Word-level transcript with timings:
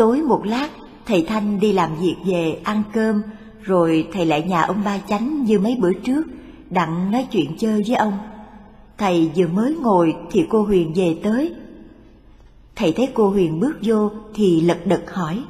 Tối 0.00 0.22
một 0.22 0.42
lát, 0.44 0.68
thầy 1.06 1.24
Thanh 1.28 1.60
đi 1.60 1.72
làm 1.72 1.96
việc 1.96 2.16
về 2.26 2.60
ăn 2.64 2.82
cơm, 2.92 3.22
rồi 3.62 4.08
thầy 4.12 4.26
lại 4.26 4.42
nhà 4.42 4.62
ông 4.62 4.84
ba 4.84 4.98
chánh 4.98 5.44
như 5.44 5.58
mấy 5.58 5.76
bữa 5.80 5.92
trước, 5.92 6.22
đặng 6.70 7.10
nói 7.10 7.26
chuyện 7.30 7.56
chơi 7.58 7.82
với 7.86 7.96
ông. 7.96 8.18
Thầy 8.98 9.30
vừa 9.36 9.46
mới 9.46 9.76
ngồi 9.80 10.16
thì 10.30 10.46
cô 10.50 10.62
Huyền 10.62 10.92
về 10.96 11.20
tới. 11.22 11.54
Thầy 12.76 12.92
thấy 12.92 13.08
cô 13.14 13.30
Huyền 13.30 13.60
bước 13.60 13.78
vô 13.82 14.10
thì 14.34 14.60
lật 14.60 14.78
đật 14.84 15.14
hỏi. 15.14 15.44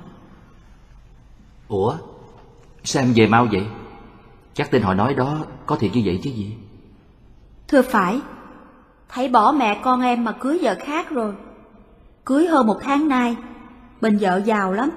Ủa, 1.68 1.96
sao 2.84 3.02
em 3.02 3.12
về 3.16 3.26
mau 3.26 3.48
vậy? 3.52 3.66
Chắc 4.54 4.70
tên 4.70 4.82
họ 4.82 4.94
nói 4.94 5.14
đó 5.14 5.38
có 5.66 5.76
thiệt 5.76 5.90
như 5.94 6.02
vậy 6.04 6.20
chứ 6.22 6.30
gì? 6.30 6.52
Thưa 7.68 7.82
phải, 7.82 8.20
thấy 9.08 9.28
bỏ 9.28 9.52
mẹ 9.52 9.80
con 9.82 10.00
em 10.00 10.24
mà 10.24 10.32
cưới 10.32 10.58
vợ 10.62 10.76
khác 10.80 11.10
rồi. 11.10 11.34
Cưới 12.24 12.46
hơn 12.46 12.66
một 12.66 12.78
tháng 12.82 13.08
nay, 13.08 13.36
bên 14.00 14.18
vợ 14.20 14.40
giàu 14.44 14.72
lắm, 14.72 14.90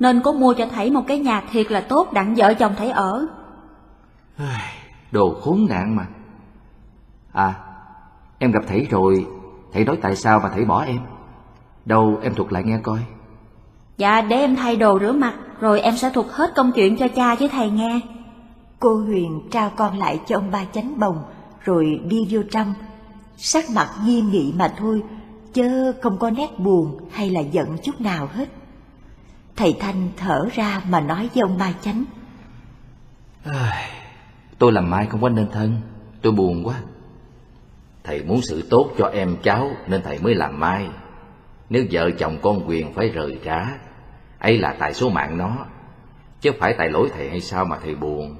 nên 0.00 0.20
có 0.20 0.32
mua 0.32 0.54
cho 0.54 0.66
thầy 0.66 0.90
một 0.90 1.02
cái 1.06 1.18
nhà 1.18 1.42
thiệt 1.50 1.72
là 1.72 1.80
tốt 1.80 2.12
đặng 2.12 2.34
vợ 2.34 2.54
chồng 2.54 2.74
thầy 2.76 2.90
ở. 2.90 3.26
Đồ 5.12 5.34
khốn 5.40 5.66
nạn 5.68 5.96
mà. 5.96 6.06
À, 7.32 7.54
em 8.38 8.52
gặp 8.52 8.62
thầy 8.68 8.86
rồi, 8.90 9.26
thầy 9.72 9.84
nói 9.84 9.98
tại 10.02 10.16
sao 10.16 10.40
mà 10.40 10.48
thầy 10.48 10.64
bỏ 10.64 10.84
em? 10.84 10.98
Đâu 11.84 12.18
em 12.22 12.34
thuật 12.34 12.52
lại 12.52 12.62
nghe 12.64 12.78
coi. 12.82 12.98
Dạ, 13.96 14.20
để 14.20 14.36
em 14.36 14.56
thay 14.56 14.76
đồ 14.76 14.98
rửa 14.98 15.12
mặt, 15.12 15.34
rồi 15.60 15.80
em 15.80 15.96
sẽ 15.96 16.10
thuật 16.10 16.26
hết 16.30 16.54
công 16.56 16.72
chuyện 16.72 16.96
cho 16.96 17.08
cha 17.08 17.34
với 17.34 17.48
thầy 17.48 17.70
nghe. 17.70 18.00
Cô 18.80 18.96
Huyền 18.96 19.40
trao 19.50 19.70
con 19.76 19.98
lại 19.98 20.20
cho 20.26 20.36
ông 20.36 20.50
ba 20.50 20.64
chánh 20.72 21.00
bồng, 21.00 21.22
rồi 21.60 22.00
đi 22.04 22.26
vô 22.30 22.40
trong. 22.50 22.74
Sắc 23.36 23.64
mặt 23.70 23.88
nghiêm 24.04 24.30
nghị 24.30 24.54
mà 24.58 24.74
thôi, 24.78 25.02
chớ 25.54 25.92
không 26.02 26.18
có 26.18 26.30
nét 26.30 26.58
buồn 26.58 26.98
hay 27.10 27.30
là 27.30 27.40
giận 27.40 27.76
chút 27.82 28.00
nào 28.00 28.28
hết. 28.32 28.48
Thầy 29.56 29.76
Thanh 29.80 30.08
thở 30.16 30.48
ra 30.52 30.82
mà 30.88 31.00
nói 31.00 31.30
với 31.34 31.42
ông 31.42 31.58
ba 31.58 31.72
chánh. 31.82 32.04
Tôi 34.58 34.72
làm 34.72 34.90
mai 34.90 35.06
không 35.06 35.22
có 35.22 35.28
nên 35.28 35.50
thân, 35.50 35.80
tôi 36.22 36.32
buồn 36.32 36.64
quá. 36.64 36.80
Thầy 38.04 38.22
muốn 38.22 38.40
sự 38.42 38.62
tốt 38.70 38.90
cho 38.98 39.06
em 39.06 39.36
cháu 39.42 39.70
nên 39.86 40.02
thầy 40.02 40.18
mới 40.18 40.34
làm 40.34 40.60
mai. 40.60 40.88
Nếu 41.70 41.84
vợ 41.90 42.10
chồng 42.18 42.38
con 42.42 42.68
quyền 42.68 42.94
phải 42.94 43.08
rời 43.08 43.38
trả, 43.44 43.66
ấy 44.38 44.58
là 44.58 44.76
tại 44.78 44.94
số 44.94 45.08
mạng 45.08 45.38
nó, 45.38 45.66
chứ 46.40 46.52
phải 46.58 46.74
tại 46.78 46.90
lỗi 46.90 47.08
thầy 47.12 47.30
hay 47.30 47.40
sao 47.40 47.64
mà 47.64 47.78
thầy 47.82 47.94
buồn. 47.94 48.36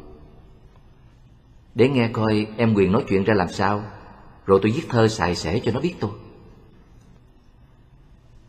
Để 1.74 1.88
nghe 1.88 2.08
coi 2.12 2.46
em 2.56 2.74
quyền 2.74 2.92
nói 2.92 3.04
chuyện 3.08 3.24
ra 3.24 3.34
làm 3.34 3.48
sao, 3.48 3.82
rồi 4.46 4.58
tôi 4.62 4.72
viết 4.72 4.86
thơ 4.88 5.08
xài 5.08 5.34
xẻ 5.34 5.58
cho 5.64 5.72
nó 5.72 5.80
biết 5.80 5.94
tôi. 6.00 6.10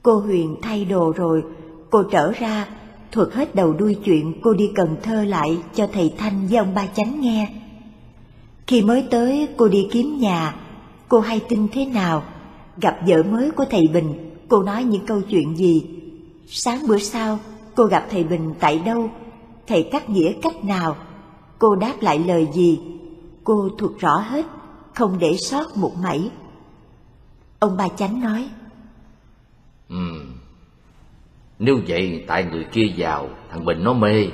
Cô 0.05 0.19
Huyền 0.19 0.55
thay 0.61 0.85
đồ 0.85 1.13
rồi, 1.15 1.43
cô 1.89 2.03
trở 2.03 2.31
ra, 2.31 2.67
thuật 3.11 3.33
hết 3.33 3.55
đầu 3.55 3.73
đuôi 3.73 3.97
chuyện 4.05 4.33
cô 4.43 4.53
đi 4.53 4.71
Cần 4.75 4.95
Thơ 5.03 5.23
lại 5.23 5.57
cho 5.75 5.87
thầy 5.93 6.13
Thanh 6.17 6.47
với 6.47 6.57
ông 6.57 6.73
ba 6.75 6.87
chánh 6.87 7.21
nghe. 7.21 7.49
Khi 8.67 8.81
mới 8.81 9.07
tới 9.11 9.47
cô 9.57 9.67
đi 9.67 9.87
kiếm 9.91 10.17
nhà, 10.19 10.55
cô 11.07 11.19
hay 11.19 11.41
tin 11.49 11.67
thế 11.71 11.85
nào, 11.85 12.23
gặp 12.77 12.97
vợ 13.07 13.23
mới 13.31 13.51
của 13.51 13.65
thầy 13.69 13.81
Bình, 13.93 14.35
cô 14.47 14.63
nói 14.63 14.83
những 14.83 15.05
câu 15.05 15.21
chuyện 15.21 15.57
gì. 15.57 15.85
Sáng 16.47 16.87
bữa 16.87 16.99
sau, 16.99 17.39
cô 17.75 17.85
gặp 17.85 18.07
thầy 18.11 18.23
Bình 18.23 18.53
tại 18.59 18.79
đâu, 18.79 19.09
thầy 19.67 19.83
cắt 19.83 20.09
nghĩa 20.09 20.33
cách 20.41 20.65
nào, 20.65 20.95
cô 21.59 21.75
đáp 21.75 21.93
lại 22.01 22.19
lời 22.19 22.47
gì, 22.53 22.79
cô 23.43 23.69
thuật 23.77 23.91
rõ 23.99 24.17
hết, 24.17 24.45
không 24.93 25.17
để 25.19 25.37
sót 25.37 25.77
một 25.77 25.91
mảy. 26.03 26.29
Ông 27.59 27.77
ba 27.77 27.87
chánh 27.87 28.21
nói, 28.21 28.49
Ừ. 29.89 30.21
Nếu 31.59 31.79
vậy 31.87 32.23
tại 32.27 32.43
người 32.43 32.63
kia 32.71 32.85
giàu, 32.95 33.29
thằng 33.51 33.65
Bình 33.65 33.83
nó 33.83 33.93
mê, 33.93 34.27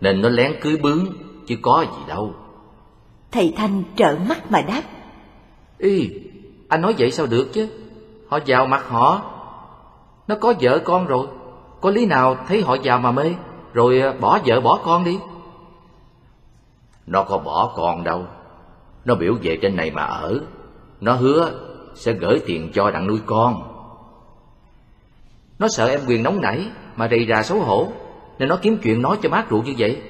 nên 0.00 0.20
nó 0.20 0.28
lén 0.28 0.52
cưới 0.60 0.76
bướng, 0.76 1.06
chứ 1.46 1.56
có 1.62 1.84
gì 1.96 2.02
đâu. 2.08 2.34
thầy 3.32 3.54
Thanh 3.56 3.82
trợn 3.96 4.28
mắt 4.28 4.50
mà 4.50 4.62
đáp, 4.62 4.82
Y, 5.78 6.10
anh 6.68 6.80
nói 6.80 6.94
vậy 6.98 7.10
sao 7.10 7.26
được 7.26 7.48
chứ? 7.52 7.68
Họ 8.28 8.38
giàu 8.44 8.66
mặt 8.66 8.88
họ. 8.88 9.22
Nó 10.28 10.34
có 10.40 10.54
vợ 10.60 10.78
con 10.84 11.06
rồi, 11.06 11.26
có 11.80 11.90
lý 11.90 12.06
nào 12.06 12.36
thấy 12.48 12.62
họ 12.62 12.76
giàu 12.82 12.98
mà 12.98 13.12
mê, 13.12 13.34
rồi 13.72 14.00
à, 14.00 14.14
bỏ 14.20 14.38
vợ 14.46 14.60
bỏ 14.60 14.80
con 14.84 15.04
đi? 15.04 15.18
Nó 17.06 17.22
có 17.22 17.38
bỏ 17.38 17.72
con 17.76 18.04
đâu. 18.04 18.26
Nó 19.04 19.14
biểu 19.14 19.34
về 19.42 19.58
trên 19.62 19.76
này 19.76 19.90
mà 19.90 20.02
ở. 20.02 20.40
Nó 21.00 21.12
hứa 21.12 21.52
sẽ 21.94 22.12
gửi 22.12 22.40
tiền 22.46 22.70
cho 22.74 22.90
đặng 22.90 23.06
nuôi 23.06 23.20
con. 23.26 23.69
Nó 25.60 25.68
sợ 25.68 25.86
em 25.86 26.00
quyền 26.06 26.22
nóng 26.22 26.40
nảy 26.40 26.66
mà 26.96 27.08
rầy 27.08 27.26
rà 27.28 27.42
xấu 27.42 27.60
hổ, 27.60 27.92
nên 28.38 28.48
nó 28.48 28.56
kiếm 28.62 28.78
chuyện 28.82 29.02
nói 29.02 29.18
cho 29.22 29.28
mát 29.28 29.50
rượu 29.50 29.62
như 29.62 29.74
vậy. 29.78 30.02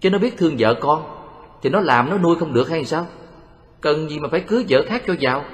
Chứ 0.00 0.10
nó 0.10 0.18
biết 0.18 0.36
thương 0.38 0.56
vợ 0.58 0.74
con, 0.80 1.02
thì 1.62 1.70
nó 1.70 1.80
làm 1.80 2.10
nó 2.10 2.18
nuôi 2.18 2.36
không 2.36 2.52
được 2.52 2.68
hay 2.70 2.84
sao? 2.84 3.06
Cần 3.80 4.10
gì 4.10 4.18
mà 4.18 4.28
phải 4.30 4.40
cưới 4.40 4.64
vợ 4.68 4.84
khác 4.86 5.02
cho 5.06 5.14
giàu, 5.18 5.44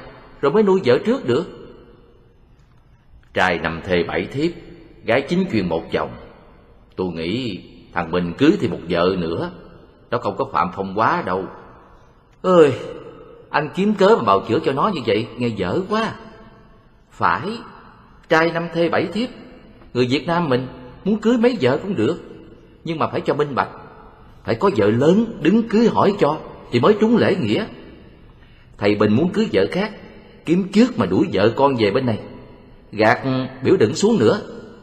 rồi 0.41 0.53
mới 0.53 0.63
nuôi 0.63 0.81
vợ 0.85 0.99
trước 1.05 1.27
được. 1.27 1.45
Trai 3.35 3.59
nằm 3.59 3.81
thề 3.85 4.03
bảy 4.09 4.27
thiếp, 4.27 4.51
gái 5.05 5.23
chính 5.29 5.45
chuyên 5.53 5.69
một 5.69 5.83
chồng. 5.93 6.11
Tôi 6.97 7.09
nghĩ 7.09 7.61
thằng 7.93 8.11
Bình 8.11 8.33
cưới 8.39 8.53
thì 8.61 8.69
một 8.69 8.81
vợ 8.89 9.17
nữa, 9.19 9.51
nó 10.11 10.19
không 10.19 10.37
có 10.37 10.45
phạm 10.53 10.71
phong 10.77 10.99
quá 10.99 11.23
đâu. 11.27 11.45
Ơi, 12.43 12.73
anh 13.51 13.69
kiếm 13.75 13.95
cớ 13.95 14.17
mà 14.17 14.25
bào 14.25 14.41
chữa 14.49 14.59
cho 14.65 14.73
nó 14.73 14.91
như 14.95 15.01
vậy, 15.07 15.27
nghe 15.37 15.49
dở 15.49 15.81
quá. 15.89 16.13
Phải, 17.11 17.59
trai 18.33 18.51
năm 18.51 18.69
thê 18.75 18.89
bảy 18.89 19.07
thiếp, 19.07 19.29
người 19.95 20.07
Việt 20.07 20.27
Nam 20.27 20.49
mình 20.49 20.67
muốn 21.05 21.21
cưới 21.21 21.37
mấy 21.39 21.59
vợ 21.61 21.79
cũng 21.83 21.95
được, 21.95 22.21
nhưng 22.85 22.99
mà 22.99 23.07
phải 23.07 23.21
cho 23.21 23.35
minh 23.35 23.55
bạch, 23.55 23.69
phải 24.45 24.55
có 24.55 24.71
vợ 24.77 24.87
lớn 24.87 25.39
đứng 25.41 25.69
cưới 25.69 25.89
hỏi 25.89 26.13
cho 26.21 26.39
thì 26.71 26.81
mới 26.81 26.95
trúng 27.01 27.17
lễ 27.17 27.37
nghĩa. 27.37 27.65
Thầy 28.79 28.95
Bình 28.95 29.17
muốn 29.17 29.29
cưới 29.33 29.49
vợ 29.53 29.67
khác, 29.71 29.91
kiếm 30.45 30.69
trước 30.73 30.99
mà 30.99 31.07
đuổi 31.07 31.27
vợ 31.33 31.53
con 31.57 31.75
về 31.77 31.91
bên 31.91 32.07
này, 32.07 32.19
gạt 32.93 33.19
biểu 33.65 33.77
đựng 33.77 33.95
xuống 33.95 34.19
nữa, 34.19 34.41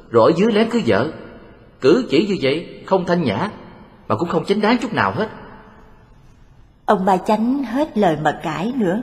rồi 0.09 0.31
ở 0.31 0.35
dưới 0.37 0.51
lén 0.51 0.69
cưới 0.69 0.81
vợ. 0.85 1.11
Cử 1.81 2.05
chỉ 2.09 2.27
như 2.27 2.35
vậy 2.41 2.83
không 2.85 3.05
thanh 3.05 3.23
nhã, 3.23 3.49
mà 4.07 4.15
cũng 4.15 4.29
không 4.29 4.45
chính 4.45 4.61
đáng 4.61 4.77
chút 4.81 4.93
nào 4.93 5.11
hết. 5.11 5.29
ông 6.85 7.05
ba 7.05 7.17
chánh 7.17 7.63
hết 7.63 7.97
lời 7.97 8.17
mà 8.23 8.39
cãi 8.43 8.73
nữa. 8.75 9.01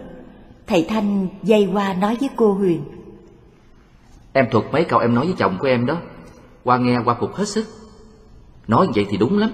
Thầy 0.67 0.87
Thanh 0.89 1.28
dây 1.43 1.69
qua 1.73 1.95
nói 1.95 2.17
với 2.21 2.28
cô 2.37 2.53
Huyền, 2.53 2.84
Em 4.37 4.51
thuật 4.51 4.65
mấy 4.73 4.85
câu 4.85 5.01
em 5.01 5.15
nói 5.15 5.25
với 5.25 5.35
chồng 5.39 5.57
của 5.59 5.67
em 5.67 5.87
đó. 5.87 5.97
Qua 6.65 6.77
nghe 6.77 6.99
qua 7.05 7.15
phục 7.21 7.35
hết 7.35 7.49
sức. 7.49 7.65
Nói 8.69 8.89
vậy 8.95 9.07
thì 9.09 9.17
đúng 9.17 9.39
lắm. 9.39 9.51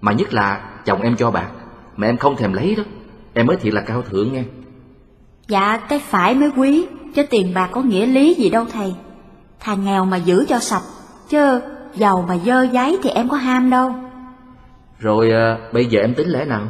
Mà 0.00 0.12
nhất 0.12 0.34
là 0.34 0.70
chồng 0.84 1.02
em 1.02 1.16
cho 1.16 1.30
bạc 1.30 1.50
Mà 1.96 2.06
em 2.06 2.16
không 2.16 2.36
thèm 2.36 2.52
lấy 2.52 2.74
đó. 2.74 2.82
Em 3.34 3.46
mới 3.46 3.56
thiệt 3.56 3.74
là 3.74 3.80
cao 3.80 4.02
thượng 4.02 4.32
nghe. 4.32 4.44
Dạ, 5.48 5.76
cái 5.88 5.98
phải 5.98 6.34
mới 6.34 6.50
quý, 6.56 6.86
chứ 7.14 7.22
tiền 7.30 7.54
bạc 7.54 7.68
có 7.72 7.82
nghĩa 7.82 8.06
lý 8.06 8.34
gì 8.34 8.50
đâu 8.50 8.64
thầy. 8.72 8.94
Thằng 9.60 9.84
nghèo 9.84 10.04
mà 10.04 10.16
giữ 10.16 10.44
cho 10.48 10.58
sạch, 10.58 10.82
chứ 11.28 11.60
giàu 11.94 12.24
mà 12.28 12.38
dơ 12.38 12.62
giấy 12.62 12.98
thì 13.02 13.10
em 13.10 13.28
có 13.28 13.36
ham 13.36 13.70
đâu. 13.70 13.94
Rồi 14.98 15.30
à, 15.30 15.58
bây 15.72 15.86
giờ 15.86 16.00
em 16.00 16.14
tính 16.14 16.28
lẽ 16.28 16.44
nào? 16.44 16.66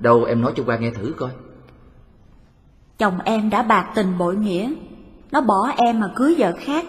Đâu 0.00 0.24
em 0.24 0.40
nói 0.40 0.52
cho 0.56 0.62
qua 0.66 0.76
nghe 0.76 0.90
thử 0.90 1.14
coi. 1.16 1.30
Chồng 2.98 3.18
em 3.24 3.50
đã 3.50 3.62
bạc 3.62 3.92
tình 3.94 4.18
bội 4.18 4.36
nghĩa, 4.36 4.70
nó 5.30 5.40
bỏ 5.40 5.72
em 5.76 6.00
mà 6.00 6.12
cưới 6.16 6.34
vợ 6.38 6.52
khác. 6.58 6.84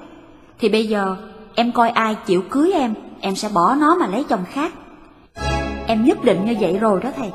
Thì 0.60 0.70
bây 0.70 0.88
giờ 0.88 1.16
em 1.56 1.72
coi 1.72 1.90
ai 1.90 2.16
chịu 2.26 2.44
cưới 2.50 2.72
em, 2.72 2.94
em 3.20 3.36
sẽ 3.36 3.50
bỏ 3.54 3.76
nó 3.76 3.96
mà 3.96 4.08
lấy 4.08 4.24
chồng 4.30 4.44
khác. 4.52 4.74
Em 5.88 6.06
nhất 6.06 6.24
định 6.24 6.46
như 6.46 6.56
vậy 6.60 6.78
rồi 6.78 7.02
đó 7.04 7.10
thầy. 7.16 7.32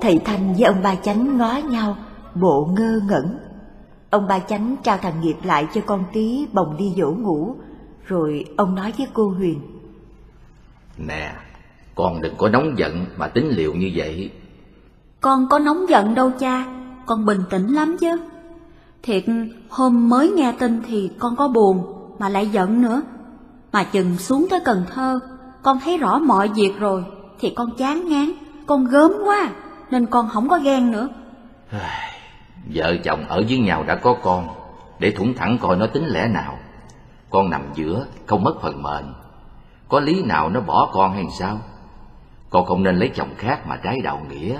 thầy 0.00 0.18
Thanh 0.18 0.54
với 0.54 0.64
ông 0.64 0.82
ba 0.82 0.94
chánh 0.94 1.38
ngó 1.38 1.56
nhau, 1.70 1.96
bộ 2.34 2.68
ngơ 2.76 3.00
ngẩn. 3.08 3.38
Ông 4.10 4.26
ba 4.28 4.38
chánh 4.38 4.76
trao 4.82 4.96
thằng 4.96 5.20
Nghiệp 5.20 5.36
lại 5.44 5.66
cho 5.74 5.80
con 5.86 6.04
tí 6.12 6.46
bồng 6.52 6.76
đi 6.76 6.94
dỗ 6.96 7.10
ngủ, 7.10 7.54
rồi 8.06 8.44
ông 8.56 8.74
nói 8.74 8.92
với 8.98 9.06
cô 9.12 9.28
Huyền. 9.28 9.60
Nè 10.98 11.32
Con 11.94 12.20
đừng 12.20 12.34
có 12.38 12.48
nóng 12.48 12.78
giận 12.78 13.06
mà 13.16 13.28
tính 13.28 13.48
liệu 13.48 13.74
như 13.74 13.90
vậy 13.94 14.30
Con 15.20 15.46
có 15.50 15.58
nóng 15.58 15.88
giận 15.88 16.14
đâu 16.14 16.32
cha, 16.38 16.66
con 17.06 17.24
bình 17.26 17.42
tĩnh 17.50 17.66
lắm 17.66 17.96
chứ. 18.00 18.16
Thiệt, 19.02 19.24
hôm 19.68 20.08
mới 20.08 20.30
nghe 20.30 20.52
tin 20.58 20.82
thì 20.86 21.10
con 21.18 21.36
có 21.36 21.48
buồn, 21.48 21.82
mà 22.18 22.28
lại 22.28 22.48
giận 22.48 22.82
nữa. 22.82 23.02
Mà 23.72 23.84
chừng 23.84 24.18
xuống 24.18 24.46
tới 24.50 24.60
Cần 24.64 24.84
Thơ, 24.94 25.20
con 25.62 25.78
thấy 25.84 25.98
rõ 25.98 26.18
mọi 26.18 26.48
việc 26.48 26.78
rồi, 26.78 27.04
thì 27.40 27.50
con 27.50 27.70
chán 27.78 28.08
ngán, 28.08 28.32
con 28.66 28.84
gớm 28.84 29.12
quá, 29.24 29.50
nên 29.90 30.06
con 30.06 30.28
không 30.28 30.48
có 30.48 30.58
ghen 30.58 30.92
nữa. 30.92 31.08
Vợ 32.74 32.96
chồng 33.04 33.24
ở 33.28 33.42
với 33.48 33.58
nhau 33.58 33.84
đã 33.86 33.94
có 33.94 34.16
con 34.22 34.48
Để 34.98 35.10
thủng 35.10 35.34
thẳng 35.34 35.58
coi 35.60 35.76
nó 35.76 35.86
tính 35.86 36.06
lẽ 36.06 36.28
nào 36.28 36.58
Con 37.30 37.50
nằm 37.50 37.62
giữa 37.74 38.06
không 38.26 38.44
mất 38.44 38.54
phần 38.62 38.82
mệnh 38.82 39.12
Có 39.88 40.00
lý 40.00 40.22
nào 40.22 40.48
nó 40.48 40.60
bỏ 40.60 40.90
con 40.92 41.12
hay 41.12 41.24
sao 41.38 41.58
Con 42.50 42.66
không 42.66 42.82
nên 42.82 42.96
lấy 42.96 43.08
chồng 43.08 43.28
khác 43.36 43.66
mà 43.66 43.76
trái 43.76 43.96
đạo 44.04 44.20
nghĩa 44.30 44.58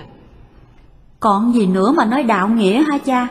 Còn 1.20 1.54
gì 1.54 1.66
nữa 1.66 1.92
mà 1.96 2.04
nói 2.04 2.22
đạo 2.22 2.48
nghĩa 2.48 2.82
hả 2.90 2.98
cha? 2.98 3.28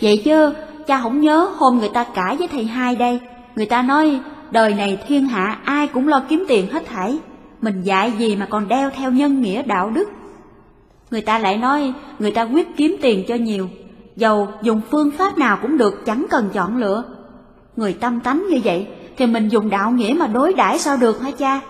Vậy 0.00 0.22
chứ, 0.24 0.52
cha 0.86 1.00
không 1.00 1.20
nhớ 1.20 1.50
hôm 1.56 1.78
người 1.78 1.88
ta 1.88 2.04
cãi 2.04 2.36
với 2.36 2.48
thầy 2.48 2.64
hai 2.64 2.96
đây, 2.96 3.20
người 3.56 3.66
ta 3.66 3.82
nói 3.82 4.20
đời 4.50 4.74
này 4.74 4.98
thiên 5.06 5.26
hạ 5.26 5.58
ai 5.64 5.86
cũng 5.86 6.08
lo 6.08 6.22
kiếm 6.28 6.44
tiền 6.48 6.70
hết 6.72 6.86
thảy, 6.86 7.18
mình 7.60 7.82
dạy 7.82 8.12
gì 8.18 8.36
mà 8.36 8.46
còn 8.50 8.68
đeo 8.68 8.90
theo 8.90 9.10
nhân 9.10 9.40
nghĩa 9.40 9.62
đạo 9.62 9.90
đức. 9.90 10.08
Người 11.10 11.20
ta 11.20 11.38
lại 11.38 11.56
nói 11.56 11.92
người 12.18 12.30
ta 12.30 12.42
quyết 12.42 12.76
kiếm 12.76 12.96
tiền 13.02 13.24
cho 13.28 13.34
nhiều, 13.34 13.68
dầu 14.16 14.48
dùng 14.62 14.80
phương 14.90 15.10
pháp 15.10 15.38
nào 15.38 15.58
cũng 15.62 15.78
được 15.78 16.06
chẳng 16.06 16.26
cần 16.30 16.48
chọn 16.52 16.76
lựa. 16.76 17.04
Người 17.76 17.92
tâm 17.92 18.20
tánh 18.20 18.46
như 18.50 18.60
vậy 18.64 18.86
thì 19.16 19.26
mình 19.26 19.48
dùng 19.48 19.70
đạo 19.70 19.90
nghĩa 19.90 20.16
mà 20.18 20.26
đối 20.26 20.52
đãi 20.52 20.78
sao 20.78 20.96
được 20.96 21.22
hả 21.22 21.30
cha? 21.30 21.60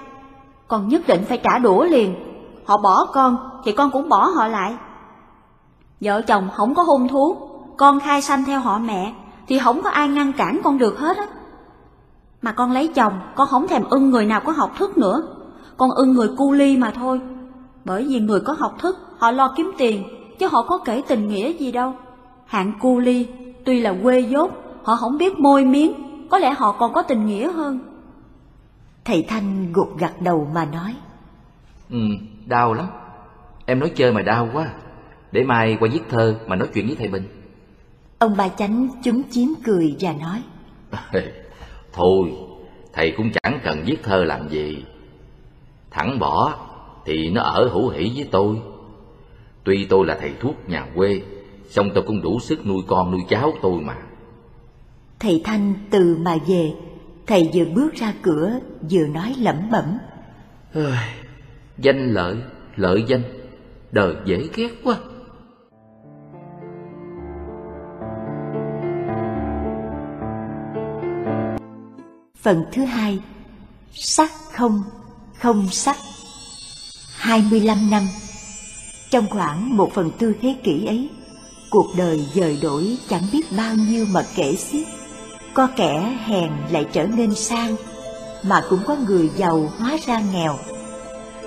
Con 0.69 0.89
nhất 0.89 1.03
định 1.07 1.25
phải 1.29 1.39
trả 1.39 1.59
đũa 1.59 1.85
liền, 1.85 2.15
họ 2.65 2.77
bỏ 2.77 3.07
con 3.13 3.37
thì 3.65 3.73
con 3.73 3.91
cũng 3.91 4.09
bỏ 4.09 4.27
họ 4.27 4.49
lại. 4.49 4.75
Vợ 6.01 6.23
chồng 6.23 6.49
không 6.55 6.75
có 6.75 6.83
hôn 6.83 7.09
thú, 7.09 7.37
con 7.77 8.01
khai 8.01 8.23
sanh 8.23 8.45
theo 8.45 8.61
họ 8.61 8.79
mẹ 8.79 9.13
thì 9.49 9.59
không 9.59 9.83
có 9.83 9.91
ai 9.91 10.09
ngăn 10.09 10.33
cản 10.33 10.61
con 10.65 10.79
được 10.79 10.99
hết 10.99 11.17
á. 11.17 11.27
Mà 12.43 12.53
con 12.53 12.73
lấy 12.73 12.89
chồng, 12.89 13.13
con 13.35 13.49
không 13.49 13.69
thèm 13.69 13.85
ưng 13.91 14.11
người 14.11 14.27
nào 14.27 14.41
có 14.41 14.53
học 14.53 14.73
thức 14.79 14.99
nữa, 14.99 15.23
con 15.77 15.91
ưng 15.91 16.13
người 16.13 16.29
cu 16.37 16.53
ly 16.53 16.77
mà 16.77 16.91
thôi. 16.91 17.21
Bởi 17.85 18.07
vì 18.09 18.21
người 18.21 18.41
có 18.41 18.57
học 18.59 18.75
thức, 18.79 18.99
họ 19.19 19.31
lo 19.31 19.55
kiếm 19.57 19.73
tiền, 19.79 20.03
chứ 20.39 20.49
họ 20.53 20.63
có 20.63 20.79
kể 20.79 21.03
tình 21.09 21.29
nghĩa 21.29 21.53
gì 21.53 21.73
đâu. 21.73 21.95
Hạng 22.47 22.73
cu 22.81 22.99
ly, 22.99 23.29
tuy 23.65 23.81
là 23.81 23.95
quê 24.03 24.21
dốt, 24.21 24.51
họ 24.83 24.97
không 24.97 25.19
biết 25.19 25.39
môi 25.39 25.65
miếng, 25.65 25.93
có 26.31 26.39
lẽ 26.39 26.55
họ 26.59 26.73
còn 26.73 26.93
có 26.93 27.03
tình 27.03 27.27
nghĩa 27.27 27.53
hơn. 27.53 27.79
Thầy 29.05 29.25
Thanh 29.29 29.73
gục 29.73 29.99
gặt 29.99 30.13
đầu 30.21 30.49
mà 30.55 30.65
nói. 30.65 30.95
Ừ, 31.91 31.99
đau 32.47 32.75
lắm. 32.75 32.87
Em 33.67 33.81
nói 33.81 33.93
chơi 33.95 34.13
mà 34.13 34.23
đau 34.23 34.49
quá. 34.53 34.67
Để 35.33 35.45
mai 35.45 35.77
qua 35.81 35.89
viết 35.93 36.03
thơ 36.09 36.37
mà 36.47 36.57
nói 36.57 36.69
chuyện 36.75 36.87
với 36.87 36.97
thầy 36.97 37.09
Bình. 37.09 37.34
Ông 38.19 38.37
ba 38.37 38.49
chánh 38.49 38.89
chúng 39.05 39.23
chiếm 39.31 39.49
cười 39.65 39.97
và 40.01 40.13
nói. 40.13 40.43
Thôi, 41.93 42.33
thầy 42.93 43.15
cũng 43.17 43.31
chẳng 43.33 43.61
cần 43.65 43.83
viết 43.87 44.03
thơ 44.03 44.25
làm 44.25 44.49
gì. 44.49 44.85
Thẳng 45.91 46.19
bỏ 46.19 46.55
thì 47.05 47.31
nó 47.31 47.43
ở 47.43 47.69
hữu 47.69 47.89
hỷ 47.89 48.13
với 48.17 48.29
tôi. 48.31 48.57
Tuy 49.65 49.87
tôi 49.91 50.07
là 50.07 50.17
thầy 50.21 50.33
thuốc 50.41 50.69
nhà 50.69 50.87
quê, 50.95 51.23
song 51.69 51.91
tôi 51.95 52.05
cũng 52.07 52.23
đủ 52.23 52.41
sức 52.41 52.67
nuôi 52.67 52.83
con 52.87 53.11
nuôi 53.11 53.21
cháu 53.29 53.53
tôi 53.63 53.81
mà. 53.81 53.97
Thầy 55.19 55.41
Thanh 55.45 55.75
từ 55.91 56.17
mà 56.21 56.37
về, 56.47 56.73
thầy 57.27 57.51
vừa 57.55 57.65
bước 57.65 57.95
ra 57.95 58.15
cửa 58.23 58.51
vừa 58.91 59.07
nói 59.07 59.35
lẩm 59.39 59.71
bẩm. 59.71 59.99
Danh 61.79 62.15
lợi, 62.15 62.37
lợi 62.77 63.05
danh, 63.09 63.23
đời 63.93 64.15
dễ 64.25 64.49
ghét 64.55 64.71
quá. 64.85 64.97
Phần 72.45 72.65
thứ 72.73 72.85
hai. 72.85 73.19
Sắc 73.95 74.31
không, 74.53 74.83
không 75.39 75.69
sắc. 75.71 75.97
25 77.17 77.91
năm. 77.91 78.09
Trong 79.11 79.27
khoảng 79.31 79.77
một 79.77 79.91
phần 79.95 80.11
tư 80.19 80.35
thế 80.43 80.57
kỷ 80.63 80.87
ấy 80.87 81.09
Cuộc 81.71 81.87
đời 81.97 82.27
dời 82.35 82.59
đổi 82.63 82.97
chẳng 83.09 83.23
biết 83.33 83.53
bao 83.57 83.75
nhiêu 83.75 84.07
mà 84.13 84.23
kể 84.35 84.57
xiết. 84.57 84.87
Có 85.55 85.69
kẻ 85.77 86.19
hèn 86.25 86.51
lại 86.71 86.87
trở 86.93 87.07
nên 87.07 87.35
sang 87.35 87.77
Mà 88.43 88.63
cũng 88.71 88.81
có 88.87 88.97
người 88.97 89.31
giàu 89.37 89.73
hóa 89.79 89.97
ra 90.07 90.23
nghèo. 90.33 90.59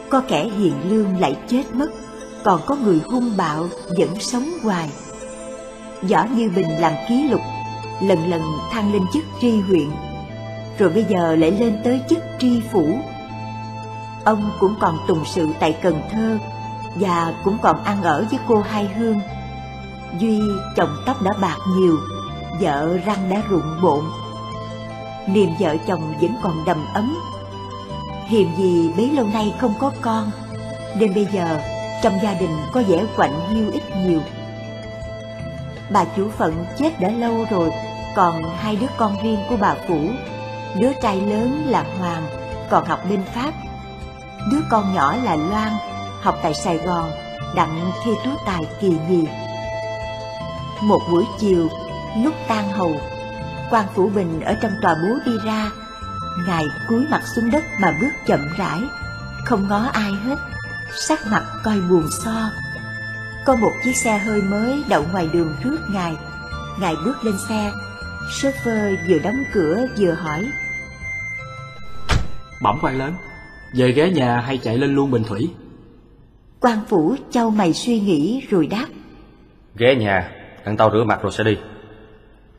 Có 0.10 0.22
kẻ 0.28 0.44
hiền 0.44 0.74
lương 0.90 1.20
lại 1.20 1.38
chết 1.48 1.64
mất 1.74 1.90
Còn 2.44 2.62
có 2.66 2.76
người 2.76 3.00
hung 3.06 3.38
bạo 3.38 3.70
vẫn 3.98 4.20
sống 4.20 4.50
hoài. 4.62 4.90
Võ 6.02 6.26
Như 6.36 6.50
Bình 6.56 6.70
làm 6.80 6.94
ký 7.10 7.24
lục 7.24 7.42
Lần 8.02 8.30
lần 8.30 8.42
thăng 8.72 8.94
lên 8.94 9.02
chức 9.14 9.24
tri 9.42 9.60
huyện 9.60 9.90
rồi 10.78 10.90
bây 10.90 11.04
giờ 11.04 11.36
lại 11.36 11.52
lên 11.52 11.80
tới 11.84 12.02
chức 12.10 12.20
tri 12.40 12.62
phủ. 12.72 13.00
Ông 14.24 14.52
cũng 14.60 14.76
còn 14.80 14.98
tùng 15.08 15.26
sự 15.26 15.48
tại 15.60 15.78
Cần 15.82 16.02
Thơ 16.12 16.38
và 16.96 17.34
cũng 17.44 17.58
còn 17.62 17.84
ăn 17.84 18.04
ở 18.04 18.26
với 18.30 18.40
cô 18.48 18.62
Hai 18.62 18.88
Hương. 18.88 19.20
Duy 20.20 20.42
chồng 20.76 20.90
tóc 21.06 21.22
đã 21.22 21.32
bạc 21.42 21.58
nhiều, 21.78 21.98
vợ 22.60 22.98
răng 23.06 23.30
đã 23.30 23.42
rụng 23.50 23.82
bộn. 23.82 24.04
Niềm 25.28 25.50
vợ 25.60 25.76
chồng 25.88 26.14
vẫn 26.22 26.32
còn 26.42 26.66
đầm 26.66 26.78
ấm. 26.94 27.18
Hiềm 28.28 28.56
gì 28.56 28.92
bấy 28.98 29.12
lâu 29.12 29.26
nay 29.34 29.54
không 29.60 29.74
có 29.80 29.92
con, 30.02 30.32
nên 31.00 31.14
bây 31.14 31.28
giờ 31.34 31.60
trong 32.04 32.14
gia 32.24 32.34
đình 32.34 32.58
có 32.72 32.82
vẻ 32.88 33.06
quạnh 33.16 33.50
hiu 33.50 33.72
ít 33.72 33.84
nhiều. 34.06 34.20
Bà 35.90 36.06
chủ 36.16 36.30
phận 36.38 36.66
chết 36.78 37.00
đã 37.00 37.10
lâu 37.10 37.46
rồi, 37.50 37.72
còn 38.16 38.44
hai 38.58 38.76
đứa 38.76 38.88
con 38.98 39.16
riêng 39.24 39.40
của 39.50 39.58
bà 39.58 39.76
Phủ 39.88 40.00
Đứa 40.80 40.92
trai 41.02 41.22
lớn 41.22 41.66
là 41.68 41.86
Hoàng, 42.00 42.24
còn 42.70 42.86
học 42.86 43.00
bên 43.10 43.24
Pháp. 43.36 43.54
Đứa 44.52 44.60
con 44.70 44.94
nhỏ 44.94 45.16
là 45.24 45.36
Loan, 45.36 45.72
học 46.22 46.36
tại 46.44 46.54
Sài 46.54 46.78
Gòn, 46.78 47.12
đặng 47.56 47.92
thi 48.04 48.12
tú 48.26 48.32
tài 48.46 48.62
kỳ 48.82 48.98
gì. 49.10 49.28
Một 50.82 51.00
buổi 51.12 51.26
chiều, 51.40 51.68
lúc 52.24 52.34
tan 52.48 52.72
hầu, 52.72 52.96
quan 53.70 53.86
Phủ 53.96 54.10
Bình 54.16 54.42
ở 54.42 54.56
trong 54.62 54.72
tòa 54.82 54.96
búa 54.96 55.20
đi 55.26 55.32
ra. 55.46 55.72
Ngài 56.48 56.66
cúi 56.88 57.06
mặt 57.10 57.22
xuống 57.36 57.52
đất 57.52 57.64
mà 57.80 57.94
bước 58.02 58.12
chậm 58.26 58.40
rãi, 58.58 58.82
không 59.46 59.68
ngó 59.68 59.84
ai 59.94 60.12
hết, 60.26 60.36
sắc 61.08 61.20
mặt 61.32 61.44
coi 61.64 61.82
buồn 61.82 62.10
so. 62.24 62.50
Có 63.46 63.56
một 63.56 63.72
chiếc 63.84 63.98
xe 63.98 64.18
hơi 64.18 64.42
mới 64.42 64.84
đậu 64.90 65.04
ngoài 65.12 65.30
đường 65.34 65.56
trước 65.64 65.78
Ngài. 65.90 66.18
Ngài 66.80 66.96
bước 67.06 67.26
lên 67.26 67.36
xe, 67.50 67.72
Chauffeur 68.30 68.98
vừa 69.08 69.20
đóng 69.20 69.44
cửa 69.54 69.86
vừa 69.98 70.14
hỏi 70.14 70.52
Bẩm 72.62 72.80
quan 72.82 72.98
lớn 72.98 73.14
Về 73.74 73.92
ghé 73.92 74.10
nhà 74.10 74.40
hay 74.40 74.58
chạy 74.58 74.78
lên 74.78 74.96
luôn 74.96 75.12
Bình 75.12 75.24
Thủy. 75.24 75.50
Quan 76.60 76.80
phủ 76.88 77.16
châu 77.32 77.50
mày 77.50 77.74
suy 77.74 78.00
nghĩ 78.00 78.46
rồi 78.50 78.68
đáp. 78.68 78.86
Ghé 79.76 79.96
nhà 79.96 80.32
Ăn 80.64 80.78
tao 80.78 80.92
rửa 80.92 81.04
mặt 81.04 81.20
rồi 81.22 81.32
sẽ 81.32 81.44
đi. 81.44 81.58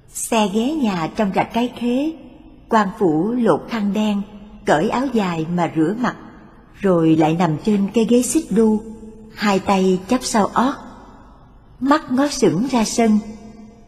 Xe 0.09 0.49
ghé 0.55 0.75
nhà 0.75 1.09
trong 1.17 1.33
rạch 1.35 1.53
cái 1.53 1.73
khế 1.77 2.13
quan 2.69 2.89
phủ 2.99 3.33
lột 3.33 3.61
khăn 3.69 3.93
đen 3.93 4.23
Cởi 4.67 4.89
áo 4.89 5.07
dài 5.13 5.47
mà 5.55 5.73
rửa 5.77 5.95
mặt 5.99 6.17
Rồi 6.75 7.17
lại 7.17 7.37
nằm 7.39 7.57
trên 7.65 7.89
cái 7.95 8.05
ghế 8.05 8.23
xích 8.23 8.45
đu 8.51 8.83
Hai 9.35 9.59
tay 9.59 10.01
chắp 10.09 10.23
sau 10.23 10.47
ót. 10.47 10.75
Mắt 11.81 12.13
ngó 12.13 12.29
sững 12.29 12.67
ra 12.71 12.85
sân 12.85 13.19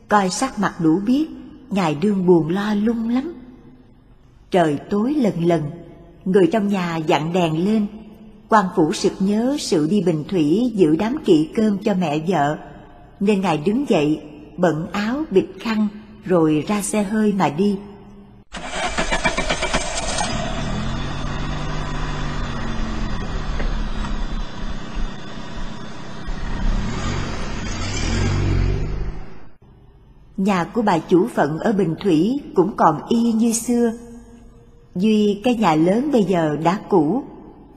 Coi 0.08 0.30
sắc 0.30 0.58
mặt 0.58 0.74
đủ 0.78 1.00
biết 1.06 1.28
Ngài 1.70 1.94
đương 1.94 2.26
buồn 2.26 2.48
lo 2.48 2.74
lung 2.74 3.08
lắm. 3.08 3.32
Trời 4.50 4.78
tối 4.90 5.14
lần 5.14 5.44
lần, 5.44 5.62
người 6.24 6.46
trong 6.52 6.68
nhà 6.68 6.96
dặn 6.96 7.32
đèn 7.32 7.64
lên. 7.64 7.86
quan 8.48 8.66
phủ 8.76 8.92
sực 8.92 9.12
nhớ 9.20 9.56
sự 9.60 9.88
đi 9.90 10.02
bình 10.02 10.24
thủy 10.28 10.72
giữ 10.74 10.96
đám 10.96 11.16
kỵ 11.24 11.48
cơm 11.54 11.78
cho 11.78 11.94
mẹ 11.94 12.18
vợ, 12.28 12.58
nên 13.20 13.40
ngài 13.40 13.58
đứng 13.58 13.88
dậy, 13.88 14.20
bận 14.56 14.86
áo 14.92 15.24
bịt 15.30 15.46
khăn, 15.60 15.88
rồi 16.24 16.64
ra 16.68 16.82
xe 16.82 17.02
hơi 17.02 17.32
mà 17.32 17.48
đi. 17.48 17.76
Nhà 30.36 30.64
của 30.64 30.82
bà 30.82 30.98
chủ 30.98 31.28
phận 31.34 31.58
ở 31.58 31.72
Bình 31.72 31.94
Thủy 32.00 32.40
cũng 32.54 32.76
còn 32.76 33.00
y 33.08 33.32
như 33.32 33.52
xưa. 33.52 33.92
Duy 34.94 35.40
cái 35.44 35.54
nhà 35.54 35.74
lớn 35.74 36.12
bây 36.12 36.24
giờ 36.24 36.56
đã 36.64 36.78
cũ, 36.88 37.22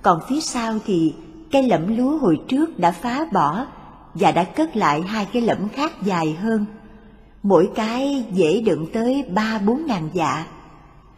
còn 0.02 0.20
phía 0.30 0.40
sau 0.40 0.74
thì 0.86 1.14
cây 1.52 1.64
lẫm 1.64 1.98
lúa 1.98 2.18
hồi 2.18 2.40
trước 2.48 2.80
đã 2.80 2.92
phá 2.92 3.26
bỏ 3.34 3.66
và 4.14 4.32
đã 4.32 4.44
cất 4.44 4.76
lại 4.76 5.02
hai 5.02 5.28
cái 5.34 5.42
lẫm 5.42 5.70
khác 5.70 5.92
dài 6.04 6.34
hơn. 6.34 6.66
Mỗi 7.44 7.70
cái 7.76 8.26
dễ 8.34 8.62
đựng 8.62 8.88
tới 8.94 9.24
ba 9.30 9.60
bốn 9.66 9.86
ngàn 9.86 10.10
dạ. 10.14 10.46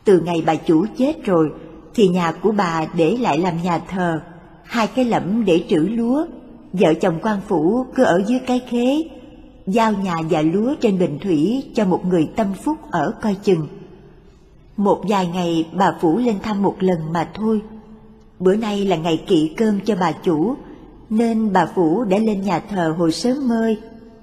Từ 0.03 0.19
ngày 0.19 0.43
bà 0.45 0.55
chủ 0.55 0.85
chết 0.97 1.25
rồi 1.25 1.51
thì 1.95 2.07
nhà 2.07 2.31
của 2.31 2.51
bà 2.51 2.85
để 2.95 3.17
lại 3.17 3.37
làm 3.37 3.63
nhà 3.63 3.79
thờ, 3.79 4.21
hai 4.63 4.87
cái 4.87 5.05
lẫm 5.05 5.45
để 5.45 5.63
trữ 5.69 5.77
lúa. 5.77 6.25
Vợ 6.73 6.93
chồng 6.93 7.19
quan 7.21 7.39
phủ 7.47 7.85
cứ 7.95 8.03
ở 8.03 8.23
dưới 8.27 8.39
cái 8.39 8.61
khế 8.69 9.03
giao 9.67 9.93
nhà 9.93 10.15
và 10.29 10.41
lúa 10.41 10.75
trên 10.81 10.99
bình 10.99 11.19
thủy 11.21 11.63
cho 11.75 11.85
một 11.85 12.05
người 12.05 12.29
tâm 12.35 12.47
phúc 12.63 12.77
ở 12.91 13.13
coi 13.21 13.35
chừng. 13.43 13.67
Một 14.77 15.01
vài 15.09 15.27
ngày 15.27 15.67
bà 15.73 15.91
Phủ 16.01 16.17
lên 16.17 16.39
thăm 16.43 16.63
một 16.63 16.75
lần 16.79 17.13
mà 17.13 17.29
thôi. 17.33 17.61
Bữa 18.39 18.55
nay 18.55 18.85
là 18.85 18.95
ngày 18.95 19.23
kỵ 19.27 19.53
cơm 19.57 19.79
cho 19.85 19.95
bà 19.99 20.11
chủ, 20.11 20.55
nên 21.09 21.53
bà 21.53 21.65
Phủ 21.65 22.03
đã 22.03 22.17
lên 22.17 22.41
nhà 22.41 22.59
thờ 22.59 22.95
hồi 22.97 23.11
sớm 23.11 23.47
mơi, 23.47 23.77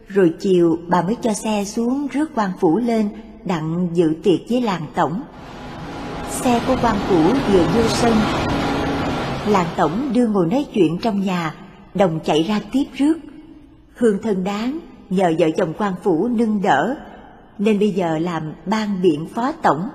rồi 0.09 0.35
chiều 0.41 0.79
bà 0.89 1.03
mới 1.03 1.17
cho 1.23 1.33
xe 1.33 1.65
xuống 1.65 2.07
rước 2.13 2.31
quan 2.35 2.51
Phủ 2.61 2.79
lên 2.79 3.09
đặng 3.45 3.89
dự 3.93 4.15
tiệc 4.23 4.41
với 4.51 4.61
làng 4.61 4.87
tổng. 4.95 5.23
Xe 6.31 6.61
của 6.67 6.77
quan 6.83 6.97
Phủ 7.09 7.23
vừa 7.53 7.65
vô 7.75 7.83
sân, 7.89 8.13
làng 9.47 9.69
tổng 9.77 10.13
đưa 10.15 10.27
ngồi 10.27 10.47
nói 10.47 10.67
chuyện 10.75 10.99
trong 11.03 11.21
nhà, 11.21 11.55
đồng 11.95 12.21
chạy 12.25 12.43
ra 12.43 12.61
tiếp 12.73 12.85
rước. 12.95 13.15
Hương 13.97 14.23
thân 14.23 14.45
đáng 14.45 14.79
nhờ 15.11 15.33
vợ 15.39 15.47
chồng 15.57 15.73
quan 15.79 15.93
phủ 16.03 16.29
nâng 16.29 16.63
đỡ, 16.63 16.95
nên 17.59 17.79
bây 17.79 17.91
giờ 17.91 18.19
làm 18.19 18.53
ban 18.67 19.03
biện 19.03 19.27
phó 19.35 19.53
tổng. 19.53 19.89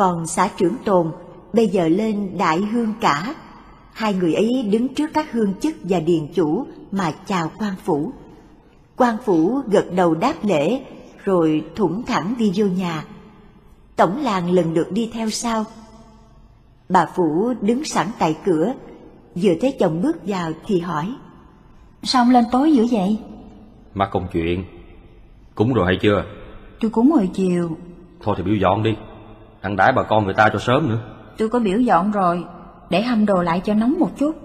Còn 0.00 0.26
xã 0.26 0.48
trưởng 0.56 0.74
tồn 0.84 1.12
bây 1.52 1.68
giờ 1.68 1.88
lên 1.88 2.38
đại 2.38 2.58
hương 2.58 2.94
cả. 3.00 3.34
Hai 3.92 4.14
người 4.14 4.34
ấy 4.34 4.62
đứng 4.70 4.94
trước 4.94 5.10
các 5.14 5.32
hương 5.32 5.54
chức 5.60 5.74
và 5.82 6.00
điền 6.00 6.26
chủ 6.34 6.66
mà 6.92 7.12
chào 7.26 7.50
quan 7.58 7.74
phủ. 7.84 8.12
quan 8.96 9.16
phủ 9.24 9.60
gật 9.66 9.86
đầu 9.94 10.14
đáp 10.14 10.34
lễ 10.42 10.80
rồi 11.24 11.64
thủng 11.76 12.02
thẳng 12.02 12.34
đi 12.38 12.52
vô 12.54 12.66
nhà. 12.66 13.04
Tổng 13.96 14.22
làng 14.22 14.50
lần 14.50 14.74
lượt 14.74 14.92
đi 14.92 15.10
theo 15.12 15.30
sau. 15.30 15.64
Bà 16.88 17.06
Phủ 17.16 17.54
đứng 17.60 17.84
sẵn 17.84 18.06
tại 18.18 18.36
cửa, 18.44 18.72
vừa 19.34 19.52
thấy 19.60 19.76
chồng 19.80 20.02
bước 20.02 20.16
vào 20.26 20.52
thì 20.66 20.80
hỏi. 20.80 21.14
Sao 22.02 22.22
ông 22.22 22.30
lên 22.30 22.44
tối 22.52 22.72
dữ 22.72 22.86
vậy? 22.90 23.18
Mắc 23.94 24.08
công 24.12 24.26
chuyện. 24.32 24.64
Cúng 25.54 25.74
rồi 25.74 25.86
hay 25.86 25.98
chưa? 26.02 26.24
Tôi 26.80 26.90
cúng 26.90 27.10
hồi 27.10 27.30
chiều. 27.34 27.76
Thôi 28.22 28.34
thì 28.38 28.44
biểu 28.44 28.56
dọn 28.56 28.82
đi. 28.82 28.94
Đặng 29.62 29.76
đãi 29.76 29.92
bà 29.92 30.02
con 30.02 30.24
người 30.24 30.34
ta 30.34 30.48
cho 30.52 30.58
sớm 30.58 30.88
nữa. 30.88 30.98
Tôi 31.38 31.48
có 31.48 31.58
biểu 31.58 31.78
dọn 31.78 32.10
rồi, 32.10 32.44
để 32.90 33.02
hâm 33.02 33.26
đồ 33.26 33.42
lại 33.42 33.60
cho 33.64 33.74
nóng 33.74 33.98
một 33.98 34.10
chút. 34.18 34.36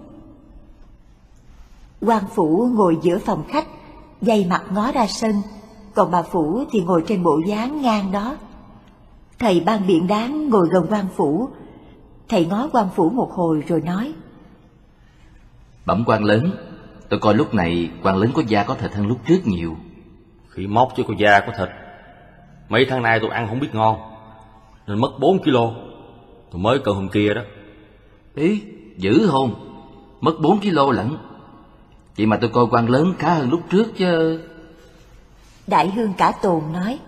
quan 2.01 2.23
phủ 2.35 2.69
ngồi 2.73 2.97
giữa 3.01 3.17
phòng 3.17 3.43
khách, 3.47 3.67
dây 4.21 4.45
mặt 4.49 4.63
ngó 4.71 4.91
ra 4.91 5.07
sân, 5.07 5.31
còn 5.95 6.11
bà 6.11 6.21
phủ 6.21 6.63
thì 6.71 6.81
ngồi 6.81 7.03
trên 7.07 7.23
bộ 7.23 7.39
dáng 7.47 7.81
ngang 7.81 8.11
đó. 8.11 8.37
Thầy 9.39 9.59
ban 9.59 9.87
biện 9.87 10.07
đáng 10.07 10.49
ngồi 10.49 10.67
gần 10.71 10.85
quan 10.89 11.05
phủ, 11.15 11.49
thầy 12.29 12.45
ngó 12.45 12.69
quan 12.71 12.87
phủ 12.95 13.09
một 13.09 13.31
hồi 13.31 13.63
rồi 13.67 13.81
nói. 13.81 14.13
Bẩm 15.85 16.03
quan 16.07 16.23
lớn, 16.23 16.51
tôi 17.09 17.19
coi 17.19 17.33
lúc 17.35 17.53
này 17.53 17.91
quan 18.03 18.17
lớn 18.17 18.31
có 18.33 18.41
da 18.47 18.63
có 18.63 18.75
thịt 18.75 18.93
hơn 18.93 19.07
lúc 19.07 19.17
trước 19.27 19.39
nhiều. 19.45 19.75
Khi 20.49 20.67
móc 20.67 20.93
chứ 20.97 21.03
có 21.07 21.13
da 21.17 21.39
có 21.39 21.53
thịt. 21.57 21.69
Mấy 22.69 22.85
tháng 22.89 23.03
nay 23.03 23.19
tôi 23.19 23.29
ăn 23.29 23.47
không 23.47 23.59
biết 23.59 23.75
ngon, 23.75 24.14
nên 24.87 24.99
mất 24.99 25.19
4 25.19 25.39
kg. 25.43 25.55
Tôi 26.51 26.61
mới 26.61 26.79
cân 26.79 26.95
hôm 26.95 27.09
kia 27.09 27.33
đó. 27.33 27.41
Ý, 28.35 28.61
dữ 28.97 29.27
hôn, 29.27 29.53
mất 30.21 30.33
4 30.41 30.59
kg 30.59 30.91
lận. 30.91 31.17
Vậy 32.17 32.25
mà 32.25 32.37
tôi 32.37 32.49
coi 32.53 32.65
quan 32.71 32.89
lớn 32.89 33.13
khá 33.19 33.33
hơn 33.33 33.49
lúc 33.49 33.61
trước 33.69 33.97
chứ. 33.97 34.41
Đại 35.67 35.91
hương 35.91 36.13
cả 36.17 36.31
tồn 36.41 36.61
nói. 36.73 36.99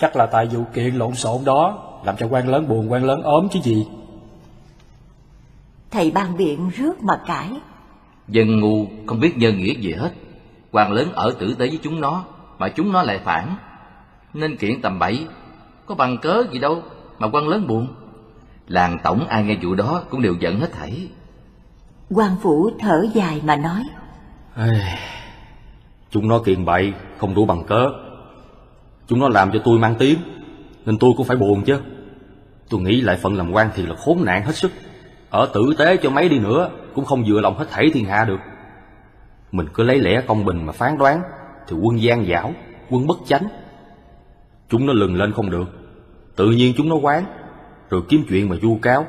Chắc 0.00 0.16
là 0.16 0.26
tại 0.26 0.46
vụ 0.46 0.64
kiện 0.74 0.94
lộn 0.94 1.14
xộn 1.14 1.44
đó 1.44 1.78
Làm 2.04 2.16
cho 2.16 2.26
quan 2.30 2.48
lớn 2.48 2.68
buồn 2.68 2.92
quan 2.92 3.04
lớn 3.04 3.22
ốm 3.22 3.48
chứ 3.52 3.60
gì 3.62 3.86
Thầy 5.90 6.10
ban 6.10 6.36
biện 6.36 6.70
rước 6.76 7.02
mà 7.02 7.20
cãi 7.26 7.50
Dân 8.28 8.60
ngu 8.60 8.86
không 9.06 9.20
biết 9.20 9.38
nhân 9.38 9.58
nghĩa 9.58 9.74
gì 9.74 9.92
hết 9.92 10.12
quan 10.72 10.92
lớn 10.92 11.12
ở 11.12 11.30
tử 11.38 11.54
tế 11.58 11.66
với 11.66 11.78
chúng 11.82 12.00
nó 12.00 12.24
Mà 12.58 12.68
chúng 12.68 12.92
nó 12.92 13.02
lại 13.02 13.20
phản 13.24 13.54
Nên 14.34 14.56
kiện 14.56 14.82
tầm 14.82 14.98
bậy 14.98 15.26
Có 15.86 15.94
bằng 15.94 16.18
cớ 16.18 16.44
gì 16.52 16.58
đâu 16.58 16.82
Mà 17.18 17.28
quan 17.32 17.48
lớn 17.48 17.66
buồn. 17.66 17.86
Làng 18.68 18.98
tổng 19.04 19.26
ai 19.26 19.44
nghe 19.44 19.56
vụ 19.62 19.74
đó 19.74 20.02
cũng 20.10 20.22
đều 20.22 20.34
giận 20.40 20.60
hết 20.60 20.72
thảy. 20.72 21.08
Quan 22.10 22.36
phủ 22.42 22.70
thở 22.78 23.06
dài 23.14 23.40
mà 23.44 23.56
nói. 23.56 23.82
Chúng 26.10 26.28
nó 26.28 26.38
kiện 26.38 26.64
bậy 26.64 26.92
không 27.18 27.34
đủ 27.34 27.44
bằng 27.44 27.64
cớ. 27.64 27.90
Chúng 29.06 29.20
nó 29.20 29.28
làm 29.28 29.50
cho 29.52 29.58
tôi 29.64 29.78
mang 29.78 29.94
tiếng 29.98 30.18
Nên 30.84 30.98
tôi 30.98 31.10
cũng 31.16 31.26
phải 31.26 31.36
buồn 31.36 31.62
chứ. 31.62 31.80
Tôi 32.68 32.80
nghĩ 32.80 33.00
lại 33.00 33.16
phận 33.16 33.36
làm 33.36 33.52
quan 33.52 33.70
thì 33.74 33.86
là 33.86 33.94
khốn 33.94 34.24
nạn 34.24 34.42
hết 34.42 34.56
sức. 34.56 34.72
Ở 35.30 35.46
tử 35.54 35.74
tế 35.78 35.96
cho 35.96 36.10
mấy 36.10 36.28
đi 36.28 36.38
nữa 36.38 36.70
Cũng 36.94 37.04
không 37.04 37.24
vừa 37.26 37.40
lòng 37.40 37.58
hết 37.58 37.66
thảy 37.70 37.90
thiên 37.94 38.04
hạ 38.04 38.24
được. 38.24 38.40
Mình 39.52 39.66
cứ 39.74 39.82
lấy 39.82 39.98
lẽ 39.98 40.22
công 40.26 40.44
bình 40.44 40.66
mà 40.66 40.72
phán 40.72 40.98
đoán 40.98 41.22
Thì 41.68 41.76
quân 41.76 42.02
gian 42.02 42.26
dảo 42.26 42.52
Quân 42.90 43.06
bất 43.06 43.16
chánh 43.26 43.48
Chúng 44.68 44.86
nó 44.86 44.92
lừng 44.92 45.16
lên 45.16 45.32
không 45.32 45.50
được 45.50 45.68
Tự 46.36 46.50
nhiên 46.50 46.74
chúng 46.76 46.88
nó 46.88 46.96
quán 46.96 47.24
Rồi 47.90 48.02
kiếm 48.08 48.24
chuyện 48.28 48.48
mà 48.48 48.56
vu 48.62 48.78
cáo 48.82 49.06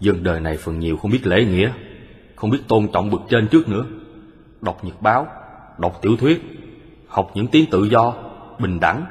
Dân 0.00 0.22
đời 0.22 0.40
này 0.40 0.56
phần 0.56 0.78
nhiều 0.78 0.96
không 0.96 1.10
biết 1.10 1.26
lễ 1.26 1.44
nghĩa 1.44 1.72
Không 2.36 2.50
biết 2.50 2.60
tôn 2.68 2.88
trọng 2.92 3.10
bậc 3.10 3.20
trên 3.28 3.48
trước 3.48 3.68
nữa 3.68 3.84
Đọc 4.60 4.84
nhật 4.84 5.02
báo 5.02 5.26
Đọc 5.78 5.98
tiểu 6.02 6.16
thuyết 6.16 6.42
Học 7.08 7.30
những 7.34 7.46
tiếng 7.46 7.70
tự 7.70 7.84
do 7.84 8.14
bình 8.58 8.80
đẳng, 8.80 9.06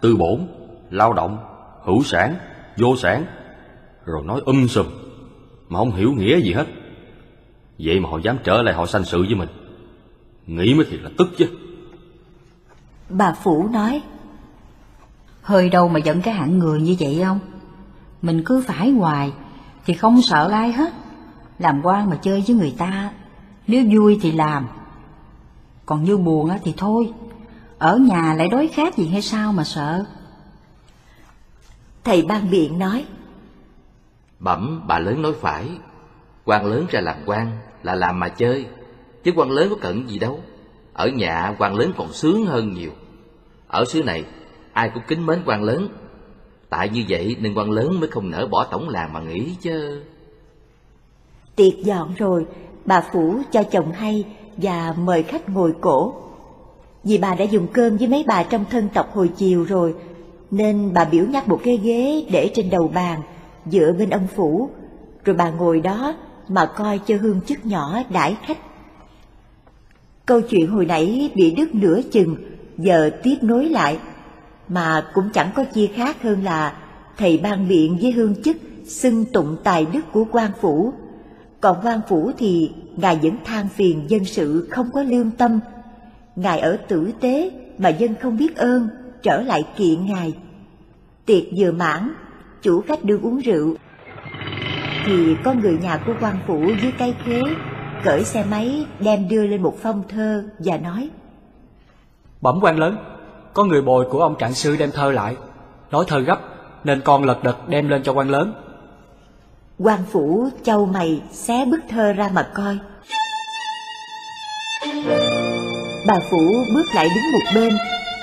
tư 0.00 0.16
bổn, 0.16 0.46
lao 0.90 1.12
động, 1.12 1.38
hữu 1.84 2.02
sản, 2.02 2.34
vô 2.76 2.96
sản, 2.96 3.24
rồi 4.04 4.24
nói 4.24 4.40
um 4.44 4.66
sùm, 4.66 4.86
mà 5.68 5.78
không 5.78 5.90
hiểu 5.90 6.12
nghĩa 6.12 6.40
gì 6.40 6.52
hết. 6.52 6.66
Vậy 7.78 8.00
mà 8.00 8.08
họ 8.08 8.18
dám 8.18 8.36
trở 8.44 8.62
lại 8.62 8.74
họ 8.74 8.86
sanh 8.86 9.04
sự 9.04 9.22
với 9.22 9.34
mình. 9.34 9.48
Nghĩ 10.46 10.74
mới 10.74 10.84
thiệt 10.84 11.00
là 11.02 11.10
tức 11.18 11.28
chứ. 11.36 11.46
Bà 13.08 13.32
Phủ 13.42 13.68
nói, 13.72 14.02
Hơi 15.44 15.70
đâu 15.70 15.88
mà 15.88 15.98
giận 15.98 16.22
cái 16.22 16.34
hạng 16.34 16.58
người 16.58 16.80
như 16.80 16.96
vậy 17.00 17.20
không? 17.24 17.38
Mình 18.22 18.42
cứ 18.44 18.64
phải 18.66 18.90
hoài, 18.90 19.32
thì 19.86 19.94
không 19.94 20.22
sợ 20.22 20.48
ai 20.48 20.72
hết. 20.72 20.92
Làm 21.58 21.80
quan 21.82 22.10
mà 22.10 22.16
chơi 22.16 22.44
với 22.46 22.56
người 22.56 22.74
ta, 22.78 23.10
nếu 23.66 23.84
vui 23.92 24.18
thì 24.22 24.32
làm. 24.32 24.66
Còn 25.86 26.04
như 26.04 26.16
buồn 26.16 26.50
á 26.50 26.58
thì 26.64 26.74
thôi, 26.76 27.12
ở 27.78 27.96
nhà 27.96 28.34
lại 28.34 28.48
đối 28.48 28.68
khác 28.68 28.96
gì 28.96 29.08
hay 29.08 29.22
sao 29.22 29.52
mà 29.52 29.64
sợ? 29.64 30.04
Thầy 32.04 32.22
ban 32.22 32.50
biện 32.50 32.78
nói. 32.78 33.04
Bẩm 34.38 34.82
bà 34.86 34.98
lớn 34.98 35.22
nói 35.22 35.32
phải, 35.40 35.68
quan 36.44 36.66
lớn 36.66 36.86
ra 36.90 37.00
làm 37.00 37.16
quan 37.26 37.58
là 37.82 37.94
làm 37.94 38.20
mà 38.20 38.28
chơi, 38.28 38.66
chứ 39.24 39.32
quan 39.36 39.50
lớn 39.50 39.66
có 39.70 39.76
cần 39.80 40.08
gì 40.08 40.18
đâu. 40.18 40.40
Ở 40.92 41.08
nhà 41.08 41.54
quan 41.58 41.74
lớn 41.74 41.92
còn 41.96 42.12
sướng 42.12 42.46
hơn 42.46 42.72
nhiều. 42.72 42.90
Ở 43.68 43.84
xứ 43.84 44.02
này 44.02 44.24
ai 44.74 44.90
cũng 44.94 45.02
kính 45.08 45.26
mến 45.26 45.42
quan 45.46 45.62
lớn. 45.62 45.88
Tại 46.70 46.88
như 46.88 47.04
vậy 47.08 47.36
nên 47.40 47.54
quan 47.54 47.70
lớn 47.70 48.00
mới 48.00 48.10
không 48.10 48.30
nỡ 48.30 48.46
bỏ 48.46 48.64
tổng 48.64 48.88
làng 48.88 49.12
mà 49.12 49.20
nghỉ 49.20 49.54
chứ. 49.60 50.02
Tiệc 51.56 51.84
dọn 51.84 52.14
rồi, 52.14 52.46
bà 52.84 53.00
Phủ 53.12 53.40
cho 53.52 53.62
chồng 53.62 53.92
hay 53.92 54.24
và 54.56 54.94
mời 54.98 55.22
khách 55.22 55.48
ngồi 55.48 55.74
cổ. 55.80 56.14
Vì 57.04 57.18
bà 57.18 57.34
đã 57.34 57.44
dùng 57.44 57.66
cơm 57.72 57.96
với 57.96 58.08
mấy 58.08 58.24
bà 58.26 58.42
trong 58.42 58.64
thân 58.70 58.88
tộc 58.94 59.14
hồi 59.14 59.30
chiều 59.36 59.64
rồi, 59.64 59.94
nên 60.50 60.92
bà 60.94 61.04
biểu 61.04 61.24
nhắc 61.24 61.48
một 61.48 61.60
cái 61.64 61.76
ghế 61.76 62.26
để 62.30 62.50
trên 62.54 62.70
đầu 62.70 62.88
bàn, 62.88 63.20
dựa 63.66 63.92
bên 63.98 64.10
ông 64.10 64.26
phủ, 64.36 64.70
rồi 65.24 65.36
bà 65.36 65.50
ngồi 65.50 65.80
đó 65.80 66.14
mà 66.48 66.66
coi 66.66 66.98
cho 66.98 67.16
hương 67.20 67.40
chức 67.40 67.66
nhỏ 67.66 68.02
đãi 68.10 68.36
khách. 68.46 68.58
Câu 70.26 70.40
chuyện 70.40 70.66
hồi 70.66 70.86
nãy 70.86 71.30
bị 71.34 71.54
đứt 71.56 71.74
nửa 71.74 72.00
chừng, 72.12 72.36
giờ 72.78 73.10
tiếp 73.22 73.36
nối 73.42 73.68
lại, 73.68 73.98
mà 74.68 75.06
cũng 75.14 75.30
chẳng 75.32 75.50
có 75.54 75.64
chi 75.64 75.90
khác 75.94 76.22
hơn 76.22 76.44
là 76.44 76.72
thầy 77.16 77.38
ban 77.38 77.68
biện 77.68 77.98
với 78.02 78.12
hương 78.12 78.42
chức 78.42 78.56
xưng 78.86 79.24
tụng 79.32 79.56
tài 79.64 79.86
đức 79.92 80.12
của 80.12 80.24
quan 80.30 80.50
phủ, 80.60 80.92
còn 81.60 81.76
quan 81.82 82.00
phủ 82.08 82.30
thì 82.38 82.72
ngài 82.96 83.18
vẫn 83.22 83.36
than 83.44 83.68
phiền 83.68 84.04
dân 84.08 84.24
sự 84.24 84.68
không 84.70 84.90
có 84.92 85.02
lương 85.02 85.30
tâm, 85.30 85.60
Ngài 86.36 86.60
ở 86.60 86.76
tử 86.88 87.12
tế 87.20 87.50
mà 87.78 87.88
dân 87.88 88.14
không 88.20 88.36
biết 88.36 88.56
ơn, 88.56 88.88
trở 89.22 89.42
lại 89.42 89.64
kiện 89.76 90.06
Ngài. 90.06 90.32
Tiệc 91.26 91.42
vừa 91.56 91.72
mãn, 91.72 92.14
chủ 92.62 92.80
khách 92.80 93.04
đưa 93.04 93.18
uống 93.18 93.38
rượu. 93.38 93.74
Thì 95.06 95.36
có 95.44 95.54
người 95.54 95.78
nhà 95.82 96.02
của 96.06 96.12
quan 96.20 96.36
phủ 96.46 96.70
dưới 96.82 96.92
cây 96.98 97.14
khế, 97.24 97.40
cởi 98.04 98.24
xe 98.24 98.44
máy 98.50 98.86
đem 99.00 99.28
đưa 99.28 99.46
lên 99.46 99.62
một 99.62 99.76
phong 99.82 100.02
thơ 100.08 100.44
và 100.58 100.78
nói. 100.78 101.10
Bẩm 102.40 102.58
quan 102.62 102.78
lớn, 102.78 102.96
có 103.54 103.64
người 103.64 103.82
bồi 103.82 104.06
của 104.10 104.20
ông 104.20 104.34
trạng 104.38 104.54
sư 104.54 104.76
đem 104.76 104.90
thơ 104.90 105.12
lại, 105.12 105.36
nói 105.90 106.04
thơ 106.08 106.20
gấp 106.20 106.38
nên 106.84 107.00
con 107.00 107.24
lật 107.24 107.44
đật 107.44 107.68
đem 107.68 107.88
lên 107.88 108.02
cho 108.02 108.12
quan 108.12 108.30
lớn. 108.30 108.54
quan 109.78 110.00
phủ 110.12 110.48
châu 110.62 110.86
mày 110.86 111.22
xé 111.32 111.64
bức 111.64 111.80
thơ 111.90 112.12
ra 112.12 112.30
mà 112.34 112.48
coi. 112.54 112.78
Bà 116.06 116.14
Phủ 116.30 116.54
bước 116.74 116.84
lại 116.94 117.08
đứng 117.14 117.32
một 117.32 117.50
bên, 117.54 117.72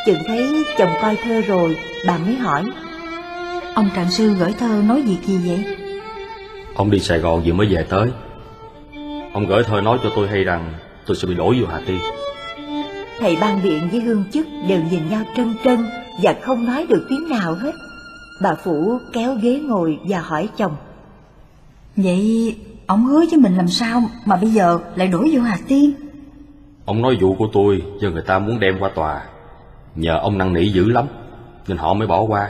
chừng 0.05 0.19
thấy 0.27 0.63
chồng 0.77 0.89
coi 1.01 1.17
thơ 1.23 1.41
rồi, 1.41 1.77
bà 2.07 2.17
mới 2.17 2.35
hỏi. 2.35 2.63
Ông 3.75 3.89
trạng 3.95 4.11
sư 4.11 4.33
gửi 4.33 4.53
thơ 4.59 4.81
nói 4.87 5.01
việc 5.01 5.17
gì 5.23 5.37
vậy? 5.49 5.77
Ông 6.75 6.91
đi 6.91 6.99
Sài 6.99 7.19
Gòn 7.19 7.41
vừa 7.45 7.53
mới 7.53 7.67
về 7.67 7.85
tới. 7.89 8.11
Ông 9.33 9.47
gửi 9.47 9.63
thơ 9.63 9.81
nói 9.81 9.99
cho 10.03 10.09
tôi 10.15 10.27
hay 10.27 10.43
rằng 10.43 10.73
tôi 11.05 11.17
sẽ 11.17 11.27
bị 11.27 11.35
đổ 11.35 11.53
vô 11.61 11.67
Hà 11.71 11.81
Tiên. 11.87 11.99
Thầy 13.21 13.37
ban 13.41 13.63
biện 13.63 13.89
với 13.91 14.01
hương 14.01 14.23
chức 14.33 14.47
đều 14.67 14.81
nhìn 14.91 15.09
nhau 15.09 15.23
trân 15.35 15.55
trân 15.63 15.85
và 16.21 16.35
không 16.41 16.65
nói 16.65 16.85
được 16.89 17.05
tiếng 17.09 17.29
nào 17.29 17.53
hết. 17.53 17.71
Bà 18.41 18.55
Phủ 18.63 18.99
kéo 19.13 19.35
ghế 19.41 19.59
ngồi 19.59 19.99
và 20.07 20.19
hỏi 20.19 20.49
chồng. 20.57 20.75
Vậy 21.95 22.55
ông 22.85 23.05
hứa 23.05 23.19
với 23.19 23.39
mình 23.39 23.55
làm 23.55 23.67
sao 23.67 24.03
mà 24.25 24.35
bây 24.35 24.49
giờ 24.49 24.79
lại 24.95 25.07
đuổi 25.07 25.31
vô 25.33 25.41
Hà 25.41 25.57
Tiên? 25.67 25.91
Ông 26.85 27.01
nói 27.01 27.17
vụ 27.21 27.35
của 27.35 27.47
tôi 27.53 27.83
do 28.01 28.09
người 28.09 28.23
ta 28.27 28.39
muốn 28.39 28.59
đem 28.59 28.79
qua 28.79 28.89
tòa 28.95 29.23
Nhờ 29.95 30.19
ông 30.21 30.37
năn 30.37 30.53
nỉ 30.53 30.69
dữ 30.69 30.89
lắm 30.89 31.05
Nên 31.67 31.77
họ 31.77 31.93
mới 31.93 32.07
bỏ 32.07 32.21
qua 32.21 32.49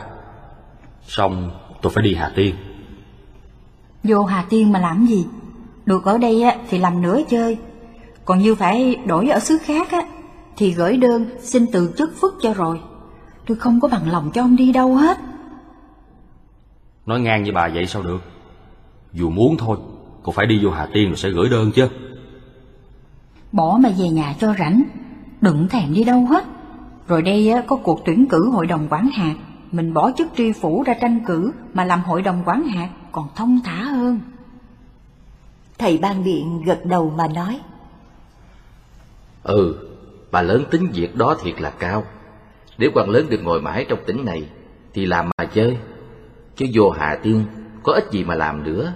Xong 1.08 1.52
tôi 1.82 1.92
phải 1.96 2.04
đi 2.04 2.16
Hà 2.16 2.32
Tiên 2.36 2.56
Vô 4.04 4.24
Hà 4.24 4.46
Tiên 4.50 4.72
mà 4.72 4.80
làm 4.80 5.06
gì? 5.06 5.26
Được 5.86 6.06
ở 6.06 6.18
đây 6.18 6.44
á, 6.44 6.56
thì 6.70 6.78
làm 6.78 7.02
nửa 7.02 7.22
chơi 7.30 7.58
Còn 8.26 8.40
như 8.40 8.56
phải 8.56 8.96
đổi 9.06 9.30
ở 9.30 9.40
xứ 9.40 9.58
khác 9.66 9.92
á, 9.92 10.02
Thì 10.62 10.72
gửi 10.72 10.98
đơn 10.98 11.30
xin 11.40 11.66
từ 11.72 11.94
chức 11.98 12.12
phức 12.22 12.38
cho 12.42 12.54
rồi 12.54 12.80
Tôi 13.46 13.58
không 13.58 13.80
có 13.82 13.88
bằng 13.88 14.12
lòng 14.12 14.32
cho 14.34 14.42
ông 14.42 14.56
đi 14.56 14.72
đâu 14.72 14.96
hết 14.96 15.18
Nói 17.06 17.22
ngang 17.22 17.44
với 17.44 17.52
bà 17.52 17.70
vậy 17.74 17.86
sao 17.86 18.04
được 18.04 18.22
Dù 19.14 19.30
muốn 19.30 19.58
thôi 19.58 19.78
Cô 20.24 20.32
phải 20.32 20.46
đi 20.46 20.60
vô 20.64 20.72
Hà 20.72 20.88
Tiên 20.94 21.08
rồi 21.08 21.18
sẽ 21.18 21.30
gửi 21.30 21.50
đơn 21.50 21.72
chứ 21.76 21.88
Bỏ 23.52 23.80
mà 23.84 23.90
về 24.00 24.10
nhà 24.10 24.36
cho 24.40 24.54
rảnh, 24.60 24.84
đừng 25.42 25.68
thèm 25.68 25.94
đi 25.94 26.04
đâu 26.04 26.26
hết. 26.26 26.46
Rồi 27.08 27.22
đây 27.22 27.54
có 27.68 27.76
cuộc 27.76 28.02
tuyển 28.06 28.26
cử 28.30 28.50
hội 28.50 28.68
đồng 28.68 28.88
quản 28.90 29.10
hạt, 29.14 29.36
mình 29.72 29.94
bỏ 29.94 30.12
chức 30.18 30.28
tri 30.38 30.52
phủ 30.52 30.84
ra 30.84 30.94
tranh 31.02 31.20
cử 31.26 31.52
mà 31.74 31.86
làm 31.86 32.02
hội 32.02 32.22
đồng 32.22 32.44
quản 32.46 32.64
hạt 32.64 32.90
còn 33.12 33.28
thông 33.36 33.60
thả 33.64 33.84
hơn. 33.84 34.20
Thầy 35.78 35.98
ban 35.98 36.24
biện 36.24 36.62
gật 36.66 36.86
đầu 36.86 37.14
mà 37.18 37.28
nói. 37.28 37.60
Ừ, 39.44 39.91
bà 40.32 40.42
lớn 40.42 40.64
tính 40.72 40.88
việc 40.94 41.16
đó 41.16 41.36
thiệt 41.44 41.62
là 41.62 41.70
cao. 41.70 42.06
Nếu 42.78 42.92
quan 42.94 43.10
lớn 43.10 43.26
được 43.30 43.44
ngồi 43.44 43.62
mãi 43.62 43.86
trong 43.90 44.00
tỉnh 44.06 44.26
này, 44.26 44.50
thì 44.94 45.06
làm 45.06 45.30
mà 45.38 45.46
chơi. 45.46 45.78
Chứ 46.56 46.66
vô 46.74 46.90
Hà 46.90 47.20
Tiên, 47.24 47.46
có 47.84 47.94
ích 47.94 48.12
gì 48.12 48.24
mà 48.24 48.36
làm 48.36 48.64
nữa. 48.64 48.94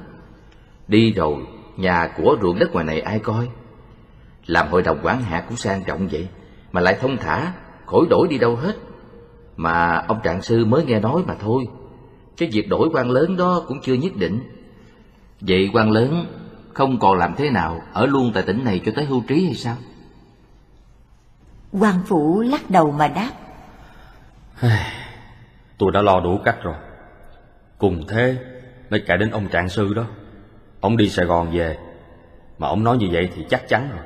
Đi 0.88 1.14
rồi, 1.14 1.36
nhà 1.78 2.10
của 2.18 2.38
ruộng 2.42 2.60
đất 2.60 2.74
ngoài 2.74 2.86
này 2.86 3.02
ai 3.02 3.20
coi? 3.20 3.48
Làm 4.46 4.68
hội 4.68 4.82
đồng 4.82 5.00
quản 5.04 5.22
hạt 5.22 5.44
cũng 5.48 5.58
sang 5.58 5.84
trọng 5.84 6.08
vậy, 6.08 6.28
mà 6.72 6.82
lại 6.82 6.98
thông 7.02 7.18
thả, 7.18 7.54
khỏi 7.86 8.06
đổi 8.10 8.28
đi 8.28 8.38
đâu 8.38 8.56
hết. 8.56 8.76
Mà 9.58 10.04
ông 10.08 10.20
trạng 10.24 10.42
sư 10.42 10.66
mới 10.66 10.86
nghe 10.86 11.00
nói 11.00 11.24
mà 11.28 11.36
thôi, 11.42 11.66
cái 12.38 12.50
việc 12.52 12.70
đổi 12.70 12.90
quan 12.94 13.12
lớn 13.12 13.38
đó 13.38 13.64
cũng 13.68 13.82
chưa 13.82 13.94
nhất 13.94 14.16
định. 14.16 14.40
Vậy 15.42 15.70
quan 15.74 15.92
lớn 15.92 16.26
không 16.74 17.00
còn 17.00 17.18
làm 17.18 17.36
thế 17.36 17.50
nào 17.50 17.82
ở 17.94 18.06
luôn 18.06 18.32
tại 18.34 18.44
tỉnh 18.44 18.64
này 18.64 18.82
cho 18.86 18.92
tới 18.96 19.06
hưu 19.06 19.24
trí 19.28 19.46
hay 19.46 19.56
sao? 19.56 19.76
Quan 21.72 21.96
phủ 22.06 22.42
lắc 22.42 22.70
đầu 22.70 22.92
mà 22.92 23.08
đáp. 23.08 23.32
Tôi 25.78 25.92
đã 25.92 26.02
lo 26.02 26.20
đủ 26.20 26.38
cách 26.46 26.58
rồi. 26.64 26.76
Cùng 27.78 28.08
thế 28.08 28.38
Mới 28.90 29.00
cãi 29.00 29.18
đến 29.18 29.32
ông 29.32 29.48
trạng 29.48 29.70
sư 29.70 29.94
đó. 29.94 30.06
Ông 30.82 30.98
đi 30.98 31.10
Sài 31.10 31.26
Gòn 31.26 31.52
về 31.52 31.78
Mà 32.58 32.68
ông 32.68 32.84
nói 32.84 32.98
như 32.98 33.08
vậy 33.12 33.30
thì 33.36 33.46
chắc 33.50 33.68
chắn 33.68 33.90
rồi. 33.96 34.06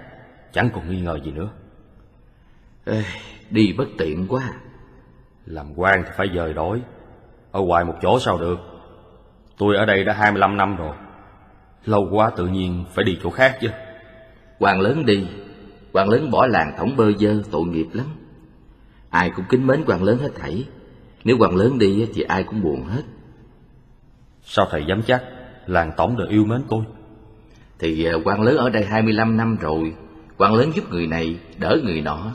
Chẳng 0.51 0.70
còn 0.74 0.89
nghi 0.89 1.01
ngờ 1.01 1.20
gì 1.24 1.32
nữa. 1.32 1.50
Ê, 2.86 3.04
đi 3.50 3.74
bất 3.78 3.88
tiện 3.98 4.28
quá. 4.30 4.51
Làm 5.46 5.74
quan 5.75 6.04
thì 6.04 6.10
phải 6.18 6.28
dời 6.36 6.54
đổi. 6.54 6.82
Ở 7.51 7.62
hoài 7.62 7.86
một 7.86 7.96
chỗ 8.01 8.20
sao 8.20 8.38
được? 8.38 8.60
Tôi 9.58 9.75
ở 9.75 9.86
đây 9.86 10.04
đã 10.04 10.13
25 10.13 10.58
năm 10.58 10.75
rồi. 10.75 10.96
Lâu 11.86 12.08
quá 12.12 12.32
tự 12.36 12.48
nhiên 12.48 12.86
phải 12.94 13.06
đi 13.06 13.20
chỗ 13.24 13.30
khác 13.30 13.58
chứ. 13.62 13.70
Quan 14.60 14.80
lớn 14.80 15.06
đi 15.06 15.28
quan 15.93 16.10
lớn 16.10 16.31
bỏ 16.31 16.48
làng 16.48 16.74
thống 16.77 16.96
bơ 16.98 17.12
dơ 17.12 17.41
tội 17.51 17.65
nghiệp 17.65 17.88
lắm. 17.93 18.05
Ai 19.10 19.31
cũng 19.36 19.46
kính 19.50 19.67
mến 19.67 19.84
quan 19.88 20.03
lớn 20.03 20.17
hết 20.17 20.31
thảy. 20.36 20.67
Nếu 21.24 21.38
quan 21.39 21.55
lớn 21.55 21.79
đi 21.79 22.08
thì 22.13 22.22
ai 22.22 22.43
cũng 22.43 22.62
buồn 22.62 22.84
hết. 22.84 23.03
Sao 24.43 24.67
thầy 24.72 24.86
dám 24.89 25.01
chắc? 25.08 25.24
Làng 25.65 25.91
tổng 25.98 26.17
đều 26.17 26.27
yêu 26.27 26.46
mến 26.46 26.62
tôi 26.69 26.84
thì 27.79 28.05
ờ, 28.05 28.19
quan 28.25 28.41
lớn 28.41 28.58
ở 28.58 28.69
đây 28.69 28.86
25 28.86 29.38
năm 29.38 29.58
rồi. 29.62 29.96
Quan 30.38 30.53
lớn 30.53 30.72
giúp 30.75 30.84
người 30.89 31.08
này 31.08 31.39
đỡ 31.58 31.77
người 31.84 32.01
nọ. 32.01 32.31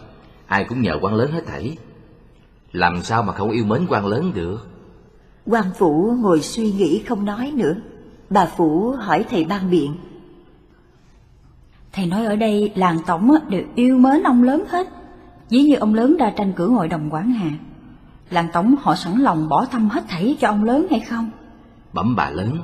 Ai 0.46 0.64
cũng 0.64 0.82
nhờ 0.82 0.98
quan 1.02 1.14
lớn 1.14 1.30
hết 1.32 1.46
thảy. 1.46 1.76
Làm 2.72 3.02
sao 3.02 3.22
mà 3.22 3.32
không 3.32 3.50
yêu 3.50 3.64
mến 3.64 3.86
quan 3.88 4.06
lớn 4.06 4.32
được? 4.34 4.66
Quan 5.46 5.64
phủ 5.78 6.16
ngồi 6.18 6.40
suy 6.40 6.72
nghĩ 6.72 7.02
không 7.08 7.24
nói 7.24 7.52
nữa. 7.54 7.74
Bà 8.30 8.46
phủ 8.56 8.90
hỏi 8.90 9.24
thầy 9.30 9.44
ban 9.44 9.70
biện. 9.70 9.94
Thầy 11.94 12.06
nói 12.06 12.26
ở 12.26 12.36
đây 12.36 12.72
làng 12.74 12.98
tổng 13.06 13.34
đều 13.48 13.62
yêu 13.74 13.98
mến 13.98 14.22
ông 14.22 14.42
lớn 14.42 14.64
hết. 14.68 14.88
Ví 15.50 15.62
như 15.62 15.74
ông 15.74 15.94
lớn 15.94 16.16
ra 16.18 16.32
tranh 16.36 16.52
cử 16.52 16.70
hội 16.70 16.88
đồng 16.88 17.08
quản 17.10 17.30
hạt. 17.30 17.56
Làng 18.30 18.48
tổng 18.52 18.74
họ 18.80 18.94
sẵn 18.94 19.18
lòng 19.18 19.48
bỏ 19.48 19.64
thăm 19.64 19.88
hết 19.88 20.04
thảy 20.08 20.36
cho 20.40 20.48
ông 20.48 20.64
lớn 20.64 20.86
hay 20.90 21.00
không? 21.00 21.30
bẩm 21.94 22.16
bà 22.16 22.30
lớn 22.30 22.58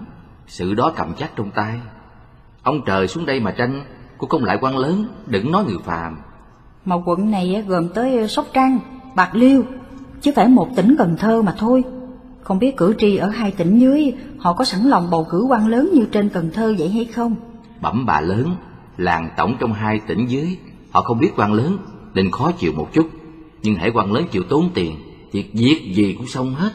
sự 0.47 0.75
đó 0.75 0.93
cầm 0.97 1.13
chắc 1.19 1.31
trong 1.37 1.51
tay 1.51 1.81
ông 2.63 2.81
trời 2.87 3.09
xuống 3.09 3.27
đây 3.27 3.41
mà 3.41 3.51
tranh 3.51 3.85
cũng 4.19 4.31
không 4.31 4.45
lại 4.45 4.59
quan 4.61 4.79
lớn 4.79 5.05
đừng 5.27 5.53
nói 5.53 5.65
người 5.65 5.79
phàm 5.85 6.19
Mà 6.85 6.97
quận 7.05 7.31
này 7.31 7.65
gồm 7.67 7.89
tới 7.89 8.29
Sóc 8.29 8.47
Trăng, 8.53 8.79
Bạc 9.15 9.35
Liêu, 9.35 9.65
chứ 10.21 10.33
phải 10.37 10.49
một 10.49 10.69
tỉnh 10.77 10.95
Cần 10.99 11.17
Thơ 11.19 11.43
mà 11.43 11.55
thôi. 11.59 11.85
Không 12.43 12.59
biết 12.59 12.77
cử 12.77 12.95
tri 12.99 13.17
ở 13.17 13.29
hai 13.29 13.51
tỉnh 13.51 13.79
dưới 13.79 14.15
họ 14.39 14.53
có 14.53 14.65
sẵn 14.65 14.81
lòng 14.81 15.11
bầu 15.11 15.27
cử 15.31 15.47
quan 15.49 15.67
lớn 15.67 15.91
như 15.95 16.07
trên 16.13 16.29
Cần 16.29 16.51
Thơ 16.55 16.75
vậy 16.79 16.89
hay 16.89 17.05
không? 17.05 17.35
bẩm 17.81 18.07
bà 18.07 18.21
lớn 18.21 18.55
làng 19.01 19.31
tổng 19.37 19.57
trong 19.61 19.73
hai 19.73 20.01
tỉnh 20.07 20.27
dưới 20.27 20.57
họ 20.91 21.03
không 21.03 21.19
biết 21.19 21.31
quan 21.37 21.53
lớn 21.53 21.79
nên 22.15 22.31
khó 22.31 22.53
chịu 22.53 22.73
một 22.73 22.89
chút 22.93 23.09
nhưng 23.63 23.75
hãy 23.75 23.91
quan 23.95 24.13
lớn 24.13 24.25
chịu 24.31 24.43
tốn 24.43 24.71
tiền 24.75 24.97
việc 25.33 25.51
việc 25.55 25.93
gì 25.95 26.15
cũng 26.19 26.27
xong 26.27 26.55
hết 26.55 26.73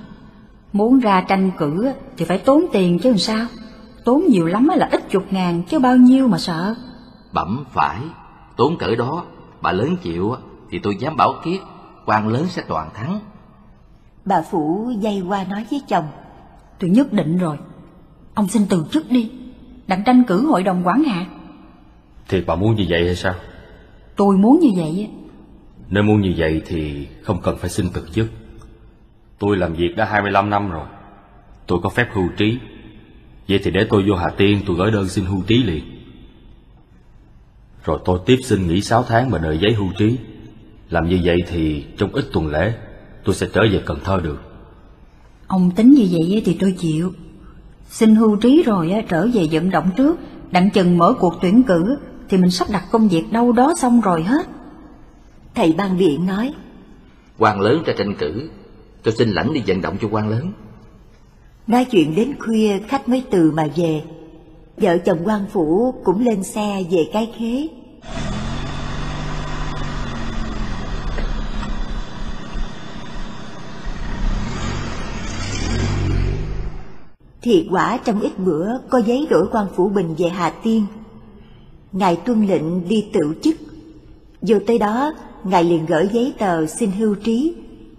Muốn 0.73 0.99
ra 0.99 1.21
tranh 1.21 1.51
cử 1.57 1.91
thì 2.17 2.25
phải 2.25 2.37
tốn 2.37 2.65
tiền 2.71 2.99
chứ 2.99 3.09
làm 3.09 3.17
sao? 3.17 3.45
Tốn 4.05 4.25
nhiều 4.29 4.45
lắm 4.45 4.67
á 4.67 4.75
là 4.75 4.89
ít 4.91 5.09
chục 5.09 5.23
ngàn 5.33 5.63
chứ 5.63 5.79
bao 5.79 5.95
nhiêu 5.95 6.27
mà 6.27 6.37
sợ. 6.37 6.75
bẩm 7.33 7.65
phải 7.73 7.99
tốn 8.57 8.77
cỡ 8.77 8.95
đó 8.95 9.25
bà 9.61 9.71
lớn 9.71 9.95
chịu 10.01 10.31
á, 10.31 10.39
thì 10.69 10.79
tôi 10.79 10.95
dám 10.99 11.17
bảo 11.17 11.33
kiết 11.43 11.61
quan 12.05 12.27
lớn 12.27 12.45
sẽ 12.49 12.61
toàn 12.67 12.89
thắng 12.93 13.19
Bà 14.25 14.41
phủ 14.41 14.91
dây 14.99 15.21
qua 15.27 15.43
nói 15.43 15.65
với 15.71 15.81
chồng. 15.87 16.07
Tôi 16.79 16.89
nhất 16.89 17.13
định 17.13 17.37
rồi. 17.37 17.57
Ông 18.33 18.47
xin 18.47 18.65
từ 18.69 18.85
chức 18.91 19.09
đi. 19.09 19.31
Đặng 19.87 20.03
tranh 20.05 20.23
cử 20.23 20.47
hội 20.47 20.63
đồng 20.63 20.87
quản 20.87 21.03
hạt. 21.03 21.25
Thiệt 22.29 22.43
bà 22.47 22.55
muốn 22.55 22.75
như 22.75 22.85
vậy 22.89 23.05
hay 23.05 23.15
sao? 23.15 23.33
Tôi 24.15 24.37
muốn 24.37 24.59
như 24.59 24.69
vậy 24.75 25.07
á. 25.09 25.17
Nếu 25.89 26.03
muốn 26.03 26.21
như 26.21 26.33
vậy 26.37 26.61
thì 26.65 27.07
không 27.21 27.41
cần 27.41 27.57
phải 27.57 27.69
xin 27.69 27.85
từ 27.93 28.07
chức. 28.11 28.27
Tôi 29.39 29.57
làm 29.57 29.73
việc 29.73 29.95
đã 29.95 30.05
25 30.05 30.49
năm 30.49 30.71
rồi. 30.71 30.85
Tôi 31.67 31.79
có 31.83 31.89
phép 31.89 32.07
hưu 32.13 32.29
trí. 32.37 32.57
Vậy 33.47 33.59
thì 33.63 33.71
để 33.71 33.87
tôi 33.89 34.03
vô 34.09 34.15
Hà 34.15 34.29
Tiên 34.37 34.61
tôi 34.65 34.75
gửi 34.75 34.91
đơn 34.91 35.09
xin 35.09 35.25
hưu 35.25 35.43
trí 35.47 35.63
liền. 35.63 35.83
Rồi 37.85 37.99
tôi 38.05 38.19
tiếp 38.25 38.37
xin 38.43 38.67
nghỉ 38.67 38.81
6 38.81 39.03
tháng 39.03 39.29
mà 39.29 39.37
đợi 39.37 39.57
giấy 39.61 39.73
hưu 39.73 39.89
trí. 39.97 40.17
Làm 40.89 41.09
như 41.09 41.19
vậy 41.23 41.37
thì 41.47 41.85
trong 41.97 42.13
ít 42.13 42.25
tuần 42.33 42.47
lễ 42.47 42.73
Tôi 43.25 43.35
sẽ 43.35 43.47
trở 43.53 43.61
về 43.71 43.81
Cần 43.85 43.99
Thơ 44.03 44.19
được. 44.23 44.41
Ông 45.47 45.71
tính 45.75 45.91
như 45.91 46.07
vậy 46.11 46.41
thì 46.45 46.57
tôi 46.59 46.75
chịu. 46.77 47.11
Xin 47.89 48.15
hưu 48.15 48.35
trí 48.35 48.63
rồi 48.63 48.91
á, 48.91 49.01
trở 49.09 49.27
về 49.33 49.47
vận 49.51 49.69
động 49.69 49.89
trước. 49.97 50.15
Đặng 50.51 50.69
chừng 50.69 50.97
mở 50.97 51.13
cuộc 51.19 51.33
tuyển 51.41 51.63
cử 51.63 51.97
thì 52.29 52.37
mình 52.37 52.51
sắp 52.51 52.67
đặt 52.71 52.83
công 52.91 53.07
việc 53.07 53.23
đâu 53.31 53.51
đó 53.51 53.73
xong 53.77 54.01
rồi 54.01 54.23
hết. 54.23 54.47
Thầy 55.55 55.73
ban 55.77 55.97
biện 55.97 56.25
nói. 56.25 56.53
quan 57.37 57.59
lớn 57.59 57.83
ra 57.85 57.93
tranh 57.97 58.15
cử 58.15 58.49
tôi 59.03 59.13
xin 59.17 59.29
lãnh 59.29 59.53
đi 59.53 59.63
vận 59.67 59.81
động 59.81 59.97
cho 60.01 60.07
quan 60.11 60.29
lớn 60.29 60.51
Nói 61.67 61.85
chuyện 61.85 62.15
đến 62.15 62.35
khuya 62.39 62.79
khách 62.87 63.09
mới 63.09 63.23
từ 63.29 63.51
mà 63.51 63.67
về. 63.75 64.03
Vợ 64.77 64.97
chồng 64.97 65.19
quan 65.25 65.45
phủ 65.51 65.93
cũng 66.03 66.25
lên 66.25 66.43
xe 66.43 66.83
về 66.91 67.09
cái 67.13 67.33
khế. 67.37 67.67
Thiệt 77.41 77.65
quả 77.71 77.99
trong 78.05 78.19
ít 78.19 78.39
bữa 78.39 78.67
có 78.89 79.01
giấy 79.05 79.27
đổi 79.29 79.47
quan 79.51 79.67
phủ 79.75 79.89
bình 79.89 80.15
về 80.17 80.29
Hà 80.29 80.49
Tiên. 80.63 80.85
Ngài 81.91 82.15
tuân 82.15 82.47
lệnh 82.47 82.89
đi 82.89 83.05
tự 83.13 83.35
chức. 83.43 83.55
Vô 84.41 84.59
tới 84.67 84.77
đó, 84.77 85.13
Ngài 85.43 85.63
liền 85.63 85.85
gửi 85.85 86.09
giấy 86.13 86.33
tờ 86.37 86.65
xin 86.65 86.91
hưu 86.91 87.15
trí 87.15 87.53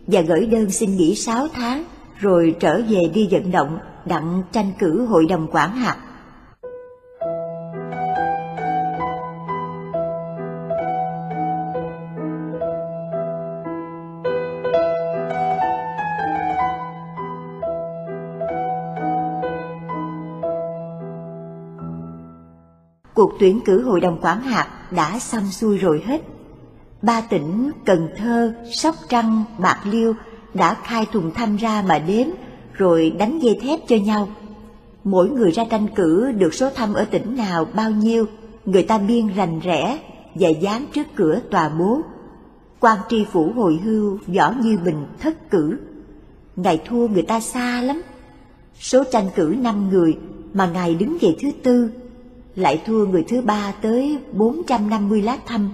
và 0.06 0.20
gửi 0.20 0.46
đơn 0.46 0.70
xin 0.70 0.96
nghỉ 0.96 1.14
6 1.14 1.48
tháng 1.54 1.84
rồi 2.18 2.56
trở 2.60 2.82
về 2.88 3.00
đi 3.14 3.28
vận 3.30 3.50
động 3.50 3.78
đặng 4.04 4.42
tranh 4.52 4.72
cử 4.78 5.06
hội 5.06 5.26
đồng 5.28 5.46
quản 5.52 5.72
hạt. 5.72 5.96
Cuộc 23.16 23.32
tuyển 23.38 23.60
cử 23.64 23.82
hội 23.82 24.00
đồng 24.00 24.18
quản 24.22 24.40
hạt 24.40 24.68
đã 24.90 25.18
xong 25.18 25.50
xuôi 25.50 25.78
rồi 25.78 26.02
hết. 26.06 26.22
Ba 27.02 27.20
tỉnh 27.20 27.70
Cần 27.84 28.08
Thơ, 28.16 28.54
Sóc 28.72 28.94
Trăng, 29.08 29.44
Bạc 29.58 29.78
Liêu 29.84 30.14
đã 30.54 30.76
khai 30.84 31.06
thùng 31.12 31.34
thăm 31.34 31.56
ra 31.56 31.84
mà 31.88 31.98
đếm 31.98 32.26
rồi 32.72 33.10
đánh 33.18 33.38
dây 33.38 33.58
thép 33.62 33.80
cho 33.88 33.96
nhau. 33.96 34.28
Mỗi 35.04 35.30
người 35.30 35.50
ra 35.50 35.64
tranh 35.70 35.86
cử 35.94 36.32
được 36.32 36.54
số 36.54 36.70
thăm 36.70 36.94
ở 36.94 37.04
tỉnh 37.04 37.36
nào 37.36 37.64
bao 37.74 37.90
nhiêu, 37.90 38.26
người 38.64 38.82
ta 38.82 38.98
biên 38.98 39.26
rành 39.26 39.60
rẽ 39.60 39.98
và 40.34 40.48
dán 40.48 40.86
trước 40.94 41.06
cửa 41.14 41.40
tòa 41.50 41.68
bố. 41.68 42.00
quan 42.80 42.98
tri 43.08 43.24
phủ 43.24 43.52
hồi 43.56 43.80
hưu 43.84 44.18
võ 44.26 44.52
như 44.62 44.78
bình 44.84 45.06
thất 45.20 45.50
cử. 45.50 45.78
Ngài 46.56 46.82
thua 46.88 47.08
người 47.08 47.22
ta 47.22 47.40
xa 47.40 47.82
lắm. 47.82 48.02
Số 48.80 49.04
tranh 49.12 49.26
cử 49.36 49.54
năm 49.58 49.88
người 49.88 50.18
mà 50.54 50.66
ngài 50.66 50.94
đứng 50.94 51.18
về 51.20 51.36
thứ 51.40 51.48
tư, 51.62 51.90
lại 52.56 52.82
thua 52.86 53.06
người 53.06 53.24
thứ 53.28 53.40
ba 53.40 53.72
tới 53.82 54.18
450 54.32 55.22
lá 55.22 55.38
thăm. 55.46 55.70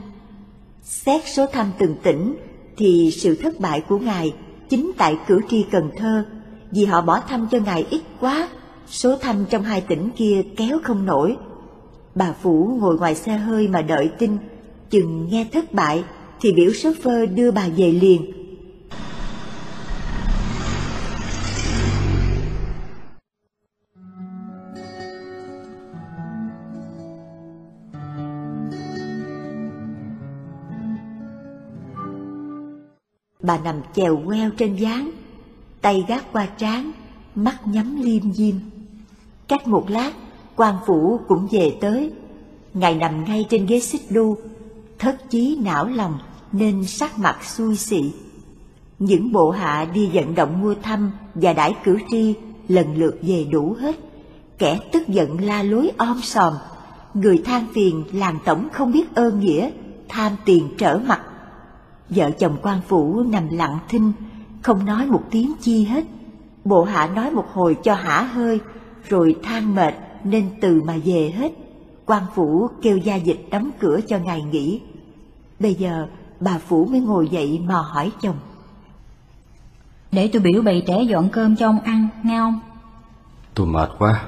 Xét 0.82 1.22
số 1.34 1.46
thăm 1.46 1.70
từng 1.78 1.94
tỉnh 2.02 2.36
thì 2.76 3.10
sự 3.12 3.34
thất 3.34 3.60
bại 3.60 3.80
của 3.80 3.98
ngài 3.98 4.34
chính 4.68 4.92
tại 4.96 5.16
cử 5.26 5.40
tri 5.48 5.64
Cần 5.70 5.90
Thơ 5.96 6.24
vì 6.70 6.84
họ 6.84 7.00
bỏ 7.00 7.20
thăm 7.20 7.48
cho 7.50 7.58
ngài 7.58 7.86
ít 7.90 8.00
quá, 8.20 8.48
số 8.86 9.16
thăm 9.16 9.44
trong 9.50 9.62
hai 9.62 9.80
tỉnh 9.80 10.10
kia 10.16 10.42
kéo 10.56 10.78
không 10.82 11.06
nổi. 11.06 11.36
Bà 12.14 12.32
Phủ 12.42 12.76
ngồi 12.80 12.98
ngoài 12.98 13.14
xe 13.14 13.32
hơi 13.32 13.68
mà 13.68 13.82
đợi 13.82 14.10
tin, 14.18 14.36
chừng 14.90 15.28
nghe 15.30 15.46
thất 15.52 15.72
bại 15.72 16.04
thì 16.40 16.52
biểu 16.52 16.72
shopper 16.72 17.30
đưa 17.34 17.50
bà 17.50 17.68
về 17.76 17.92
liền. 17.92 18.41
Bà 33.42 33.58
nằm 33.58 33.76
chèo 33.94 34.22
queo 34.26 34.50
trên 34.50 34.76
gián, 34.76 35.10
tay 35.80 36.04
gác 36.08 36.32
qua 36.32 36.46
trán, 36.46 36.92
mắt 37.34 37.66
nhắm 37.66 38.02
liêm 38.02 38.32
diêm. 38.32 38.54
Cách 39.48 39.68
một 39.68 39.90
lát, 39.90 40.12
quan 40.56 40.74
phủ 40.86 41.20
cũng 41.28 41.48
về 41.50 41.76
tới. 41.80 42.12
Ngài 42.74 42.94
nằm 42.94 43.24
ngay 43.24 43.46
trên 43.50 43.66
ghế 43.66 43.80
xích 43.80 44.02
đu, 44.10 44.36
thất 44.98 45.30
chí 45.30 45.58
não 45.64 45.86
lòng 45.86 46.18
nên 46.52 46.84
sắc 46.84 47.18
mặt 47.18 47.44
xui 47.44 47.76
xị. 47.76 48.12
Những 48.98 49.32
bộ 49.32 49.50
hạ 49.50 49.86
đi 49.94 50.10
vận 50.12 50.34
động 50.34 50.60
mua 50.60 50.74
thăm 50.82 51.10
và 51.34 51.52
đãi 51.52 51.74
cử 51.84 51.98
tri 52.10 52.34
lần 52.68 52.96
lượt 52.96 53.18
về 53.22 53.46
đủ 53.50 53.76
hết. 53.80 53.96
Kẻ 54.58 54.80
tức 54.92 55.08
giận 55.08 55.40
la 55.40 55.62
lối 55.62 55.90
om 55.96 56.20
sòm, 56.22 56.54
người 57.14 57.42
than 57.44 57.66
phiền 57.74 58.04
làm 58.12 58.38
tổng 58.44 58.68
không 58.72 58.92
biết 58.92 59.14
ơn 59.14 59.40
nghĩa, 59.40 59.70
tham 60.08 60.32
tiền 60.44 60.68
trở 60.78 60.98
mặt. 61.06 61.20
Vợ 62.14 62.30
chồng 62.30 62.56
quan 62.62 62.80
phủ 62.88 63.22
nằm 63.22 63.48
lặng 63.48 63.78
thinh, 63.88 64.12
không 64.62 64.84
nói 64.84 65.06
một 65.06 65.22
tiếng 65.30 65.52
chi 65.60 65.84
hết. 65.84 66.04
Bộ 66.64 66.84
hạ 66.84 67.06
nói 67.06 67.30
một 67.30 67.46
hồi 67.52 67.76
cho 67.82 67.94
hả 67.94 68.22
hơi, 68.22 68.60
rồi 69.08 69.36
than 69.42 69.74
mệt 69.74 69.94
nên 70.24 70.50
từ 70.60 70.82
mà 70.82 70.94
về 71.04 71.34
hết. 71.36 71.52
quan 72.06 72.22
phủ 72.34 72.68
kêu 72.82 72.96
gia 72.96 73.14
dịch 73.16 73.46
đóng 73.50 73.70
cửa 73.80 74.00
cho 74.08 74.18
ngài 74.18 74.42
nghỉ. 74.42 74.80
Bây 75.60 75.74
giờ 75.74 76.06
bà 76.40 76.58
phủ 76.58 76.84
mới 76.84 77.00
ngồi 77.00 77.28
dậy 77.28 77.60
mà 77.66 77.74
hỏi 77.74 78.12
chồng. 78.22 78.36
Để 80.12 80.30
tôi 80.32 80.42
biểu 80.42 80.62
bày 80.62 80.82
trẻ 80.86 81.02
dọn 81.02 81.28
cơm 81.28 81.56
cho 81.56 81.68
ông 81.68 81.80
ăn, 81.80 82.08
nghe 82.22 82.38
không? 82.38 82.60
Tôi 83.54 83.66
mệt 83.66 83.90
quá, 83.98 84.24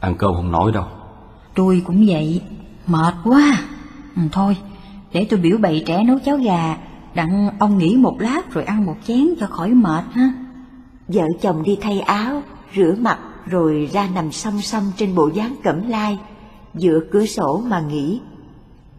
ăn 0.00 0.14
cơm 0.18 0.34
không 0.34 0.52
nổi 0.52 0.72
đâu. 0.72 0.84
Tôi 1.54 1.82
cũng 1.86 2.04
vậy, 2.08 2.42
mệt 2.86 3.14
quá. 3.24 3.60
Ừ, 4.16 4.22
thôi, 4.32 4.56
để 5.14 5.26
tôi 5.30 5.40
biểu 5.40 5.58
bày 5.58 5.82
trẻ 5.86 6.04
nấu 6.04 6.18
cháo 6.18 6.36
gà, 6.36 6.76
đặng 7.14 7.50
ông 7.58 7.78
nghỉ 7.78 7.96
một 7.96 8.20
lát 8.20 8.52
rồi 8.52 8.64
ăn 8.64 8.86
một 8.86 8.96
chén 9.06 9.28
cho 9.40 9.46
khỏi 9.46 9.70
mệt 9.70 10.04
ha. 10.12 10.32
Vợ 11.08 11.24
chồng 11.40 11.62
đi 11.62 11.78
thay 11.80 12.00
áo, 12.00 12.42
rửa 12.76 12.94
mặt 13.00 13.18
rồi 13.46 13.88
ra 13.92 14.08
nằm 14.14 14.32
song 14.32 14.60
song 14.60 14.92
trên 14.96 15.14
bộ 15.14 15.30
dáng 15.34 15.54
cẩm 15.64 15.88
lai, 15.88 16.18
dựa 16.74 17.00
cửa 17.10 17.26
sổ 17.26 17.62
mà 17.66 17.80
nghỉ. 17.80 18.20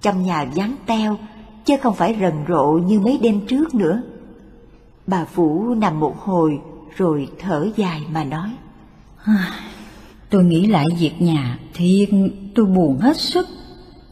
Trong 0.01 0.23
nhà 0.23 0.45
vắng 0.56 0.75
teo, 0.86 1.17
chứ 1.65 1.73
không 1.84 1.95
phải 1.95 2.17
rần 2.21 2.34
rộ 2.47 2.71
như 2.71 2.99
mấy 2.99 3.19
đêm 3.21 3.41
trước 3.47 3.75
nữa. 3.75 4.01
Bà 5.08 5.25
Phủ 5.25 5.73
nằm 5.73 5.99
một 5.99 6.19
hồi 6.19 6.60
rồi 6.95 7.28
thở 7.39 7.67
dài 7.75 8.01
mà 8.12 8.23
nói. 8.23 8.49
Tôi 10.30 10.43
nghĩ 10.43 10.67
lại 10.67 10.86
việc 10.99 11.21
nhà 11.21 11.60
thì 11.73 12.08
tôi 12.56 12.65
buồn 12.65 12.97
hết 12.97 13.17
sức. 13.17 13.47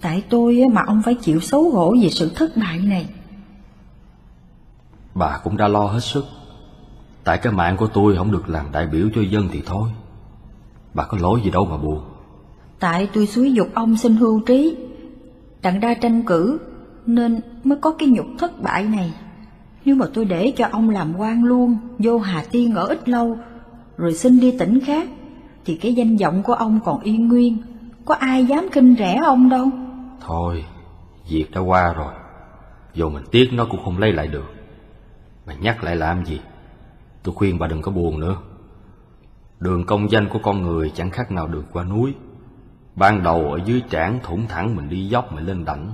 Tại 0.04 0.24
tôi 0.30 0.63
mà 0.72 0.82
ông 0.88 1.02
phải 1.06 1.16
chịu 1.16 1.39
xấu 1.39 1.70
hổ 1.70 1.96
về 2.02 2.10
sự 2.10 2.32
thất 2.36 2.58
bại 2.58 2.80
này. 2.80 3.10
Bà 5.16 5.39
cũng 5.44 5.58
đã 5.58 5.68
lo 5.68 5.86
hết 5.86 6.00
sức. 6.00 6.26
Tại 7.24 7.38
cái 7.38 7.54
mạng 7.54 7.78
của 7.78 7.88
tôi 7.88 8.16
không 8.18 8.32
được 8.32 8.50
làm 8.50 8.66
đại 8.72 8.88
biểu 8.88 9.10
cho 9.16 9.22
dân 9.22 9.50
thì 9.52 9.62
thôi. 9.66 9.89
Bà 10.94 11.04
có 11.04 11.18
lỗi 11.22 11.42
gì 11.44 11.52
đâu 11.52 11.66
mà 11.66 11.78
buồn. 11.78 12.00
Tại 12.80 13.10
tôi 13.13 13.28
xúi 13.28 13.54
dục 13.54 13.68
ông 13.74 13.98
xin 13.98 14.16
hưu 14.16 14.39
trí, 14.39 14.78
đặng 15.62 15.80
ra 15.80 15.94
tranh 15.94 16.24
cử, 16.24 16.60
nên 17.06 17.39
mới 17.63 17.78
có 17.78 17.92
cái 17.92 18.10
nhục 18.10 18.28
thất 18.38 18.62
bại 18.62 18.84
này. 18.84 19.13
Nếu 19.86 19.96
mà 19.96 20.06
tôi 20.13 20.26
để 20.26 20.54
cho 20.58 20.68
ông 20.72 20.89
làm 20.89 21.13
quan 21.18 21.44
luôn, 21.44 21.78
vô 22.00 22.20
Hà 22.20 22.44
Tiên 22.52 22.76
ở 22.76 22.86
ít 22.86 23.10
lâu, 23.10 23.38
rồi 23.98 24.13
xin 24.13 24.39
đi 24.39 24.52
tỉnh 24.60 24.80
khác, 24.80 25.10
thì 25.66 25.76
cái 25.76 25.94
danh 25.94 26.18
vọng 26.18 26.44
của 26.44 26.54
ông 26.54 26.80
còn 26.86 27.02
yên 27.02 27.28
nguyên, 27.28 27.58
có 28.06 28.16
ai 28.16 28.46
dám 28.46 28.68
khinh 28.72 28.96
rẻ 29.00 29.16
ông 29.16 29.50
đâu. 29.50 29.70
Thôi, 30.25 30.65
việc 31.29 31.47
đã 31.51 31.62
qua 31.62 31.93
rồi, 31.93 32.13
dù 32.93 33.09
mình 33.09 33.23
tiếc 33.31 33.49
nó 33.53 33.65
cũng 33.65 33.83
không 33.83 33.97
lấy 33.97 34.13
lại 34.13 34.27
được. 34.27 34.53
mà 35.45 35.53
nhắc 35.53 35.83
lại 35.83 35.95
làm 35.95 36.25
gì? 36.25 36.41
Tôi 37.23 37.36
khuyên 37.36 37.59
bà 37.59 37.67
đừng 37.67 37.81
có 37.81 37.91
buồn 37.91 38.19
nữa. 38.19 38.38
Đường 39.59 39.86
công 39.86 40.12
danh 40.12 40.29
của 40.29 40.39
con 40.43 40.62
người 40.62 40.91
chẳng 40.95 41.09
khác 41.09 41.31
nào 41.31 41.47
được 41.47 41.63
qua 41.73 41.83
núi. 41.83 42.13
Ban 42.95 43.23
đầu 43.23 43.51
ở 43.51 43.59
dưới 43.65 43.81
trảng 43.89 44.19
thủng 44.23 44.47
thẳng 44.47 44.75
mình 44.75 44.89
đi 44.89 45.07
dốc 45.07 45.33
mình 45.33 45.45
lên 45.45 45.65
đảnh. 45.65 45.91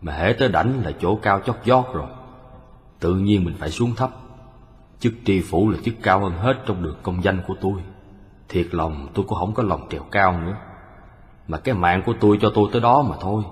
Mà 0.00 0.12
hễ 0.12 0.32
tới 0.32 0.48
đảnh 0.48 0.84
là 0.84 0.92
chỗ 1.00 1.16
cao 1.22 1.40
chót 1.40 1.56
vót 1.66 1.84
rồi. 1.94 2.08
Tự 3.00 3.14
nhiên 3.14 3.44
mình 3.44 3.54
phải 3.58 3.70
xuống 3.70 3.94
thấp. 3.96 4.10
Chức 4.98 5.12
tri 5.24 5.40
phủ 5.40 5.70
là 5.70 5.78
chức 5.84 5.94
cao 6.02 6.20
hơn 6.20 6.32
hết 6.32 6.54
trong 6.66 6.82
đường 6.82 6.96
công 7.02 7.22
danh 7.24 7.40
của 7.46 7.54
tôi. 7.60 7.82
Thiệt 8.48 8.66
lòng 8.70 9.08
tôi 9.14 9.24
cũng 9.28 9.38
không 9.38 9.54
có 9.54 9.62
lòng 9.62 9.86
trèo 9.90 10.02
cao 10.02 10.40
nữa. 10.40 10.56
Mà 11.52 11.58
cái 11.58 11.74
mạng 11.74 12.02
của 12.06 12.14
tôi 12.20 12.38
cho 12.40 12.52
tôi 12.54 12.68
tới 12.72 12.80
đó 12.80 13.02
mà 13.02 13.16
thôi. 13.20 13.42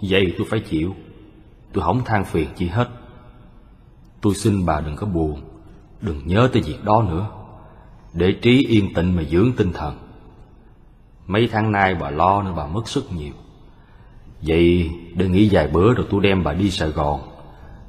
Vậy 0.00 0.34
tôi 0.38 0.46
phải 0.50 0.60
chịu. 0.60 0.94
Tôi 1.72 1.84
không 1.84 2.04
than 2.04 2.24
phiền 2.24 2.48
chi 2.56 2.66
hết. 2.66 2.88
Tôi 4.20 4.34
xin 4.34 4.66
bà 4.66 4.80
đừng 4.80 4.96
có 4.96 5.06
buồn, 5.06 5.40
đừng 6.00 6.26
nhớ 6.26 6.48
tới 6.52 6.62
việc 6.62 6.84
đó 6.84 7.02
nữa. 7.02 7.28
Để 8.12 8.32
trí 8.42 8.66
yên 8.68 8.94
tĩnh 8.94 9.16
mà 9.16 9.22
dưỡng 9.22 9.52
tinh 9.56 9.72
thần. 9.72 9.96
Mấy 11.26 11.48
tháng 11.52 11.72
nay 11.72 11.94
bà 11.94 12.10
lo 12.10 12.42
nên 12.42 12.54
bà 12.56 12.66
mất 12.66 12.88
sức 12.88 13.12
nhiều. 13.12 13.32
Vậy 14.42 14.90
để 15.14 15.28
nghỉ 15.28 15.48
vài 15.52 15.68
bữa 15.68 15.94
rồi 15.94 16.06
tôi 16.10 16.20
đem 16.22 16.44
bà 16.44 16.52
đi 16.52 16.70
Sài 16.70 16.88
Gòn, 16.88 17.20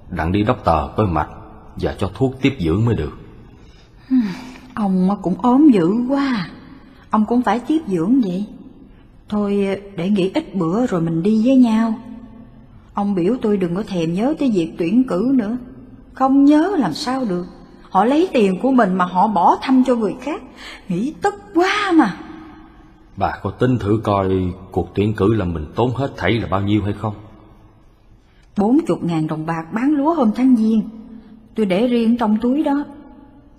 đặng 0.10 0.32
đi 0.32 0.44
đốc 0.44 0.64
tờ 0.64 0.88
coi 0.98 1.08
mạch 1.08 1.30
và 1.76 1.96
cho 1.98 2.12
thuốc 2.14 2.36
tiếp 2.42 2.56
dưỡng 2.60 2.86
mới 2.86 2.96
được. 2.96 3.18
Ông 4.74 5.10
cũng 5.22 5.42
ốm 5.42 5.70
dữ 5.74 5.92
quá, 6.10 6.50
ông 7.10 7.26
cũng 7.26 7.42
phải 7.42 7.60
tiếp 7.68 7.80
dưỡng 7.88 8.22
vậy. 8.22 8.46
Thôi 9.30 9.80
để 9.96 10.10
nghỉ 10.10 10.32
ít 10.34 10.56
bữa 10.56 10.88
rồi 10.88 11.02
mình 11.02 11.24
đi 11.24 11.46
với 11.46 11.56
nhau. 11.56 11.94
Ông 12.94 13.16
biểu 13.16 13.36
tôi 13.42 13.58
đừng 13.58 13.76
có 13.76 13.84
thèm 13.88 14.14
nhớ 14.14 14.34
tới 14.40 14.52
việc 14.52 14.74
tuyển 14.78 15.04
cử 15.08 15.32
nữa. 15.34 15.58
Không 16.14 16.46
nhớ 16.46 16.76
làm 16.78 16.94
sao 16.94 17.26
được. 17.30 17.46
Họ 17.90 18.06
lấy 18.06 18.30
tiền 18.34 18.60
của 18.62 18.72
mình 18.72 18.94
mà 18.94 19.06
họ 19.06 19.28
bỏ 19.28 19.58
thăm 19.62 19.84
cho 19.88 19.96
người 19.96 20.16
khác. 20.22 20.42
Nghĩ 20.90 21.14
tức 21.22 21.34
quá 21.54 21.92
mà. 21.96 22.18
Bà 23.18 23.40
có 23.44 23.52
tin 23.52 23.80
thử 23.80 24.00
coi 24.04 24.30
cuộc 24.72 24.90
tuyển 24.96 25.14
cử 25.14 25.34
là 25.34 25.46
mình 25.46 25.66
tốn 25.76 25.96
hết 25.96 26.14
thảy 26.18 26.32
là 26.32 26.48
bao 26.48 26.62
nhiêu 26.62 26.84
hay 26.84 26.94
không? 26.94 27.14
Bốn 28.58 28.80
chục 28.88 29.04
ngàn 29.04 29.28
đồng 29.28 29.46
bạc 29.46 29.64
bán 29.74 29.94
lúa 29.94 30.14
hôm 30.14 30.32
tháng 30.36 30.56
giêng. 30.56 30.82
Tôi 31.56 31.66
để 31.66 31.88
riêng 31.88 32.18
trong 32.18 32.38
túi 32.42 32.64
đó. 32.64 32.84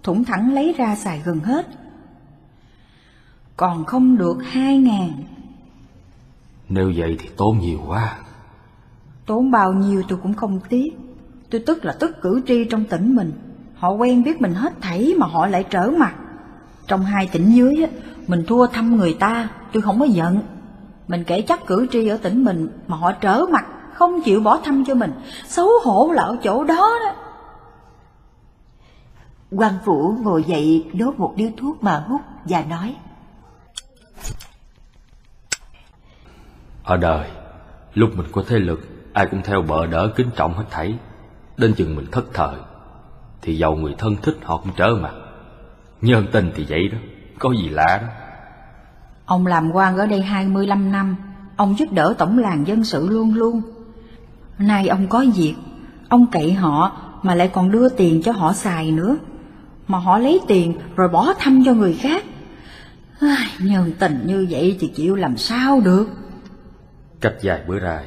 Thủng 0.02 0.24
thẳng 0.24 0.54
lấy 0.54 0.74
ra 0.78 0.96
xài 0.96 1.22
gần 1.24 1.40
hết. 1.40 1.66
Còn 3.56 3.84
không 3.84 4.16
được 4.16 4.36
hai 4.42 4.78
ngàn 4.78 5.10
Nếu 6.68 6.92
vậy 6.96 7.16
thì 7.18 7.28
tốn 7.36 7.58
nhiều 7.58 7.78
quá. 7.86 8.18
Tốn 9.26 9.50
bao 9.50 9.72
nhiêu 9.72 10.02
tôi 10.08 10.18
cũng 10.22 10.34
không 10.34 10.60
tiếc. 10.68 10.92
Tôi 11.50 11.62
tức 11.66 11.84
là 11.84 11.92
tức 12.00 12.16
cử 12.22 12.40
tri 12.46 12.64
trong 12.64 12.84
tỉnh 12.84 13.16
mình. 13.16 13.32
Họ 13.74 13.90
quen 13.90 14.22
biết 14.22 14.40
mình 14.40 14.54
hết 14.54 14.72
thảy 14.80 15.14
mà 15.18 15.26
họ 15.26 15.46
lại 15.46 15.64
trở 15.70 15.90
mặt. 15.98 16.14
Trong 16.86 17.02
hai 17.02 17.28
tỉnh 17.32 17.50
dưới 17.54 17.82
á, 17.82 17.88
mình 18.26 18.44
thua 18.46 18.66
thăm 18.66 18.96
người 18.96 19.16
ta 19.20 19.48
Tôi 19.72 19.82
không 19.82 20.00
có 20.00 20.04
giận. 20.04 20.40
Mình 21.08 21.24
kể 21.24 21.40
chắc 21.42 21.66
cử 21.66 21.86
tri 21.90 22.08
ở 22.08 22.16
tỉnh 22.16 22.44
mình 22.44 22.68
mà 22.86 22.96
họ 22.96 23.12
trở 23.12 23.44
mặt 23.50 23.66
Không 23.92 24.22
chịu 24.22 24.40
bỏ 24.40 24.56
thăm 24.64 24.84
cho 24.84 24.94
mình. 24.94 25.12
Xấu 25.46 25.68
hổ 25.84 26.10
là 26.12 26.22
ở 26.22 26.36
chỗ 26.42 26.64
đó 26.64 26.98
đó. 27.04 27.14
Quan 29.50 29.74
phủ 29.84 30.14
ngồi 30.20 30.44
dậy 30.44 30.90
đốt 30.92 31.18
một 31.18 31.32
điếu 31.36 31.48
thuốc 31.56 31.82
mà 31.82 32.04
hút 32.08 32.20
và 32.44 32.64
nói 32.70 32.96
Ở 36.88 36.96
đời 36.96 37.28
Lúc 37.94 38.10
mình 38.16 38.26
có 38.32 38.42
thế 38.48 38.58
lực 38.58 38.80
Ai 39.12 39.26
cũng 39.30 39.42
theo 39.42 39.62
bợ 39.62 39.86
đỡ 39.86 40.12
kính 40.16 40.30
trọng 40.36 40.54
hết 40.54 40.64
thảy. 40.70 40.94
Đến 41.56 41.74
chừng 41.74 41.96
mình 41.96 42.06
thất 42.12 42.24
thời 42.34 42.54
Thì 43.42 43.58
giàu 43.58 43.76
người 43.76 43.94
thân 43.98 44.16
thích 44.22 44.36
họ 44.42 44.56
cũng 44.56 44.72
trở 44.76 44.88
mặt. 45.02 45.12
Nhân 46.02 46.26
tình 46.32 46.52
thì 46.54 46.66
vậy 46.68 46.88
đó 46.88 46.98
Có 47.38 47.52
gì 47.52 47.68
lạ 47.68 47.98
đó. 48.02 48.08
Ông 49.26 49.46
làm 49.46 49.70
quan 49.72 49.96
ở 49.96 50.06
đây 50.06 50.22
25 50.22 50.92
năm 50.92 51.16
Ông 51.56 51.78
giúp 51.78 51.92
đỡ 51.92 52.14
tổng 52.18 52.38
làng 52.38 52.66
dân 52.66 52.84
sự 52.84 53.08
luôn 53.08 53.34
luôn. 53.34 53.62
Nay 54.58 54.88
ông 54.88 55.08
có 55.08 55.24
việc 55.36 55.54
Ông 56.08 56.26
cậy 56.26 56.52
họ 56.52 56.92
mà 57.22 57.34
lại 57.34 57.48
còn 57.48 57.70
đưa 57.70 57.88
tiền 57.88 58.22
cho 58.22 58.32
họ 58.32 58.52
xài 58.52 58.92
nữa. 58.92 59.16
Mà 59.88 59.98
họ 59.98 60.18
lấy 60.18 60.40
tiền 60.48 60.78
rồi 60.96 61.08
bỏ 61.08 61.34
thăm 61.38 61.62
cho 61.64 61.72
người 61.72 61.94
khác. 61.94 62.24
Ai, 63.20 63.46
Nhân 63.60 63.92
tình 63.98 64.22
như 64.26 64.46
vậy 64.50 64.76
thì 64.80 64.88
chịu 64.88 65.14
làm 65.16 65.36
sao 65.36 65.80
được? 65.80 66.08
Cách 67.20 67.34
vài 67.42 67.62
bữa 67.68 67.80
dài 67.80 68.04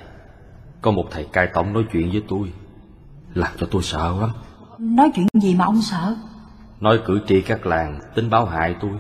Có 0.82 0.91
một 0.91 1.06
thầy 1.12 1.28
cai 1.34 1.47
tổng 1.54 1.74
nói 1.74 1.86
chuyện 1.91 2.12
với 2.12 2.24
tôi 2.28 2.54
làm 3.34 3.52
cho 3.58 3.67
tôi 3.71 3.82
sợ 3.82 4.15
lắm. 4.21 4.30
Nói 4.78 5.12
chuyện 5.15 5.28
gì 5.41 5.56
mà 5.56 5.65
ông 5.65 5.82
sợ? 5.82 6.15
Nói 6.80 7.00
cử 7.06 7.19
tri 7.28 7.41
các 7.41 7.65
làng 7.65 8.00
tính 8.15 8.30
báo 8.30 8.45
hại 8.45 8.76
tôi. 8.82 8.91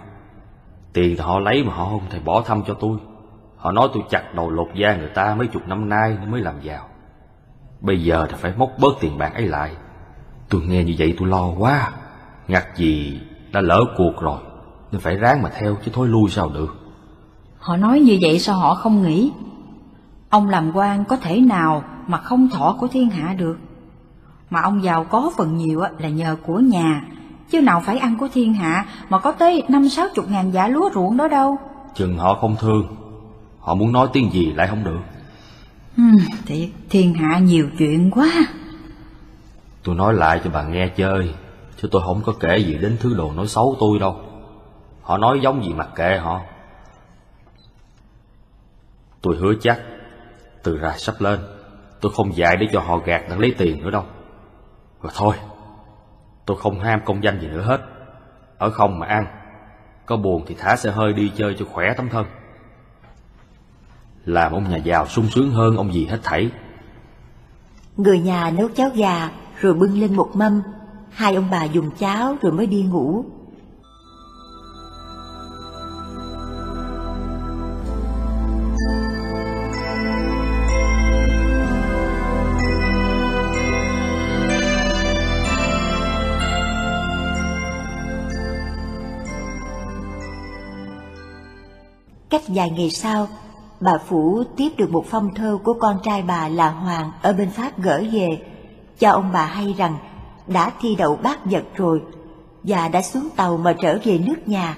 Tiền 0.93 1.15
thì 1.17 1.23
họ 1.23 1.39
lấy 1.39 1.63
mà 1.63 1.73
họ 1.73 1.85
không 1.85 2.09
thể 2.09 2.19
bỏ 2.19 2.41
thăm 2.41 2.63
cho 2.67 2.73
tôi. 2.73 2.97
Họ 3.57 3.71
nói 3.71 3.89
tôi 3.93 4.03
chặt 4.09 4.35
đầu 4.35 4.49
lột 4.49 4.67
da 4.75 4.95
người 4.95 5.09
ta 5.09 5.35
mấy 5.35 5.47
chục 5.47 5.67
năm 5.67 5.89
nay 5.89 6.17
mới 6.27 6.41
làm 6.41 6.61
giàu. 6.61 6.87
Bây 7.81 8.03
giờ 8.03 8.27
thì 8.29 8.35
phải 8.39 8.53
móc 8.57 8.71
bớt 8.79 8.93
tiền 8.99 9.17
bạc 9.17 9.33
ấy 9.33 9.47
lại. 9.47 9.75
Tôi 10.49 10.61
nghe 10.61 10.83
như 10.83 10.95
vậy 10.97 11.15
tôi 11.19 11.27
lo 11.27 11.47
quá. 11.57 11.91
Ngặt 12.47 12.65
gì 12.75 13.21
đã 13.51 13.61
lỡ 13.61 13.79
cuộc 13.97 14.21
rồi 14.21 14.39
Nên 14.91 15.01
phải 15.01 15.15
ráng 15.15 15.41
mà 15.41 15.49
theo 15.59 15.77
chứ 15.85 15.91
thối 15.93 16.07
lui 16.07 16.29
sao 16.29 16.49
được. 16.49 16.75
Họ 17.59 17.77
nói 17.77 17.99
như 17.99 18.17
vậy 18.21 18.39
sao 18.39 18.55
họ 18.55 18.75
không 18.75 19.03
nghĩ 19.03 19.31
Ông 20.31 20.49
làm 20.49 20.71
quan 20.73 21.05
có 21.05 21.17
thể 21.17 21.39
nào 21.39 21.83
mà 22.07 22.17
không 22.17 22.49
thọ 22.49 22.75
của 22.79 22.87
thiên 22.87 23.09
hạ 23.09 23.33
được? 23.33 23.57
Mà 24.49 24.61
ông 24.61 24.83
giàu 24.83 25.03
có 25.03 25.31
phần 25.37 25.57
nhiều 25.57 25.81
là 25.99 26.09
nhờ 26.09 26.35
của 26.45 26.59
nhà. 26.59 27.03
Chứ 27.49 27.61
nào 27.61 27.81
phải 27.85 27.97
ăn 27.97 28.17
của 28.19 28.27
thiên 28.33 28.53
hạ 28.53 28.85
mà 29.09 29.19
có 29.19 29.31
tới 29.31 29.63
năm 29.67 29.89
sáu 29.89 30.07
chục 30.15 30.29
ngàn 30.29 30.51
giả 30.51 30.67
lúa 30.67 30.89
ruộng 30.93 31.17
đó 31.17 31.27
đâu. 31.27 31.57
Chừng 31.95 32.17
họ 32.17 32.35
không 32.35 32.55
thương 32.59 32.95
Họ 33.59 33.75
muốn 33.75 33.91
nói 33.91 34.07
tiếng 34.13 34.31
gì 34.31 34.51
lại 34.51 34.67
không 34.67 34.83
được. 34.83 34.99
Hmm, 35.97 36.17
Thiệt 36.45 36.69
thiên 36.89 37.13
hạ 37.13 37.39
nhiều 37.39 37.69
chuyện 37.77 38.11
quá. 38.11 38.31
Tôi 39.83 39.95
nói 39.95 40.13
lại 40.13 40.41
cho 40.43 40.49
bà 40.49 40.63
nghe 40.63 40.87
chơi 40.87 41.33
Chứ 41.81 41.87
tôi 41.91 42.01
không 42.05 42.21
có 42.25 42.33
kể 42.39 42.57
gì 42.57 42.77
đến 42.77 42.97
thứ 42.99 43.13
đồ 43.13 43.31
nói 43.33 43.47
xấu 43.47 43.75
tôi 43.79 43.99
đâu. 43.99 44.19
Họ 45.01 45.17
nói 45.17 45.39
giống 45.43 45.63
gì 45.63 45.73
mặc 45.73 45.89
kệ 45.95 46.17
họ. 46.17 46.41
Tôi 49.21 49.37
hứa 49.37 49.53
chắc 49.61 49.79
từ 50.63 50.77
ra 50.77 50.93
sắp 50.97 51.15
lên. 51.19 51.39
Tôi 52.01 52.11
không 52.15 52.35
dạy 52.35 52.57
để 52.57 52.67
cho 52.73 52.79
họ 52.79 52.97
gạt 52.97 53.21
đang 53.29 53.39
lấy 53.39 53.55
tiền 53.57 53.83
nữa 53.83 53.91
đâu. 53.91 54.03
Và 55.01 55.09
thôi, 55.15 55.35
Tôi 56.45 56.57
không 56.57 56.79
ham 56.79 56.99
công 57.05 57.23
danh 57.23 57.39
gì 57.41 57.47
nữa 57.47 57.61
hết. 57.61 57.81
Ở 58.57 58.69
không 58.69 58.99
mà 58.99 59.07
ăn, 59.07 59.25
Có 60.05 60.17
buồn 60.17 60.43
thì 60.47 60.55
thả 60.59 60.75
xe 60.75 60.91
hơi 60.91 61.13
đi 61.13 61.31
chơi 61.37 61.55
cho 61.59 61.65
khỏe 61.65 61.93
tấm 61.97 62.09
thân. 62.09 62.25
Làm 64.25 64.51
ông 64.51 64.69
nhà 64.69 64.77
giàu 64.77 65.07
sung 65.07 65.27
sướng 65.27 65.51
hơn 65.51 65.77
ông 65.77 65.93
gì 65.93 66.05
hết 66.05 66.19
thảy. 66.23 66.51
Người 67.97 68.19
nhà 68.19 68.51
nấu 68.57 68.69
cháo 68.69 68.89
gà 68.95 69.29
rồi 69.59 69.73
bưng 69.73 69.99
lên 69.99 70.15
một 70.15 70.29
mâm. 70.33 70.61
Hai 71.09 71.35
ông 71.35 71.47
bà 71.51 71.63
dùng 71.63 71.91
cháo 71.91 72.37
rồi 72.41 72.51
mới 72.51 72.67
đi 72.67 72.83
ngủ. 72.83 73.25
Cách 92.41 92.55
vài 92.55 92.69
ngày 92.69 92.89
sau, 92.89 93.27
bà 93.79 93.97
Phủ 93.97 94.43
tiếp 94.57 94.69
được 94.77 94.91
một 94.91 95.05
phong 95.09 95.33
thơ 95.33 95.57
của 95.63 95.73
con 95.73 95.97
trai 96.03 96.21
bà 96.21 96.47
là 96.47 96.69
Hoàng 96.69 97.11
ở 97.21 97.33
bên 97.33 97.49
Pháp 97.49 97.79
gửi 97.79 98.09
về, 98.11 98.27
cho 98.99 99.11
ông 99.11 99.29
bà 99.33 99.45
hay 99.45 99.73
rằng 99.77 99.97
đã 100.47 100.71
thi 100.81 100.95
đậu 100.95 101.15
bác 101.15 101.45
vật 101.45 101.63
rồi 101.75 102.01
và 102.63 102.87
đã 102.87 103.01
xuống 103.01 103.29
tàu 103.35 103.57
mà 103.57 103.73
trở 103.81 103.97
về 104.03 104.17
nước 104.17 104.47
nhà. 104.47 104.77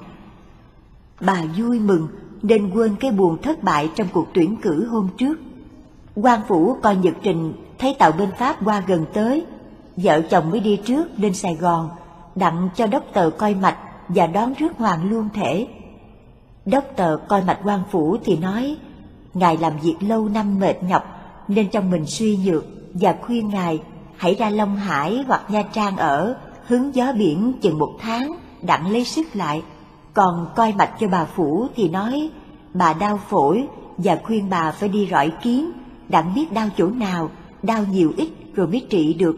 Bà 1.21 1.43
vui 1.57 1.79
mừng 1.79 2.07
nên 2.41 2.71
quên 2.71 2.95
cái 2.99 3.11
buồn 3.11 3.41
thất 3.41 3.63
bại 3.63 3.89
trong 3.95 4.07
cuộc 4.13 4.27
tuyển 4.33 4.57
cử 4.61 4.87
hôm 4.87 5.09
trước. 5.17 5.39
quan 6.15 6.41
phủ 6.47 6.77
coi 6.81 6.95
nhật 6.95 7.13
trình 7.23 7.53
thấy 7.79 7.95
tàu 7.99 8.11
bên 8.11 8.29
Pháp 8.37 8.55
qua 8.65 8.83
gần 8.87 9.05
tới, 9.13 9.45
vợ 9.97 10.21
chồng 10.21 10.51
mới 10.51 10.59
đi 10.59 10.79
trước 10.85 11.07
lên 11.17 11.33
Sài 11.33 11.55
Gòn, 11.55 11.89
đặng 12.35 12.69
cho 12.75 12.87
đốc 12.87 13.03
tờ 13.13 13.29
coi 13.29 13.55
mạch 13.55 13.77
và 14.07 14.27
đón 14.27 14.53
rước 14.53 14.77
hoàng 14.77 15.09
luôn 15.09 15.29
thể. 15.33 15.67
Đốc 16.65 16.83
tờ 16.95 17.17
coi 17.27 17.43
mạch 17.43 17.59
quan 17.63 17.79
phủ 17.91 18.17
thì 18.23 18.37
nói, 18.37 18.77
Ngài 19.33 19.57
làm 19.57 19.73
việc 19.83 19.95
lâu 19.99 20.29
năm 20.29 20.59
mệt 20.59 20.83
nhọc 20.83 21.03
nên 21.47 21.69
trong 21.69 21.91
mình 21.91 22.05
suy 22.05 22.37
nhược 22.37 22.65
và 22.93 23.15
khuyên 23.21 23.49
Ngài 23.49 23.79
hãy 24.17 24.35
ra 24.35 24.49
Long 24.49 24.75
Hải 24.75 25.23
hoặc 25.27 25.41
Nha 25.49 25.63
Trang 25.73 25.97
ở, 25.97 26.35
hứng 26.67 26.95
gió 26.95 27.13
biển 27.17 27.53
chừng 27.61 27.79
một 27.79 27.93
tháng, 27.99 28.31
đặng 28.61 28.91
lấy 28.91 29.05
sức 29.05 29.27
lại. 29.35 29.63
Còn 30.13 30.47
coi 30.55 30.73
mạch 30.73 30.91
cho 30.99 31.07
bà 31.07 31.25
Phủ 31.25 31.67
thì 31.75 31.89
nói, 31.89 32.29
bà 32.73 32.93
đau 32.93 33.19
phổi 33.29 33.67
và 33.97 34.17
khuyên 34.23 34.49
bà 34.49 34.71
phải 34.71 34.89
đi 34.89 35.07
rọi 35.11 35.31
kiến, 35.43 35.71
đặng 36.09 36.33
biết 36.35 36.51
đau 36.51 36.67
chỗ 36.77 36.87
nào, 36.87 37.29
đau 37.63 37.83
nhiều 37.91 38.13
ít 38.17 38.29
rồi 38.55 38.67
mới 38.67 38.85
trị 38.89 39.13
được. 39.13 39.35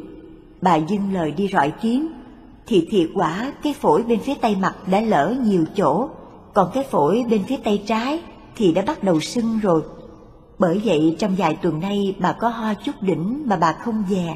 Bà 0.62 0.76
dưng 0.76 1.14
lời 1.14 1.32
đi 1.32 1.50
rọi 1.54 1.72
kiến, 1.72 2.08
thì 2.68 2.88
thiệt 2.92 3.10
quả 3.14 3.52
cái 3.64 3.74
phổi 3.74 4.04
bên 4.04 4.20
phía 4.20 4.34
tay 4.34 4.56
mặt 4.62 4.76
đã 4.92 5.00
lỡ 5.00 5.36
nhiều 5.42 5.66
chỗ, 5.76 6.10
còn 6.56 6.72
cái 6.74 6.84
phổi 6.84 7.26
bên 7.30 7.44
phía 7.48 7.58
tay 7.58 7.84
trái 7.88 8.24
thì 8.56 8.72
đã 8.72 8.82
bắt 8.88 9.04
đầu 9.04 9.20
sưng 9.20 9.60
rồi. 9.60 9.82
Bởi 10.60 10.82
vậy 10.86 11.16
trong 11.20 11.36
vài 11.36 11.58
tuần 11.62 11.80
nay 11.80 12.16
bà 12.20 12.32
có 12.32 12.50
ho 12.50 12.74
chút 12.74 12.96
đỉnh 13.02 13.44
mà 13.46 13.56
bà 13.56 13.74
không 13.74 14.04
về. 14.10 14.28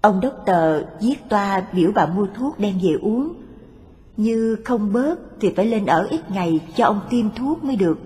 Ông 0.00 0.20
đốc 0.20 0.32
tờ 0.46 0.82
viết 1.00 1.16
toa 1.28 1.66
biểu 1.72 1.92
bà 1.94 2.06
mua 2.06 2.26
thuốc 2.38 2.58
đem 2.58 2.74
về 2.82 2.92
uống. 3.02 3.34
Như 4.16 4.56
không 4.64 4.92
bớt 4.92 5.20
thì 5.40 5.52
phải 5.56 5.66
lên 5.66 5.86
ở 5.86 6.06
ít 6.10 6.30
ngày 6.30 6.60
cho 6.76 6.84
ông 6.84 7.00
tiêm 7.10 7.30
thuốc 7.30 7.64
mới 7.64 7.76
được. 7.76 7.98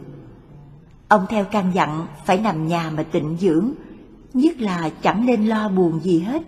Ông 1.08 1.26
theo 1.28 1.44
căn 1.44 1.70
dặn 1.74 2.06
phải 2.24 2.38
nằm 2.38 2.68
nhà 2.68 2.90
mà 2.96 3.02
tịnh 3.02 3.36
dưỡng, 3.40 3.72
nhất 4.34 4.60
là 4.60 4.90
chẳng 5.02 5.26
nên 5.26 5.46
lo 5.46 5.68
buồn 5.68 6.00
gì 6.00 6.20
hết. 6.20 6.42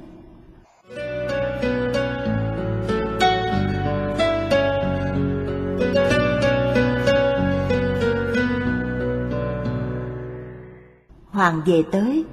Hoàng 11.37 11.63
về 11.67 11.83
tới, 11.83 12.25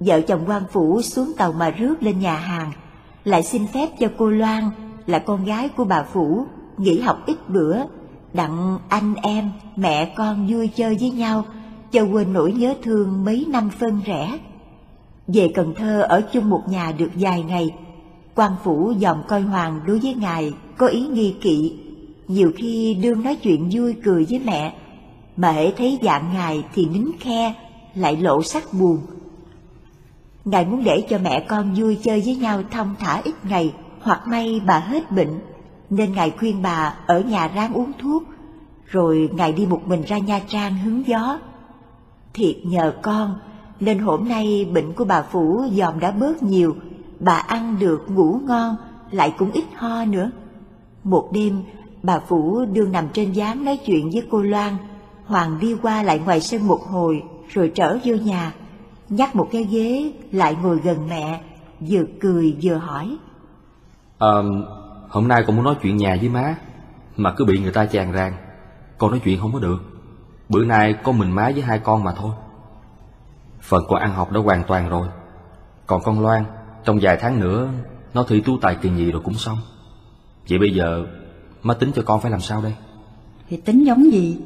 vợ 0.00 0.20
chồng 0.20 0.44
quan 0.46 0.62
phủ 0.72 1.02
xuống 1.02 1.32
tàu 1.36 1.52
mà 1.52 1.70
rước 1.70 2.02
lên 2.02 2.18
nhà 2.18 2.36
hàng, 2.36 2.72
lại 3.24 3.42
xin 3.42 3.66
phép 3.66 3.88
cho 4.00 4.08
cô 4.18 4.28
Loan 4.28 4.70
là 5.06 5.18
con 5.18 5.44
gái 5.44 5.68
của 5.68 5.84
bà 5.84 6.02
phủ 6.02 6.46
nghỉ 6.78 7.00
học 7.00 7.18
ít 7.26 7.48
bữa, 7.48 7.76
đặng 8.32 8.78
anh 8.88 9.14
em 9.14 9.50
mẹ 9.76 10.14
con 10.16 10.46
vui 10.50 10.68
chơi 10.68 10.96
với 11.00 11.10
nhau, 11.10 11.44
cho 11.92 12.02
quên 12.02 12.32
nỗi 12.32 12.52
nhớ 12.52 12.74
thương 12.82 13.24
mấy 13.24 13.46
năm 13.48 13.70
phân 13.70 14.00
rẽ. 14.06 14.38
Về 15.28 15.50
Cần 15.54 15.74
Thơ 15.76 16.00
ở 16.02 16.20
chung 16.32 16.50
một 16.50 16.62
nhà 16.68 16.92
được 16.98 17.10
vài 17.14 17.42
ngày, 17.42 17.74
quan 18.34 18.52
phủ 18.64 18.92
dòm 19.00 19.22
coi 19.28 19.40
Hoàng 19.40 19.80
đối 19.86 19.98
với 19.98 20.14
ngài 20.14 20.52
có 20.76 20.86
ý 20.86 21.06
nghi 21.06 21.34
kỵ, 21.40 21.78
nhiều 22.28 22.52
khi 22.56 22.94
đương 22.94 23.22
nói 23.24 23.36
chuyện 23.36 23.68
vui 23.72 23.94
cười 24.04 24.26
với 24.30 24.40
mẹ, 24.44 24.74
mà 25.36 25.52
hễ 25.52 25.70
thấy 25.70 25.98
dạng 26.02 26.30
ngài 26.34 26.64
thì 26.74 26.86
nín 26.86 27.06
khe, 27.20 27.54
lại 27.94 28.16
lộ 28.16 28.42
sắc 28.42 28.62
buồn. 28.72 28.98
Ngài 30.44 30.64
muốn 30.64 30.84
để 30.84 31.06
cho 31.10 31.18
mẹ 31.18 31.40
con 31.48 31.74
vui 31.74 31.98
chơi 32.02 32.22
với 32.24 32.36
nhau 32.36 32.62
thông 32.70 32.94
thả 32.98 33.20
ít 33.24 33.34
ngày, 33.44 33.74
hoặc 34.00 34.26
may 34.26 34.60
bà 34.66 34.78
hết 34.78 35.12
bệnh, 35.12 35.40
nên 35.90 36.12
Ngài 36.12 36.30
khuyên 36.30 36.62
bà 36.62 36.94
ở 37.06 37.20
nhà 37.20 37.48
ráng 37.48 37.74
uống 37.74 37.92
thuốc, 37.98 38.22
rồi 38.86 39.30
Ngài 39.32 39.52
đi 39.52 39.66
một 39.66 39.80
mình 39.86 40.02
ra 40.06 40.18
Nha 40.18 40.40
Trang 40.48 40.78
hứng 40.78 41.06
gió. 41.06 41.38
Thiệt 42.34 42.56
nhờ 42.64 42.94
con, 43.02 43.38
nên 43.80 43.98
hôm 43.98 44.28
nay 44.28 44.70
bệnh 44.74 44.92
của 44.92 45.04
bà 45.04 45.22
Phủ 45.22 45.64
dòm 45.72 46.00
đã 46.00 46.10
bớt 46.10 46.42
nhiều, 46.42 46.76
bà 47.20 47.34
ăn 47.34 47.76
được 47.80 48.10
ngủ 48.10 48.40
ngon, 48.44 48.76
lại 49.10 49.34
cũng 49.38 49.50
ít 49.52 49.64
ho 49.76 50.04
nữa. 50.04 50.30
Một 51.04 51.28
đêm, 51.32 51.62
bà 52.02 52.18
Phủ 52.18 52.64
đương 52.72 52.92
nằm 52.92 53.08
trên 53.12 53.32
gián 53.32 53.64
nói 53.64 53.76
chuyện 53.86 54.10
với 54.10 54.22
cô 54.30 54.42
Loan, 54.42 54.76
Hoàng 55.26 55.58
đi 55.60 55.76
qua 55.82 56.02
lại 56.02 56.18
ngoài 56.18 56.40
sân 56.40 56.66
một 56.66 56.80
hồi 56.82 57.22
rồi 57.48 57.72
trở 57.74 57.98
vô 58.04 58.14
nhà, 58.14 58.52
nhắc 59.08 59.36
một 59.36 59.48
cái 59.52 59.64
ghế 59.64 60.12
lại 60.32 60.56
ngồi 60.62 60.80
gần 60.84 61.08
mẹ, 61.08 61.40
vừa 61.80 62.04
cười 62.20 62.56
vừa 62.62 62.74
hỏi. 62.74 63.16
À, 64.18 64.28
hôm 65.08 65.28
nay 65.28 65.44
con 65.46 65.56
muốn 65.56 65.64
nói 65.64 65.74
chuyện 65.82 65.96
nhà 65.96 66.16
với 66.20 66.28
má, 66.28 66.56
mà 67.16 67.32
cứ 67.36 67.44
bị 67.44 67.58
người 67.58 67.72
ta 67.72 67.86
chàng 67.86 68.12
ràng, 68.12 68.32
con 68.98 69.10
nói 69.10 69.20
chuyện 69.24 69.40
không 69.40 69.52
có 69.52 69.58
được. 69.58 69.78
Bữa 70.48 70.64
nay 70.64 70.94
có 71.02 71.12
mình 71.12 71.30
má 71.30 71.50
với 71.54 71.62
hai 71.62 71.78
con 71.78 72.04
mà 72.04 72.12
thôi. 72.16 72.30
Phần 73.60 73.84
con 73.88 74.00
ăn 74.00 74.14
học 74.14 74.32
đã 74.32 74.40
hoàn 74.40 74.64
toàn 74.64 74.88
rồi, 74.88 75.08
còn 75.86 76.02
con 76.02 76.20
Loan, 76.20 76.44
trong 76.84 76.98
vài 77.02 77.16
tháng 77.20 77.40
nữa, 77.40 77.68
nó 78.14 78.24
thi 78.28 78.40
tú 78.40 78.58
tài 78.60 78.74
kỳ 78.74 78.90
nhì 78.90 79.10
rồi 79.10 79.22
cũng 79.24 79.34
xong. 79.34 79.58
Vậy 80.48 80.58
bây 80.58 80.74
giờ, 80.74 81.06
má 81.62 81.74
tính 81.74 81.92
cho 81.94 82.02
con 82.02 82.20
phải 82.20 82.30
làm 82.30 82.40
sao 82.40 82.62
đây? 82.62 82.74
Thì 83.48 83.56
tính 83.56 83.86
giống 83.86 84.12
gì? 84.12 84.38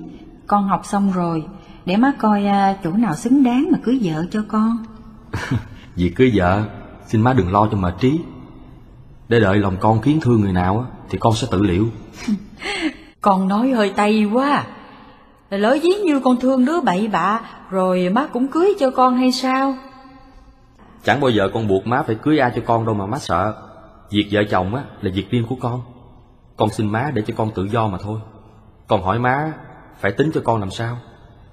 Con 0.46 0.68
học 0.68 0.80
xong 0.84 1.12
rồi, 1.12 1.44
để 1.88 1.96
má 1.96 2.12
coi 2.18 2.44
à, 2.44 2.76
chỗ 2.84 2.92
nào 2.92 3.14
xứng 3.14 3.42
đáng 3.42 3.68
mà 3.72 3.78
cưới 3.84 4.00
vợ 4.02 4.24
cho 4.30 4.44
con. 4.48 4.76
Vì 5.96 6.10
cưới 6.16 6.32
vợ 6.34 6.62
Xin 7.06 7.20
má 7.20 7.32
đừng 7.32 7.52
lo 7.52 7.68
cho 7.70 7.76
mệt 7.76 7.94
trí. 8.00 8.20
Để 9.28 9.40
đợi 9.40 9.58
lòng 9.58 9.76
con 9.80 10.00
kiến 10.00 10.20
thương 10.22 10.40
người 10.40 10.52
nào 10.52 10.86
Thì 11.10 11.18
con 11.18 11.34
sẽ 11.34 11.46
tự 11.50 11.62
liệu. 11.62 11.86
Con 13.20 13.48
nói 13.48 13.70
hơi 13.70 13.92
tay 13.96 14.24
quá. 14.24 14.64
Lỡ 15.50 15.78
dí 15.82 15.88
như 16.04 16.20
con 16.20 16.36
thương 16.40 16.64
đứa 16.64 16.80
bậy 16.80 17.08
bạ 17.08 17.40
Rồi 17.70 18.08
má 18.08 18.26
cũng 18.26 18.48
cưới 18.48 18.74
cho 18.78 18.90
con 18.90 19.16
hay 19.16 19.32
sao? 19.32 19.74
Chẳng 21.04 21.20
bao 21.20 21.30
giờ 21.30 21.50
con 21.54 21.68
buộc 21.68 21.86
má 21.86 22.02
phải 22.02 22.14
cưới 22.14 22.38
ai 22.38 22.52
cho 22.56 22.62
con 22.66 22.86
đâu 22.86 22.94
mà 22.94 23.06
má 23.06 23.18
sợ. 23.18 23.54
Việc 24.10 24.28
vợ 24.32 24.40
chồng 24.50 24.74
á 24.74 24.82
là 25.00 25.10
việc 25.14 25.30
riêng 25.30 25.46
của 25.48 25.56
con. 25.60 25.80
Con 26.56 26.70
xin 26.70 26.92
má 26.92 27.10
để 27.14 27.22
cho 27.26 27.34
con 27.36 27.50
tự 27.54 27.64
do 27.64 27.88
mà 27.88 27.98
thôi. 28.02 28.20
Con 28.86 29.02
hỏi 29.02 29.18
má 29.18 29.52
Phải 30.00 30.12
tính 30.12 30.30
cho 30.34 30.40
con 30.44 30.60
làm 30.60 30.70
sao 30.70 30.98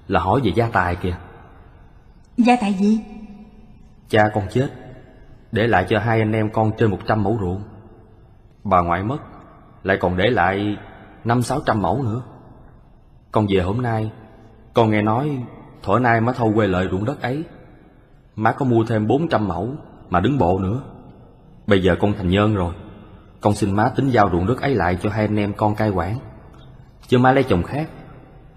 Là 0.08 0.20
hỏi 0.20 0.40
về 0.44 0.52
gia 0.54 0.68
tài 0.68 0.96
kìa. 0.96 1.16
Gia 2.36 2.56
tài 2.60 2.72
gì? 2.72 3.00
Cha 4.08 4.28
con 4.34 4.44
chết 4.50 4.68
Để 5.52 5.66
lại 5.66 5.86
cho 5.88 5.98
hai 5.98 6.18
anh 6.18 6.32
em 6.32 6.50
con 6.52 6.72
trên 6.78 6.90
100 6.90 7.22
mẫu 7.22 7.38
ruộng. 7.40 7.62
Bà 8.64 8.80
ngoại 8.80 9.02
mất 9.02 9.18
Lại 9.82 9.96
còn 10.00 10.16
để 10.16 10.30
lại 10.30 10.76
năm 11.24 11.42
sáu 11.42 11.60
trăm 11.66 11.82
mẫu 11.82 12.02
nữa. 12.02 12.22
Con 13.32 13.46
về 13.50 13.60
hôm 13.60 13.82
nay 13.82 14.10
Con 14.74 14.90
nghe 14.90 15.02
nói 15.02 15.44
Thổi 15.82 16.00
nay 16.00 16.20
má 16.20 16.32
thâu 16.32 16.52
quê 16.54 16.66
lợi 16.66 16.88
ruộng 16.90 17.04
đất 17.04 17.22
ấy. 17.22 17.44
Má 18.36 18.52
có 18.52 18.64
mua 18.64 18.84
thêm 18.84 19.06
400 19.06 19.48
mẫu 19.48 19.68
Mà 20.10 20.20
đứng 20.20 20.38
bộ 20.38 20.58
nữa. 20.58 20.82
Bây 21.66 21.82
giờ 21.82 21.96
con 22.00 22.12
thành 22.12 22.28
nhân 22.28 22.54
rồi. 22.54 22.74
Con 23.40 23.54
xin 23.54 23.76
má 23.76 23.88
tính 23.96 24.10
giao 24.10 24.28
ruộng 24.32 24.46
đất 24.46 24.60
ấy 24.60 24.74
lại 24.74 24.98
cho 25.02 25.10
hai 25.10 25.24
anh 25.24 25.36
em 25.36 25.52
con 25.52 25.74
cai 25.74 25.90
quản. 25.90 26.18
Chứ 27.06 27.18
má 27.18 27.32
lấy 27.32 27.44
chồng 27.44 27.62
khác 27.62 27.88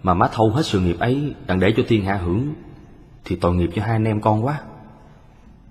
Mà 0.03 0.13
má 0.13 0.27
thâu 0.33 0.49
hết 0.49 0.65
sự 0.65 0.79
nghiệp 0.79 0.99
ấy 0.99 1.35
Đặng 1.47 1.59
để 1.59 1.73
cho 1.77 1.83
thiên 1.88 2.05
hạ 2.05 2.15
hưởng 2.15 2.53
Thì 3.25 3.35
tội 3.35 3.55
nghiệp 3.55 3.69
cho 3.75 3.81
hai 3.81 3.91
anh 3.91 4.05
em 4.05 4.21
con 4.21 4.45
quá. 4.45 4.62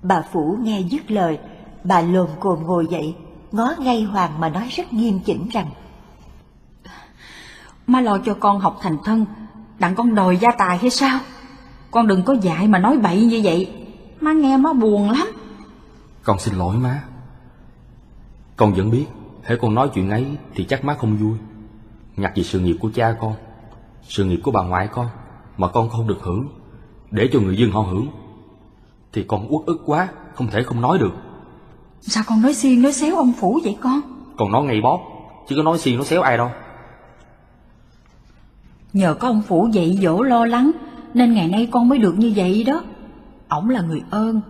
Bà 0.02 0.22
Phủ 0.32 0.56
nghe 0.60 0.80
dứt 0.80 1.10
lời, 1.10 1.38
bà 1.84 2.00
lồm 2.00 2.28
cồm 2.40 2.62
ngồi 2.62 2.86
dậy, 2.90 3.14
ngó 3.52 3.74
ngay 3.78 4.02
Hoàng 4.02 4.40
mà 4.40 4.48
nói 4.48 4.68
rất 4.70 4.92
nghiêm 4.92 5.20
chỉnh 5.24 5.48
rằng 5.52 5.66
Má 7.86 8.00
lo 8.00 8.18
cho 8.18 8.34
con 8.34 8.60
học 8.60 8.78
thành 8.82 8.96
thân, 9.04 9.26
đặng 9.78 9.94
con 9.94 10.14
đòi 10.14 10.36
gia 10.36 10.48
tài 10.58 10.78
hay 10.78 10.90
sao? 10.90 11.20
Con 11.90 12.06
đừng 12.06 12.22
có 12.22 12.36
dạy 12.42 12.68
mà 12.68 12.78
nói 12.78 12.98
bậy 12.98 13.24
như 13.24 13.40
vậy, 13.44 13.72
má 14.20 14.32
nghe 14.32 14.56
má 14.56 14.72
buồn 14.72 15.10
lắm. 15.10 15.26
Con 16.22 16.38
xin 16.38 16.54
lỗi 16.54 16.76
má. 16.76 17.02
Con 18.56 18.74
vẫn 18.74 18.90
biết 18.90 19.06
Hễ 19.44 19.56
con 19.56 19.74
nói 19.74 19.90
chuyện 19.94 20.10
ấy 20.10 20.26
thì 20.54 20.64
chắc 20.64 20.84
má 20.84 20.94
không 20.94 21.16
vui. 21.16 21.38
Nhặt 22.16 22.32
về 22.36 22.42
sự 22.42 22.60
nghiệp 22.60 22.76
của 22.80 22.90
cha 22.94 23.16
con 23.20 23.34
Sự 24.08 24.24
nghiệp 24.24 24.40
của 24.42 24.50
bà 24.50 24.62
ngoại 24.62 24.88
con 24.92 25.06
Mà 25.56 25.68
con 25.68 25.88
không 25.88 26.06
được 26.06 26.18
hưởng 26.22 26.48
Để 27.10 27.28
cho 27.32 27.40
người 27.40 27.56
dân 27.56 27.70
họ 27.70 27.80
hưởng 27.80 28.06
Thì 29.12 29.24
con 29.28 29.46
uất 29.54 29.66
ức 29.66 29.82
quá 29.86 30.08
Không 30.34 30.46
thể 30.46 30.62
không 30.62 30.80
nói 30.80 30.98
được 30.98 31.12
Sao 32.00 32.24
con 32.26 32.42
nói 32.42 32.54
xiên 32.54 32.82
nói 32.82 32.92
xéo 32.92 33.16
ông 33.16 33.32
Phủ 33.40 33.60
vậy 33.64 33.76
con? 33.80 34.00
Con 34.36 34.52
nói 34.52 34.64
ngay 34.64 34.80
bóp 34.80 35.00
Chứ 35.48 35.56
có 35.56 35.62
nói 35.62 35.78
xiên 35.78 35.96
nói 35.96 36.04
xéo 36.04 36.22
ai 36.22 36.36
đâu 36.36 36.50
Nhờ 38.92 39.14
có 39.14 39.28
ông 39.28 39.42
Phủ 39.42 39.68
dạy 39.72 39.98
dỗ 40.02 40.22
lo 40.22 40.46
lắng, 40.46 40.70
nên 41.14 41.34
ngày 41.34 41.48
nay 41.48 41.68
con 41.70 41.88
mới 41.88 41.98
được 41.98 42.18
như 42.18 42.32
vậy 42.36 42.64
đó. 42.64 42.82
Ổng 43.48 43.70
là 43.70 43.80
người 43.80 44.02
ơn. 44.10 44.40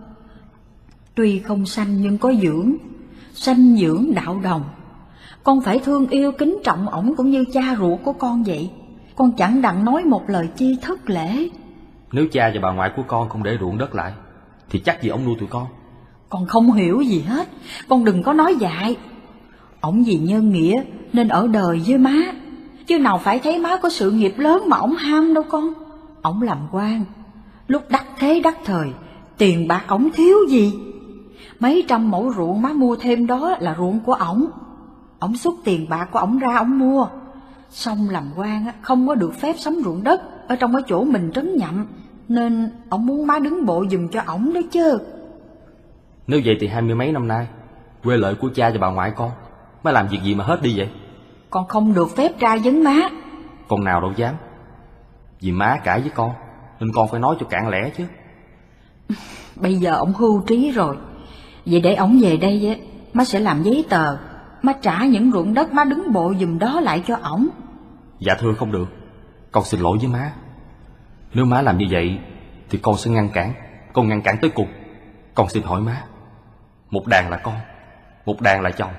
Tuy 1.15 1.39
không 1.39 1.65
sanh 1.65 2.01
nhưng 2.01 2.17
có 2.17 2.33
dưỡng, 2.41 2.73
sanh 3.33 3.77
dưỡng 3.77 4.13
đạo 4.15 4.39
đồng. 4.43 4.63
Con 5.43 5.61
phải 5.61 5.79
thương 5.79 6.07
yêu 6.07 6.31
kính 6.31 6.57
trọng 6.63 6.89
ổng 6.89 7.15
cũng 7.15 7.29
như 7.29 7.45
cha 7.53 7.75
ruột 7.79 7.99
của 8.03 8.13
con 8.13 8.43
vậy. 8.43 8.69
Con 9.19 9.31
chẳng 9.31 9.61
đặng 9.61 9.85
nói 9.85 10.03
một 10.03 10.29
lời 10.29 10.49
chi 10.55 10.77
thất 10.81 11.09
lễ. 11.09 11.49
Nếu 12.11 12.27
cha 12.31 12.51
và 12.53 12.59
bà 12.61 12.71
ngoại 12.71 12.91
của 12.95 13.03
con 13.07 13.29
không 13.29 13.43
để 13.43 13.57
ruộng 13.59 13.77
đất 13.77 13.95
lại 13.95 14.13
Thì 14.69 14.79
chắc 14.79 15.01
gì 15.01 15.09
ông 15.09 15.25
nuôi 15.25 15.35
tụi 15.39 15.47
con 15.47 15.67
Con 16.29 16.45
không 16.45 16.71
hiểu 16.71 17.01
gì 17.01 17.21
hết, 17.21 17.47
con 17.89 18.05
đừng 18.05 18.23
có 18.23 18.33
nói 18.33 18.55
dại. 18.55 18.97
Ổng 19.81 20.03
vì 20.03 20.17
nhân 20.17 20.49
nghĩa 20.49 20.83
nên 21.13 21.27
ở 21.27 21.47
đời 21.47 21.81
với 21.87 21.97
má, 21.97 22.33
chứ 22.87 22.99
nào 22.99 23.17
phải 23.17 23.39
thấy 23.39 23.59
má 23.59 23.77
có 23.77 23.89
sự 23.89 24.11
nghiệp 24.11 24.33
lớn 24.37 24.63
mà 24.67 24.77
ổng 24.77 24.95
ham 24.95 25.33
đâu 25.33 25.43
con. 25.49 25.73
Ổng 26.21 26.41
làm 26.41 26.57
quan, 26.71 27.03
lúc 27.67 27.83
đắc 27.89 28.05
thế 28.19 28.41
đắc 28.43 28.57
thời, 28.65 28.89
tiền 29.37 29.67
bạc 29.67 29.83
ổng 29.87 30.09
thiếu 30.13 30.37
gì. 30.49 30.73
Mấy 31.59 31.83
trăm 31.87 32.11
mẫu 32.11 32.33
ruộng 32.37 32.61
má 32.61 32.73
mua 32.73 32.95
thêm 32.95 33.27
đó 33.27 33.55
là 33.59 33.75
ruộng 33.77 33.99
của 33.99 34.13
ổng. 34.13 34.45
Ổng 35.19 35.37
xuất 35.37 35.53
tiền 35.63 35.89
bạc 35.89 36.09
của 36.11 36.19
ổng 36.19 36.39
ra 36.39 36.57
ổng 36.57 36.79
mua. 36.79 37.07
Xong 37.69 38.09
làm 38.09 38.31
quan 38.35 38.65
á, 38.65 38.73
không 38.81 39.07
có 39.07 39.15
được 39.15 39.33
phép 39.41 39.55
sắm 39.59 39.75
ruộng 39.83 40.03
đất 40.03 40.21
ở 40.47 40.55
trong 40.55 40.73
cái 40.73 40.81
chỗ 40.87 41.03
mình 41.03 41.31
trấn 41.33 41.57
nhậm, 41.57 41.87
nên 42.27 42.71
ổng 42.89 43.05
muốn 43.05 43.27
má 43.27 43.39
đứng 43.39 43.65
bộ 43.65 43.85
giùm 43.91 44.07
cho 44.07 44.21
ổng 44.25 44.53
đó 44.53 44.61
chứ. 44.71 44.99
Nếu 46.27 46.41
vậy 46.45 46.57
thì 46.59 46.67
hai 46.67 46.81
mươi 46.81 46.95
mấy 46.95 47.11
năm 47.11 47.27
nay 47.27 47.47
Quê 48.03 48.17
lợi 48.17 48.35
của 48.35 48.49
cha 48.55 48.69
và 48.69 48.77
bà 48.79 48.89
ngoại 48.89 49.11
con 49.15 49.31
Má 49.83 49.91
làm 49.91 50.07
việc 50.07 50.19
gì 50.23 50.35
mà 50.35 50.43
hết 50.43 50.61
đi 50.61 50.77
vậy? 50.77 50.89
Con 51.49 51.67
không 51.67 51.93
được 51.93 52.15
phép 52.15 52.39
ra 52.39 52.57
vấn 52.63 52.83
má. 52.83 53.09
Con 53.67 53.83
nào 53.83 54.01
đâu 54.01 54.11
dám. 54.15 54.35
Vì 55.41 55.51
má 55.51 55.77
cãi 55.83 56.01
với 56.01 56.09
con 56.09 56.31
Nên 56.79 56.91
con 56.93 57.07
phải 57.07 57.19
nói 57.19 57.35
cho 57.39 57.45
cạn 57.45 57.69
lẽ 57.69 57.91
chứ. 57.97 58.03
Bây 59.55 59.75
giờ 59.75 59.95
ổng 59.95 60.13
hưu 60.13 60.41
trí 60.47 60.71
rồi. 60.71 60.95
Vậy 61.65 61.81
để 61.81 61.95
ổng 61.95 62.19
về 62.21 62.37
đây 62.37 62.67
á 62.67 62.85
Má 63.13 63.25
sẽ 63.25 63.39
làm 63.39 63.63
giấy 63.63 63.85
tờ 63.89 64.17
Má 64.61 64.73
trả 64.81 65.05
những 65.05 65.31
ruộng 65.31 65.53
đất 65.53 65.73
má 65.73 65.83
đứng 65.83 66.13
bộ 66.13 66.33
giùm 66.39 66.59
đó 66.59 66.79
lại 66.79 67.03
cho 67.07 67.15
ổng. 67.23 67.47
Dạ 68.19 68.35
thưa 68.39 68.53
không 68.53 68.71
được. 68.71 68.87
Con 69.51 69.63
xin 69.63 69.79
lỗi 69.79 69.97
với 69.97 70.07
má. 70.07 70.31
Nếu 71.33 71.45
má 71.45 71.61
làm 71.61 71.77
như 71.77 71.85
vậy 71.91 72.19
Thì 72.69 72.79
con 72.81 72.97
sẽ 72.97 73.11
ngăn 73.11 73.29
cản. 73.29 73.53
Con 73.93 74.07
ngăn 74.07 74.21
cản 74.21 74.37
tới 74.41 74.49
cùng. 74.49 74.67
Con 75.35 75.49
xin 75.49 75.63
hỏi 75.63 75.81
má. 75.81 76.03
Một 76.89 77.07
đàn 77.07 77.29
là 77.29 77.37
con 77.37 77.55
Một 78.25 78.41
đàn 78.41 78.61
là 78.61 78.71
chồng. 78.71 78.91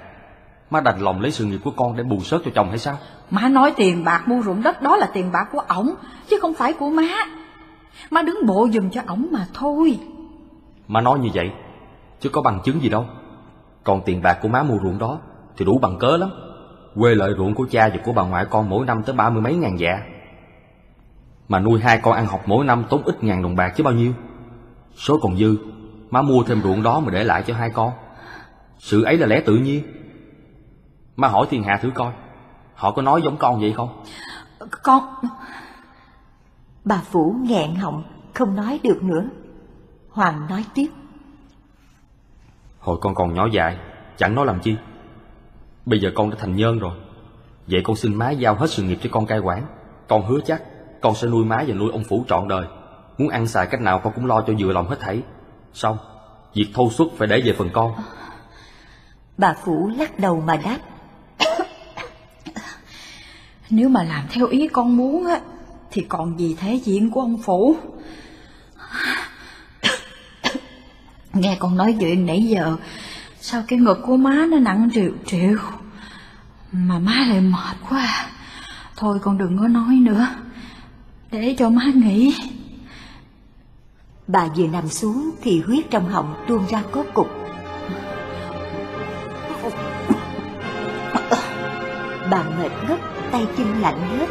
Má 0.70 0.80
đành 0.80 1.00
lòng 1.00 1.20
lấy 1.20 1.30
sự 1.30 1.44
nghiệp 1.44 1.60
của 1.64 1.70
con 1.76 1.96
để 1.96 2.02
bù 2.02 2.20
sớt 2.20 2.38
cho 2.44 2.50
chồng 2.54 2.68
hay 2.68 2.78
sao? 2.78 2.98
Má 3.30 3.48
nói 3.48 3.72
tiền 3.76 4.04
bạc 4.04 4.28
mua 4.28 4.42
ruộng 4.42 4.62
đất 4.62 4.82
đó 4.82 4.96
là 4.96 5.10
tiền 5.12 5.32
bạc 5.32 5.48
của 5.52 5.58
ổng 5.58 5.94
Chứ 6.28 6.38
không 6.42 6.54
phải 6.54 6.72
của 6.72 6.90
má. 6.90 7.26
Má 8.10 8.22
đứng 8.22 8.46
bộ 8.46 8.68
giùm 8.72 8.90
cho 8.90 9.00
ổng 9.06 9.28
mà 9.32 9.46
thôi. 9.54 9.98
Má 10.88 11.00
nói 11.00 11.18
như 11.18 11.28
vậy 11.34 11.50
Chứ 12.20 12.28
có 12.28 12.42
bằng 12.42 12.60
chứng 12.64 12.82
gì 12.82 12.88
đâu. 12.88 13.04
Còn 13.84 14.02
tiền 14.04 14.22
bạc 14.22 14.38
của 14.42 14.48
má 14.48 14.62
mua 14.62 14.78
ruộng 14.82 14.98
đó 14.98 15.18
Thì 15.60 15.66
đủ 15.66 15.78
bằng 15.78 15.98
cớ 15.98 16.16
lắm. 16.16 16.30
Quê 16.94 17.14
lợi 17.14 17.34
ruộng 17.36 17.54
của 17.54 17.66
cha 17.70 17.88
và 17.88 18.00
của 18.04 18.12
bà 18.12 18.22
ngoại 18.22 18.44
con 18.50 18.68
mỗi 18.68 18.86
năm 18.86 19.02
tới 19.02 19.16
ba 19.16 19.30
mươi 19.30 19.42
mấy 19.42 19.56
ngàn 19.56 19.78
dạ. 19.78 20.02
Mà 21.48 21.58
nuôi 21.58 21.80
hai 21.80 22.00
con 22.02 22.14
ăn 22.14 22.26
học 22.26 22.42
mỗi 22.46 22.64
năm 22.64 22.84
tốn 22.90 23.02
ít 23.04 23.24
ngàn 23.24 23.42
đồng 23.42 23.56
bạc 23.56 23.72
chứ 23.76 23.84
bao 23.84 23.94
nhiêu. 23.94 24.12
Số 24.96 25.18
còn 25.22 25.36
dư 25.36 25.56
Má 26.10 26.22
mua 26.22 26.42
thêm 26.42 26.62
ruộng 26.62 26.82
đó 26.82 27.00
mà 27.00 27.10
để 27.12 27.24
lại 27.24 27.42
cho 27.46 27.54
hai 27.54 27.70
con. 27.70 27.92
Sự 28.78 29.02
ấy 29.02 29.18
là 29.18 29.26
lẽ 29.26 29.40
tự 29.40 29.56
nhiên. 29.56 29.82
Má 31.16 31.28
hỏi 31.28 31.46
thiên 31.50 31.62
hạ 31.62 31.78
thử 31.82 31.90
coi 31.94 32.12
Họ 32.74 32.92
có 32.92 33.02
nói 33.02 33.22
giống 33.22 33.36
con 33.36 33.60
vậy 33.60 33.72
không? 33.72 34.02
Con 34.82 35.02
bà 36.84 37.02
Phủ 37.04 37.36
nghẹn 37.42 37.74
họng, 37.74 38.02
không 38.34 38.56
nói 38.56 38.80
được 38.82 39.02
nữa. 39.02 39.24
Hoàng 40.10 40.46
nói 40.50 40.64
tiếp. 40.74 40.88
Hồi 42.78 42.98
con 43.00 43.14
còn 43.14 43.34
nhỏ 43.34 43.48
dại 43.52 43.78
Chẳng 44.16 44.34
nói 44.34 44.46
làm 44.46 44.60
chi 44.60 44.76
Bây 45.86 46.00
giờ 46.00 46.10
con 46.14 46.30
đã 46.30 46.36
thành 46.40 46.56
nhân 46.56 46.78
rồi. 46.78 46.92
Vậy 47.66 47.80
con 47.84 47.96
xin 47.96 48.14
má 48.14 48.30
giao 48.30 48.54
hết 48.54 48.70
sự 48.70 48.82
nghiệp 48.82 48.98
cho 49.02 49.10
con 49.12 49.26
cai 49.26 49.38
quản. 49.38 49.66
Con 50.08 50.26
hứa 50.26 50.38
chắc 50.46 50.62
Con 51.00 51.14
sẽ 51.14 51.28
nuôi 51.28 51.44
má 51.44 51.64
và 51.66 51.74
nuôi 51.74 51.90
ông 51.92 52.04
Phủ 52.04 52.24
trọn 52.28 52.48
đời. 52.48 52.66
Muốn 53.18 53.28
ăn 53.28 53.46
xài 53.46 53.66
cách 53.66 53.80
nào 53.80 54.00
con 54.04 54.12
cũng 54.12 54.26
lo 54.26 54.44
cho 54.46 54.52
vừa 54.58 54.72
lòng 54.72 54.88
hết 54.88 55.00
thảy. 55.00 55.22
Xong, 55.72 55.98
Việc 56.54 56.66
thâu 56.74 56.90
xuất 56.90 57.08
phải 57.16 57.28
để 57.28 57.40
về 57.44 57.52
phần 57.58 57.70
con. 57.72 57.92
Bà 59.38 59.54
Phủ 59.64 59.90
lắc 59.98 60.18
đầu 60.18 60.40
mà 60.40 60.56
đáp. 60.56 60.78
Nếu 63.70 63.88
mà 63.88 64.02
làm 64.02 64.26
theo 64.30 64.46
ý 64.46 64.68
con 64.68 64.96
muốn 64.96 65.26
á, 65.26 65.40
Thì 65.90 66.06
còn 66.08 66.38
gì 66.38 66.56
thế 66.60 66.74
diện 66.74 67.10
của 67.10 67.20
ông 67.20 67.38
Phủ? 67.38 67.76
Nghe 71.32 71.56
con 71.58 71.76
nói 71.76 71.96
chuyện 72.00 72.26
nãy 72.26 72.42
giờ 72.42 72.76
Sao 73.40 73.62
cái 73.68 73.78
ngực 73.78 73.98
của 74.06 74.16
má 74.16 74.46
nó 74.50 74.58
nặng 74.58 74.88
triệu 74.94 75.12
triệu 75.26 75.58
Mà 76.72 76.98
má 76.98 77.24
lại 77.28 77.40
mệt 77.40 77.76
quá 77.90 78.26
Thôi 78.96 79.18
con 79.22 79.38
đừng 79.38 79.58
có 79.58 79.68
nói 79.68 79.94
nữa 79.94 80.26
Để 81.30 81.54
cho 81.58 81.70
má 81.70 81.84
nghỉ 81.94 82.34
Bà 84.32 84.46
vừa 84.56 84.66
nằm 84.66 84.88
xuống 84.88 85.30
thì 85.42 85.62
huyết 85.66 85.90
trong 85.90 86.08
họng 86.08 86.34
tuôn 86.48 86.66
ra 86.68 86.82
có 86.92 87.04
cục. 87.14 87.28
Bà 92.30 92.42
mệt 92.58 92.70
ngất, 92.88 92.98
tay 93.32 93.46
chân 93.56 93.80
lạnh 93.80 94.00
hết. 94.18 94.26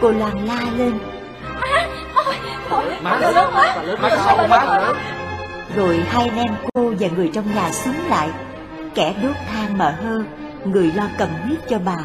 Cô 0.00 0.10
Loan 0.10 0.46
la 0.46 0.60
lên, 0.76 0.98
Má 3.02 3.18
lớn 3.18 3.34
Má 4.02 4.08
không 4.10 4.48
má 4.48 4.92
rồi 5.78 5.98
hai 5.98 6.28
anh 6.28 6.38
em 6.38 6.54
cô 6.74 6.94
và 7.00 7.08
người 7.16 7.30
trong 7.34 7.54
nhà 7.54 7.72
xuống 7.72 7.94
lại. 8.08 8.30
Kẻ 8.94 9.14
đốt 9.22 9.36
than 9.46 9.78
mà 9.78 9.90
hơ, 9.90 10.22
người 10.64 10.92
lo 10.92 11.08
cầm 11.18 11.28
huyết 11.44 11.58
cho 11.68 11.78
bà. 11.78 11.96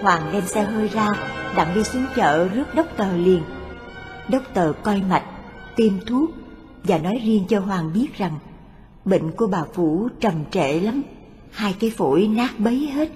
Hoàng 0.00 0.22
đem 0.32 0.42
xe 0.46 0.62
hơi 0.62 0.88
ra, 0.88 1.08
đặng 1.56 1.74
đi 1.74 1.84
xuống 1.84 2.06
chợ 2.16 2.48
rước 2.48 2.74
đốc 2.74 2.86
tờ 2.96 3.16
liền. 3.16 3.42
Đốc 4.28 4.42
tờ 4.54 4.72
coi 4.82 5.02
mạch, 5.08 5.22
tiêm 5.76 5.92
thuốc 6.06 6.30
và 6.84 6.98
nói 6.98 7.20
riêng 7.24 7.44
cho 7.48 7.60
Hoàng 7.60 7.92
biết 7.92 8.18
rằng 8.18 8.38
bệnh 9.04 9.30
của 9.30 9.46
bà 9.46 9.62
Phủ 9.74 10.08
trầm 10.20 10.34
trệ 10.50 10.80
lắm, 10.80 11.02
hai 11.50 11.74
cái 11.80 11.90
phổi 11.90 12.28
nát 12.28 12.58
bấy 12.58 12.90
hết, 12.94 13.08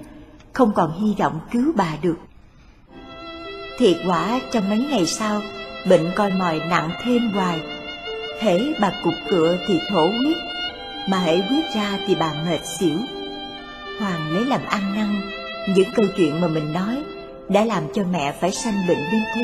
không 0.53 0.73
còn 0.75 1.01
hy 1.01 1.15
vọng 1.19 1.41
cứu 1.53 1.73
bà 1.77 1.97
được. 2.03 2.19
Thiệt 3.79 3.97
quả 4.07 4.41
trong 4.53 4.69
mấy 4.69 4.87
ngày 4.91 5.07
sau, 5.07 5.41
bệnh 5.89 6.11
coi 6.17 6.31
mòi 6.31 6.61
nặng 6.71 6.91
thêm 7.03 7.31
hoài. 7.31 7.61
Hễ 8.41 8.59
bà 8.81 8.93
cục 9.05 9.15
cựa 9.31 9.59
thì 9.69 9.75
thổ 9.91 10.07
huyết, 10.07 10.37
mà 11.09 11.19
hễ 11.19 11.37
huyết 11.37 11.65
ra 11.75 11.99
thì 12.07 12.15
bà 12.15 12.33
mệt 12.47 12.61
xỉu. 12.79 12.97
Hoàng 13.99 14.35
lấy 14.35 14.45
làm 14.45 14.61
ăn 14.67 14.95
năn 14.95 15.21
những 15.75 15.89
câu 15.95 16.07
chuyện 16.17 16.41
mà 16.41 16.49
mình 16.49 16.73
nói 16.73 17.03
đã 17.49 17.65
làm 17.65 17.83
cho 17.95 18.03
mẹ 18.13 18.35
phải 18.41 18.51
sanh 18.51 18.87
bệnh 18.89 18.99
đến 19.13 19.23
thế. 19.35 19.43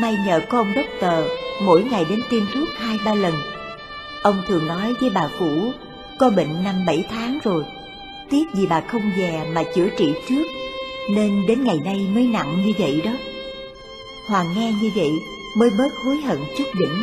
May 0.00 0.16
nhờ 0.26 0.40
có 0.48 0.58
ông 0.58 0.72
đốc 0.74 0.84
tờ 1.00 1.22
mỗi 1.62 1.82
ngày 1.82 2.04
đến 2.10 2.20
tiêm 2.30 2.42
thuốc 2.54 2.68
hai 2.76 2.98
ba 3.04 3.14
lần. 3.14 3.34
Ông 4.22 4.42
thường 4.48 4.66
nói 4.66 4.94
với 5.00 5.10
bà 5.14 5.28
Phủ 5.38 5.72
có 6.18 6.30
bệnh 6.30 6.64
năm 6.64 6.86
bảy 6.86 7.04
tháng 7.10 7.38
rồi. 7.44 7.64
Tiếc 8.30 8.44
vì 8.54 8.66
bà 8.66 8.80
không 8.80 9.12
về 9.18 9.40
mà 9.52 9.62
chữa 9.74 9.88
trị 9.98 10.12
trước 10.28 10.44
nên 11.10 11.46
đến 11.48 11.64
ngày 11.64 11.80
nay 11.84 12.06
mới 12.14 12.26
nặng 12.26 12.62
như 12.66 12.72
vậy 12.78 13.02
đó. 13.04 13.12
Hoàng 14.28 14.46
nghe 14.56 14.72
như 14.82 14.90
vậy 14.96 15.10
mới 15.56 15.70
bớt 15.78 15.94
hối 16.04 16.16
hận 16.16 16.38
chút 16.58 16.64
đỉnh. 16.80 17.02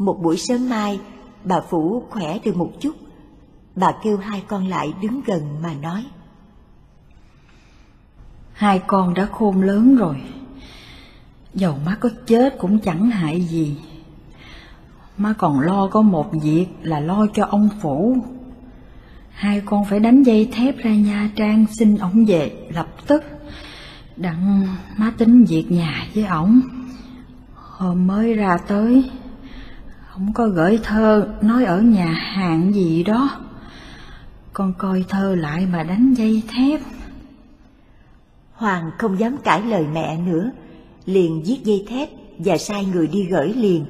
Một 0.00 0.22
buổi 0.22 0.36
sớm 0.36 0.68
mai, 0.68 1.00
bà 1.44 1.60
Phủ 1.70 2.02
khỏe 2.10 2.38
được 2.44 2.56
một 2.56 2.70
chút. 2.80 2.92
Bà 3.76 3.92
kêu 4.02 4.16
hai 4.16 4.42
con 4.48 4.66
lại 4.66 4.92
đứng 5.02 5.20
gần 5.26 5.42
mà 5.62 5.74
nói. 5.74 6.04
Hai 8.52 8.78
con 8.86 9.14
đã 9.14 9.26
khôn 9.26 9.62
lớn 9.62 9.96
rồi. 9.96 10.16
Dầu 11.54 11.74
má 11.86 11.96
có 12.00 12.08
chết 12.26 12.58
cũng 12.58 12.78
chẳng 12.78 13.10
hại 13.10 13.40
gì. 13.40 13.76
Má 15.16 15.34
còn 15.38 15.60
lo 15.60 15.88
có 15.88 16.02
một 16.02 16.30
việc 16.42 16.66
là 16.82 17.00
lo 17.00 17.26
cho 17.34 17.46
ông 17.46 17.68
Phủ. 17.82 18.16
Hai 19.30 19.62
con 19.64 19.84
phải 19.84 20.00
đánh 20.00 20.22
dây 20.22 20.48
thép 20.52 20.78
ra 20.78 20.94
Nha 20.94 21.30
Trang 21.36 21.66
xin 21.78 21.98
ổng 21.98 22.24
về 22.24 22.68
lập 22.74 22.88
tức. 23.06 23.24
Đặng 24.16 24.68
má 24.96 25.12
tính 25.18 25.44
việc 25.44 25.66
nhà 25.68 26.06
với 26.14 26.24
ổng. 26.24 26.60
Hôm 27.54 28.06
mới 28.06 28.34
ra 28.34 28.58
tới, 28.68 29.10
Ông 30.20 30.32
có 30.32 30.48
gửi 30.48 30.78
thơ 30.82 31.28
nói 31.40 31.64
ở 31.64 31.80
nhà 31.80 32.06
hàng 32.06 32.74
gì 32.74 33.02
đó. 33.02 33.30
Con 34.52 34.72
coi 34.78 35.04
thơ 35.08 35.34
lại 35.34 35.66
mà 35.72 35.82
đánh 35.82 36.14
dây 36.14 36.42
thép. 36.48 36.80
Hoàng 38.52 38.90
không 38.98 39.18
dám 39.18 39.36
cãi 39.44 39.62
lời 39.62 39.86
mẹ 39.92 40.18
nữa, 40.18 40.50
liền 41.04 41.42
viết 41.46 41.60
dây 41.64 41.86
thép 41.88 42.08
và 42.38 42.56
sai 42.56 42.84
người 42.84 43.06
đi 43.06 43.26
gửi 43.30 43.54
liền. 43.54 43.84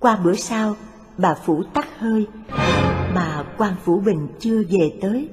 Qua 0.00 0.16
bữa 0.16 0.34
sau, 0.34 0.76
bà 1.18 1.34
Phủ 1.34 1.62
tắt 1.62 1.86
hơi, 1.98 2.26
mà 3.14 3.44
quan 3.58 3.74
Phủ 3.84 4.00
Bình 4.00 4.28
chưa 4.40 4.62
về 4.70 4.92
tới. 5.00 5.28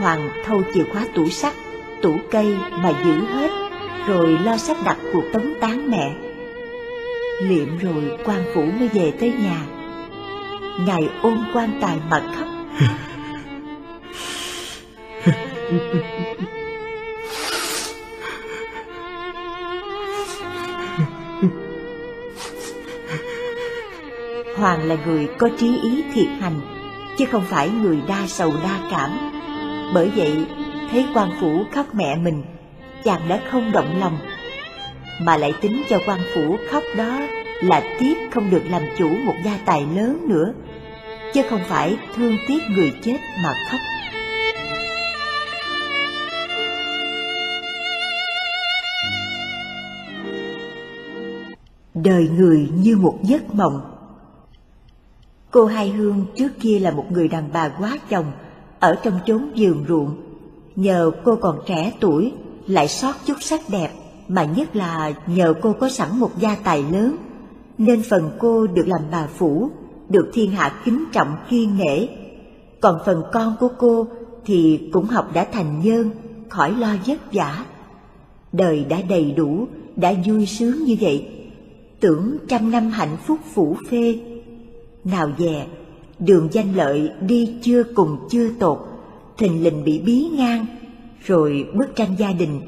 Hoàng 0.00 0.28
thâu 0.44 0.62
chìa 0.74 0.84
khóa 0.92 1.06
tủ 1.14 1.28
sắt, 1.28 1.54
tủ 2.02 2.16
cây 2.30 2.56
mà 2.82 2.92
giữ 3.04 3.12
hết, 3.12 3.50
rồi 4.06 4.38
lo 4.44 4.56
sắp 4.56 4.76
đặt 4.84 4.98
cuộc 5.12 5.24
tống 5.32 5.52
tán 5.60 5.90
mẹ. 5.90 6.29
Liệm 7.40 7.78
rồi 7.78 8.18
quan 8.24 8.44
Phủ 8.54 8.62
mới 8.62 8.88
về 8.88 9.12
tới 9.20 9.32
nhà. 9.42 9.62
Ngài 10.86 11.08
ôm 11.22 11.44
quan 11.54 11.78
tài 11.80 11.96
mà 12.10 12.22
khóc. 12.36 12.46
Hoàng 24.56 24.82
là 24.88 24.96
người 25.06 25.28
có 25.38 25.48
trí 25.58 25.80
ý 25.82 26.04
thiệt 26.14 26.28
hành, 26.40 26.60
chứ 27.18 27.24
không 27.32 27.44
phải 27.48 27.68
người 27.68 27.98
đa 28.08 28.26
sầu 28.26 28.52
đa 28.62 28.78
cảm. 28.90 29.10
Bởi 29.94 30.10
vậy, 30.16 30.46
thấy 30.90 31.06
quan 31.14 31.30
phủ 31.40 31.64
khóc 31.74 31.94
mẹ 31.94 32.16
mình, 32.16 32.42
chàng 33.04 33.28
đã 33.28 33.40
không 33.50 33.72
động 33.72 34.00
lòng, 34.00 34.18
mà 35.20 35.36
lại 35.36 35.54
tính 35.60 35.82
cho 35.88 35.98
quan 36.06 36.20
phủ 36.34 36.56
khóc 36.70 36.82
đó 36.96 37.20
là 37.62 37.96
tiếc 37.98 38.18
không 38.30 38.50
được 38.50 38.62
làm 38.70 38.82
chủ 38.98 39.08
một 39.08 39.34
gia 39.44 39.58
tài 39.64 39.86
lớn 39.96 40.18
nữa, 40.28 40.52
chứ 41.34 41.42
không 41.50 41.60
phải 41.68 41.96
thương 42.16 42.36
tiếc 42.48 42.62
người 42.70 42.92
chết 43.02 43.18
mà 43.44 43.52
khóc. 43.70 43.80
Đời 51.94 52.28
người 52.36 52.68
như 52.74 52.96
một 52.96 53.18
giấc 53.22 53.54
mộng 53.54 53.90
Cô 55.50 55.66
Hai 55.66 55.90
Hương 55.90 56.26
trước 56.36 56.48
kia 56.60 56.78
là 56.78 56.90
một 56.90 57.04
người 57.10 57.28
đàn 57.28 57.48
bà 57.52 57.68
quá 57.68 57.98
chồng 58.10 58.32
ở 58.80 58.94
trong 59.02 59.20
chốn 59.26 59.50
giường 59.54 59.84
ruộng. 59.88 60.16
Nhờ 60.76 61.10
cô 61.24 61.36
còn 61.36 61.58
trẻ 61.66 61.92
tuổi, 62.00 62.32
lại 62.66 62.88
sót 62.88 63.12
chút 63.26 63.36
sắc 63.40 63.60
đẹp, 63.68 63.90
mà 64.30 64.44
nhất 64.44 64.76
là 64.76 65.12
nhờ 65.26 65.54
cô 65.62 65.72
có 65.72 65.88
sẵn 65.88 66.18
một 66.18 66.30
gia 66.38 66.54
tài 66.54 66.84
lớn, 66.92 67.16
nên 67.78 68.02
phần 68.02 68.30
cô 68.38 68.66
được 68.66 68.88
làm 68.88 69.00
bà 69.12 69.26
phủ, 69.26 69.70
được 70.08 70.30
thiên 70.32 70.50
hạ 70.50 70.80
kính 70.84 71.04
trọng 71.12 71.36
kiên 71.50 71.78
nể. 71.78 72.06
Còn 72.80 72.98
phần 73.06 73.22
con 73.32 73.56
của 73.60 73.68
cô 73.78 74.06
thì 74.44 74.88
cũng 74.92 75.06
học 75.06 75.30
đã 75.34 75.46
thành 75.52 75.80
nhân, 75.80 76.10
khỏi 76.48 76.74
lo 76.78 76.96
vất 77.06 77.18
vả. 77.32 77.64
Đời 78.52 78.84
đã 78.84 79.02
đầy 79.08 79.32
đủ, 79.32 79.66
đã 79.96 80.14
vui 80.26 80.46
sướng 80.46 80.84
như 80.84 80.96
vậy, 81.00 81.28
tưởng 82.00 82.36
trăm 82.48 82.70
năm 82.70 82.90
hạnh 82.90 83.16
phúc 83.26 83.38
phủ 83.54 83.76
phê 83.90 84.18
nào 85.04 85.30
dè, 85.38 85.66
đường 86.18 86.48
danh 86.52 86.74
lợi 86.74 87.10
đi 87.20 87.54
chưa 87.62 87.82
cùng 87.82 88.16
chưa 88.30 88.50
tột, 88.58 88.78
thình 89.38 89.64
lình 89.64 89.84
bị 89.84 89.98
bí 89.98 90.28
ngang, 90.36 90.66
rồi 91.24 91.66
bức 91.74 91.96
tranh 91.96 92.14
gia 92.18 92.32
đình 92.32 92.60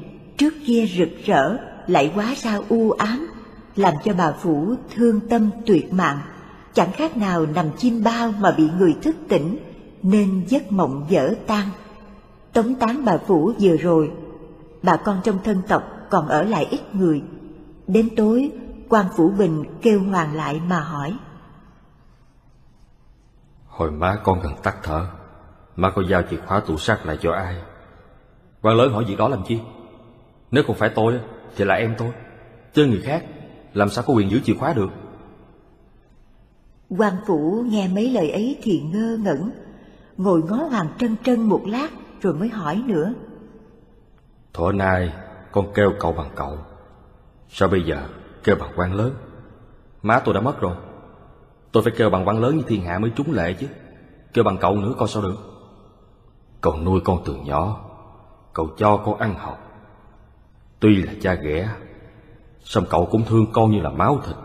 trước 0.42 0.54
kia 0.66 0.86
rực 0.86 1.08
rỡ 1.24 1.56
lại 1.86 2.12
quá 2.14 2.34
ra 2.36 2.58
u 2.68 2.90
ám, 2.90 3.30
làm 3.76 3.94
cho 4.04 4.14
bà 4.18 4.32
Phủ 4.32 4.74
thương 4.94 5.20
tâm 5.28 5.50
tuyệt 5.66 5.92
mạng, 5.92 6.18
chẳng 6.74 6.92
khác 6.92 7.16
nào 7.16 7.46
nằm 7.46 7.66
chim 7.78 8.04
bao 8.04 8.32
mà 8.40 8.50
bị 8.56 8.70
người 8.78 8.96
thức 9.02 9.16
tỉnh, 9.28 9.58
nên 10.02 10.44
giấc 10.48 10.72
mộng 10.72 11.06
dở 11.08 11.34
tan. 11.46 11.68
Tống 12.52 12.74
tán 12.74 13.04
bà 13.04 13.16
Phủ 13.26 13.52
vừa 13.60 13.76
rồi, 13.76 14.10
bà 14.82 14.96
con 14.96 15.20
trong 15.24 15.38
thân 15.44 15.62
tộc 15.68 15.82
còn 16.10 16.28
ở 16.28 16.42
lại 16.42 16.66
ít 16.70 16.94
người. 16.94 17.22
Đến 17.86 18.08
tối, 18.16 18.50
quan 18.88 19.06
Phủ 19.16 19.30
Bình 19.38 19.64
kêu 19.82 20.02
Hoàng 20.02 20.34
lại 20.34 20.60
mà 20.68 20.80
hỏi. 20.80 21.16
Hồi 23.66 23.90
má 23.90 24.16
con 24.24 24.40
gần 24.40 24.52
tắt 24.62 24.76
thở 24.82 25.06
Má 25.76 25.90
có 25.90 26.02
giao 26.10 26.22
chìa 26.30 26.36
khóa 26.46 26.60
tủ 26.60 26.76
sắt 26.76 27.06
lại 27.06 27.18
cho 27.20 27.32
ai 27.32 27.62
quan 28.62 28.76
lớn 28.76 28.92
hỏi 28.92 29.04
việc 29.04 29.18
đó 29.18 29.28
làm 29.28 29.42
chi 29.46 29.60
nếu 30.52 30.64
không 30.66 30.76
phải 30.76 30.88
tôi 30.88 31.20
Thì 31.56 31.64
là 31.64 31.74
em 31.74 31.94
tôi. 31.98 32.10
Chứ 32.74 32.86
người 32.86 33.00
khác 33.00 33.24
Làm 33.72 33.88
sao 33.88 34.04
có 34.06 34.14
quyền 34.14 34.30
giữ 34.30 34.40
chìa 34.44 34.54
khóa 34.54 34.72
được? 34.72 34.88
Quan 36.88 37.14
phủ 37.26 37.64
nghe 37.66 37.88
mấy 37.88 38.10
lời 38.10 38.30
ấy 38.30 38.58
thì 38.62 38.80
ngơ 38.80 39.16
ngẩn 39.20 39.50
Ngồi 40.16 40.42
ngó 40.42 40.56
Hoàng 40.56 40.88
Trân 40.98 41.16
Trân 41.24 41.40
một 41.40 41.62
lát 41.66 41.88
Rồi 42.20 42.34
mới 42.34 42.48
hỏi 42.48 42.82
nữa. 42.86 43.14
Thuở 44.52 44.72
nay 44.72 45.12
con 45.52 45.72
kêu 45.74 45.92
cậu 46.00 46.12
bằng 46.12 46.30
cậu. 46.34 46.58
Sao 47.48 47.68
bây 47.68 47.82
giờ 47.82 48.08
kêu 48.44 48.56
bằng 48.56 48.72
quan 48.76 48.94
lớn? 48.94 49.14
Má 50.02 50.20
tôi 50.24 50.34
đã 50.34 50.40
mất 50.40 50.60
rồi. 50.60 50.76
Tôi 51.72 51.82
phải 51.82 51.92
kêu 51.96 52.10
bằng 52.10 52.24
văn 52.24 52.40
lớn 52.40 52.56
như 52.56 52.62
thiên 52.66 52.84
hạ 52.84 52.98
mới 52.98 53.10
trúng 53.16 53.32
lệ 53.32 53.52
chứ. 53.52 53.66
Kêu 54.32 54.44
bằng 54.44 54.58
cậu 54.60 54.76
nữa 54.76 54.94
coi 54.98 55.08
sao 55.08 55.22
được. 55.22 55.36
Cậu 56.60 56.76
nuôi 56.76 57.00
con 57.04 57.22
từ 57.24 57.36
nhỏ 57.44 57.84
Cậu 58.52 58.68
cho 58.76 58.96
con 58.96 59.18
ăn 59.18 59.34
học 59.34 59.71
Tuy 60.82 61.02
là 61.02 61.12
cha 61.20 61.34
ghẻ 61.34 61.68
song 62.64 62.84
cậu 62.90 63.08
cũng 63.10 63.24
thương 63.24 63.46
con 63.52 63.70
như 63.70 63.80
là 63.80 63.90
máu 63.90 64.20
thịt. 64.26 64.36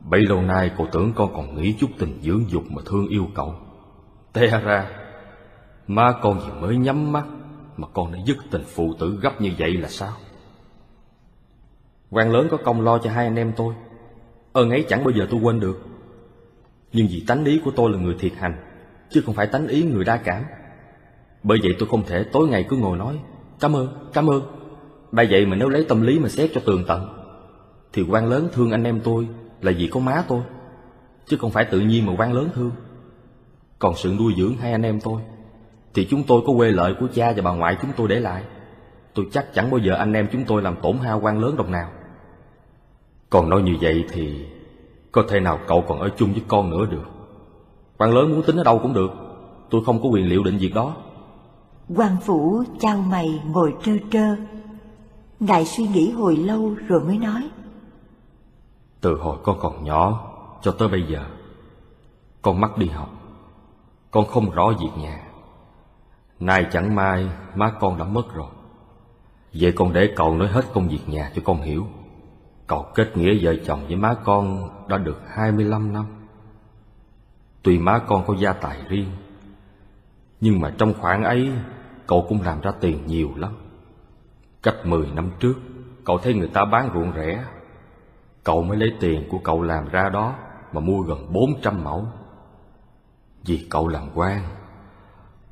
Bấy 0.00 0.20
lâu 0.20 0.42
nay 0.42 0.70
cậu 0.76 0.86
tưởng 0.92 1.12
con 1.16 1.34
còn 1.34 1.54
nghĩ 1.54 1.76
chút 1.80 1.90
tình 1.98 2.18
dưỡng 2.22 2.50
dục 2.50 2.62
mà 2.70 2.82
thương 2.86 3.08
yêu 3.08 3.26
cậu. 3.34 3.54
Té 4.32 4.46
ra 4.46 4.90
Má 5.86 6.12
con 6.22 6.38
vừa 6.38 6.60
mới 6.60 6.76
nhắm 6.76 7.12
mắt 7.12 7.24
Mà 7.76 7.88
con 7.92 8.12
đã 8.12 8.18
dứt 8.26 8.36
tình 8.50 8.64
phụ 8.66 8.94
tử 8.98 9.18
gấp 9.22 9.40
như 9.40 9.52
vậy 9.58 9.72
là 9.72 9.88
sao? 9.88 10.12
Quan 12.10 12.32
lớn 12.32 12.48
có 12.50 12.56
công 12.64 12.80
lo 12.80 12.98
cho 12.98 13.10
hai 13.10 13.24
anh 13.24 13.36
em 13.36 13.52
tôi. 13.56 13.74
Ơn 14.52 14.70
ấy 14.70 14.84
chẳng 14.88 15.04
bao 15.04 15.12
giờ 15.16 15.26
tôi 15.30 15.40
quên 15.40 15.60
được. 15.60 15.82
Nhưng 16.92 17.06
vì 17.10 17.24
tánh 17.26 17.44
ý 17.44 17.60
của 17.64 17.70
tôi 17.76 17.90
là 17.90 17.98
người 17.98 18.16
thiệt 18.18 18.32
hành 18.38 18.54
Chứ 19.10 19.22
không 19.26 19.34
phải 19.34 19.46
tánh 19.46 19.66
ý 19.66 19.82
người 19.82 20.04
đa 20.04 20.16
cảm. 20.16 20.44
Bởi 21.42 21.58
vậy 21.62 21.72
tôi 21.78 21.88
không 21.88 22.02
thể 22.06 22.24
tối 22.32 22.48
ngày 22.48 22.66
cứ 22.68 22.76
ngồi 22.76 22.98
nói 22.98 23.20
Cảm 23.60 23.76
ơn, 23.76 24.10
cảm 24.12 24.30
ơn. 24.30 24.59
Đã 25.12 25.24
vậy 25.30 25.46
mà 25.46 25.56
nếu 25.56 25.68
lấy 25.68 25.84
tâm 25.88 26.02
lý 26.02 26.18
mà 26.18 26.28
xét 26.28 26.50
cho 26.54 26.60
tường 26.64 26.84
tận, 26.88 27.08
Thì 27.92 28.04
quan 28.10 28.26
lớn 28.26 28.48
thương 28.52 28.70
anh 28.70 28.84
em 28.84 29.00
tôi 29.04 29.28
Là 29.60 29.72
vì 29.78 29.88
có 29.92 30.00
má 30.00 30.24
tôi, 30.28 30.42
Chứ 31.26 31.36
không 31.36 31.50
phải 31.50 31.64
tự 31.64 31.80
nhiên 31.80 32.06
mà 32.06 32.12
quan 32.18 32.32
lớn 32.32 32.48
thương. 32.54 32.70
Còn 33.78 33.94
sự 33.96 34.14
nuôi 34.18 34.34
dưỡng 34.36 34.56
hai 34.56 34.72
anh 34.72 34.82
em 34.82 35.00
tôi, 35.00 35.22
Thì 35.94 36.06
chúng 36.10 36.22
tôi 36.22 36.42
có 36.46 36.52
quê 36.56 36.70
lợi 36.70 36.94
của 37.00 37.06
cha 37.14 37.32
và 37.36 37.42
bà 37.42 37.52
ngoại 37.52 37.76
chúng 37.82 37.90
tôi 37.96 38.08
để 38.08 38.20
lại. 38.20 38.42
Tôi 39.14 39.26
chắc 39.32 39.54
chẳng 39.54 39.70
bao 39.70 39.78
giờ 39.78 39.94
anh 39.94 40.12
em 40.12 40.28
chúng 40.32 40.44
tôi 40.44 40.62
làm 40.62 40.76
tổn 40.82 40.96
hao 40.98 41.20
quan 41.20 41.38
lớn 41.38 41.56
đồng 41.56 41.72
nào. 41.72 41.90
Còn 43.30 43.50
nói 43.50 43.62
như 43.62 43.76
vậy 43.80 44.04
thì 44.12 44.46
có 45.12 45.24
thể 45.28 45.40
nào 45.40 45.58
cậu 45.66 45.84
còn 45.88 46.00
ở 46.00 46.08
chung 46.16 46.32
với 46.32 46.42
con 46.48 46.70
nữa 46.70 46.86
được? 46.90 47.04
Quan 47.98 48.14
lớn 48.14 48.30
muốn 48.30 48.42
tính 48.42 48.56
ở 48.56 48.64
đâu 48.64 48.78
cũng 48.78 48.94
được, 48.94 49.10
Tôi 49.70 49.84
không 49.86 50.02
có 50.02 50.08
quyền 50.08 50.28
liệu 50.28 50.42
định 50.42 50.58
việc 50.58 50.74
đó. 50.74 50.96
Quan 51.96 52.16
phủ 52.26 52.62
trao 52.80 52.96
mày 52.96 53.42
ngồi 53.46 53.74
trơ 53.82 53.92
trơ. 54.10 54.36
Ngài 55.40 55.64
suy 55.64 55.88
nghĩ 55.88 56.10
hồi 56.10 56.36
lâu 56.36 56.74
rồi 56.88 57.04
mới 57.04 57.18
nói. 57.18 57.50
Từ 59.00 59.16
hồi 59.16 59.38
con 59.42 59.58
còn 59.60 59.84
nhỏ 59.84 60.32
cho 60.62 60.72
tới 60.72 60.88
bây 60.88 61.02
giờ, 61.02 61.24
Con 62.42 62.60
mắc 62.60 62.78
đi 62.78 62.86
học, 62.86 63.10
Con 64.10 64.26
không 64.26 64.50
rõ 64.50 64.72
việc 64.80 65.02
nhà. 65.02 65.22
Nay 66.40 66.66
chẳng 66.72 66.94
may 66.94 67.28
má 67.54 67.72
con 67.80 67.98
đã 67.98 68.04
mất 68.04 68.34
rồi. 68.34 68.50
Vậy 69.54 69.72
con 69.72 69.92
để 69.92 70.12
cậu 70.16 70.36
nói 70.36 70.48
hết 70.48 70.64
công 70.72 70.88
việc 70.88 71.08
nhà 71.08 71.30
cho 71.34 71.42
con 71.44 71.62
hiểu. 71.62 71.86
Cậu 72.66 72.86
kết 72.94 73.16
nghĩa 73.16 73.38
vợ 73.40 73.56
chồng 73.66 73.80
với 73.86 73.96
má 73.96 74.14
con 74.24 74.70
đã 74.88 74.98
được 74.98 75.20
25 75.28 75.92
năm. 75.92 76.06
Tuy 77.62 77.78
má 77.78 77.98
con 78.06 78.24
có 78.26 78.34
gia 78.38 78.52
tài 78.52 78.78
riêng, 78.88 79.08
Nhưng 80.40 80.60
mà 80.60 80.74
trong 80.78 80.94
khoảng 81.00 81.24
ấy 81.24 81.52
Cậu 82.06 82.26
cũng 82.28 82.42
làm 82.42 82.60
ra 82.60 82.70
tiền 82.80 83.06
nhiều 83.06 83.30
lắm. 83.36 83.52
Cách 84.62 84.76
10 84.84 85.10
năm 85.14 85.30
trước, 85.40 85.54
Cậu 86.04 86.18
thấy 86.18 86.34
người 86.34 86.48
ta 86.48 86.64
bán 86.64 86.90
ruộng 86.94 87.12
rẻ. 87.16 87.44
Cậu 88.44 88.62
mới 88.62 88.76
lấy 88.76 88.92
tiền 89.00 89.28
của 89.30 89.38
cậu 89.38 89.62
làm 89.62 89.88
ra 89.88 90.08
đó 90.08 90.34
Mà 90.72 90.80
mua 90.80 91.00
gần 91.00 91.32
400 91.32 91.84
mẫu. 91.84 92.06
Vì 93.46 93.66
cậu 93.70 93.88
làm 93.88 94.08
quan, 94.14 94.42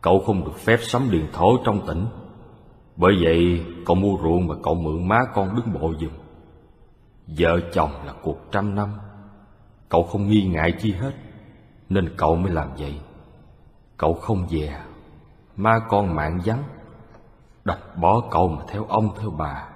Cậu 0.01 0.19
không 0.27 0.45
được 0.45 0.59
phép 0.59 0.77
sắm 0.83 1.03
điền 1.11 1.27
thổ 1.33 1.59
trong 1.65 1.87
tỉnh. 1.87 2.07
Bởi 2.97 3.13
vậy, 3.23 3.67
cậu 3.87 3.97
mua 3.97 4.17
ruộng 4.23 4.47
mà 4.47 4.55
cậu 4.63 4.75
mượn 4.75 5.09
má 5.09 5.19
con 5.35 5.57
đứng 5.57 5.73
bộ 5.81 5.95
giùm. 6.01 6.13
Vợ 7.27 7.61
chồng 7.73 7.91
là 8.05 8.15
cuộc 8.23 8.39
trăm 8.53 8.75
năm. 8.75 8.89
Cậu 9.89 10.03
không 10.03 10.29
nghi 10.29 10.43
ngại 10.43 10.75
chi 10.79 10.93
hết, 10.93 11.13
Nên 11.89 12.15
cậu 12.17 12.37
mới 12.37 12.53
làm 12.53 12.69
vậy. 12.79 13.01
Cậu 13.97 14.15
không 14.15 14.47
về 14.51 14.75
Má 15.57 15.79
con 15.89 16.15
mạng 16.15 16.41
vắng 16.45 16.63
đập 17.69 17.97
bỏ 17.97 18.23
cậu 18.31 18.49
mà 18.49 18.63
theo 18.69 18.85
ông, 18.89 19.11
theo 19.21 19.31
bà. 19.31 19.69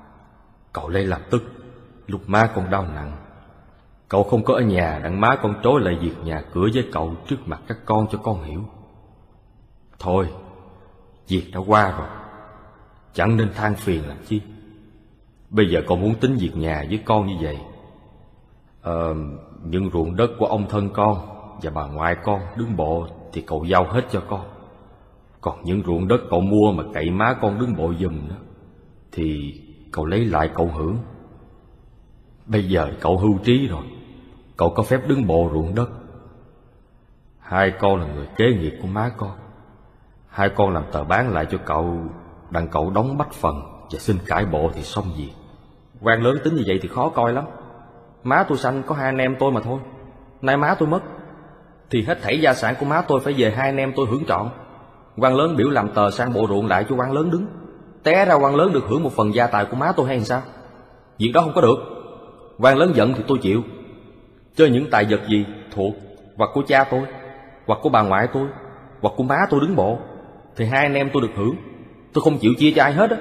Cậu 0.72 0.88
lấy 0.88 1.06
làm 1.06 1.20
tức, 1.30 1.42
Lúc 2.06 2.20
má 2.26 2.50
con 2.54 2.70
đau 2.70 2.86
nặng. 2.94 3.16
Cậu 4.08 4.22
không 4.24 4.44
có 4.44 4.54
ở 4.54 4.60
nhà, 4.60 5.00
đặng 5.02 5.20
má 5.20 5.36
con 5.42 5.54
trối 5.62 5.80
lại 5.80 5.98
việc 6.00 6.14
nhà 6.24 6.42
cửa 6.52 6.68
với 6.74 6.88
cậu 6.92 7.14
trước 7.28 7.36
mặt 7.46 7.60
các 7.68 7.78
con 7.84 8.06
cho 8.12 8.18
con 8.22 8.42
hiểu. 8.42 8.64
Thôi, 9.98 10.28
Việc 11.28 11.50
đã 11.54 11.60
qua 11.66 11.90
rồi. 11.98 12.08
Chẳng 13.12 13.36
nên 13.36 13.52
than 13.52 13.74
phiền 13.74 14.08
làm 14.08 14.16
chi. 14.26 14.42
Bây 15.50 15.70
giờ 15.70 15.82
con 15.86 16.00
muốn 16.00 16.14
tính 16.14 16.36
việc 16.40 16.56
nhà 16.56 16.84
với 16.88 17.02
con 17.04 17.26
như 17.26 17.34
vậy. 17.40 17.58
Ờ 18.82 19.14
Những 19.62 19.90
ruộng 19.92 20.16
đất 20.16 20.30
của 20.38 20.46
ông 20.46 20.68
thân 20.68 20.90
con 20.94 21.18
Và 21.62 21.70
bà 21.70 21.86
ngoại 21.86 22.16
con 22.24 22.40
đứng 22.56 22.76
bộ, 22.76 23.06
Thì 23.32 23.40
cậu 23.46 23.64
giao 23.64 23.84
hết 23.84 24.02
cho 24.10 24.22
con. 24.28 24.51
Còn 25.42 25.64
những 25.64 25.82
ruộng 25.86 26.08
đất 26.08 26.20
cậu 26.30 26.40
mua 26.40 26.72
mà 26.72 26.84
cậy 26.94 27.10
má 27.10 27.34
con 27.40 27.58
đứng 27.58 27.76
bộ 27.76 27.92
giùm 28.00 28.28
đó, 28.28 28.36
Thì 29.12 29.54
cậu 29.92 30.06
lấy 30.06 30.24
lại 30.24 30.50
cậu 30.54 30.66
hưởng. 30.66 30.96
Bây 32.46 32.68
giờ 32.68 32.90
cậu 33.00 33.18
hưu 33.18 33.38
trí 33.44 33.66
rồi, 33.68 33.84
Cậu 34.56 34.70
có 34.70 34.82
phép 34.82 35.00
đứng 35.08 35.26
bộ 35.26 35.50
ruộng 35.52 35.74
đất. 35.74 35.90
Hai 37.38 37.72
con 37.80 38.00
là 38.00 38.06
người 38.06 38.26
kế 38.36 38.44
nghiệp 38.44 38.72
của 38.82 38.88
má 38.88 39.10
con. 39.16 39.30
Hai 40.28 40.48
con 40.48 40.74
làm 40.74 40.84
tờ 40.92 41.04
bán 41.04 41.32
lại 41.32 41.46
cho 41.50 41.58
cậu, 41.58 41.98
Đặng 42.50 42.68
cậu 42.68 42.90
đóng 42.90 43.18
bách 43.18 43.32
phần 43.32 43.62
Và 43.90 43.98
xin 43.98 44.16
cải 44.26 44.44
bộ 44.44 44.70
thì 44.74 44.82
xong 44.82 45.06
việc. 45.16 45.32
Quan 46.00 46.22
lớn 46.22 46.36
tính 46.44 46.54
như 46.54 46.62
vậy 46.66 46.78
thì 46.82 46.88
khó 46.88 47.08
coi 47.08 47.32
lắm. 47.32 47.44
Má 48.24 48.44
tôi 48.48 48.58
sanh 48.58 48.82
có 48.86 48.94
hai 48.94 49.04
anh 49.04 49.18
em 49.18 49.36
tôi 49.38 49.52
mà 49.52 49.60
thôi. 49.60 49.80
Nay 50.42 50.56
má 50.56 50.74
tôi 50.78 50.88
mất, 50.88 51.02
Thì 51.90 52.02
hết 52.02 52.18
thảy 52.22 52.40
gia 52.40 52.54
sản 52.54 52.74
của 52.80 52.86
má 52.86 53.02
tôi 53.08 53.20
phải 53.20 53.34
về 53.36 53.50
hai 53.50 53.68
anh 53.68 53.76
em 53.76 53.92
tôi 53.96 54.06
hưởng 54.06 54.24
trọn 54.24 54.48
quan 55.16 55.36
lớn 55.36 55.56
biểu 55.56 55.70
làm 55.70 55.88
tờ 55.88 56.10
sang 56.10 56.32
bộ 56.32 56.46
ruộng 56.48 56.66
lại 56.66 56.86
cho 56.88 56.96
quan 56.96 57.12
lớn 57.12 57.30
đứng. 57.30 57.46
Té 58.02 58.24
ra 58.24 58.34
quan 58.34 58.56
lớn 58.56 58.72
được 58.72 58.84
hưởng 58.88 59.02
một 59.02 59.12
phần 59.12 59.34
gia 59.34 59.46
tài 59.46 59.64
của 59.64 59.76
má 59.76 59.92
tôi 59.96 60.06
hay 60.06 60.20
sao? 60.20 60.42
Việc 61.18 61.30
đó 61.34 61.40
không 61.40 61.52
có 61.54 61.60
được. 61.60 61.76
Quan 62.58 62.78
lớn 62.78 62.92
giận 62.94 63.14
thì 63.14 63.24
tôi 63.28 63.38
chịu. 63.38 63.62
Chơi 64.56 64.70
những 64.70 64.90
tài 64.90 65.04
vật 65.10 65.20
gì 65.28 65.46
thuộc, 65.74 65.94
Hoặc 66.36 66.50
của 66.54 66.62
cha 66.66 66.84
tôi, 66.84 67.00
Hoặc 67.66 67.78
của 67.82 67.88
bà 67.88 68.02
ngoại 68.02 68.28
tôi, 68.32 68.48
Hoặc 69.00 69.14
của 69.16 69.22
má 69.22 69.36
tôi 69.50 69.60
đứng 69.60 69.76
bộ, 69.76 69.98
Thì 70.56 70.64
hai 70.64 70.82
anh 70.82 70.94
em 70.94 71.10
tôi 71.12 71.22
được 71.22 71.32
hưởng. 71.36 71.54
Tôi 72.12 72.24
không 72.24 72.38
chịu 72.38 72.52
chia 72.58 72.72
cho 72.76 72.82
ai 72.82 72.92
hết 72.92 73.10
á. 73.10 73.16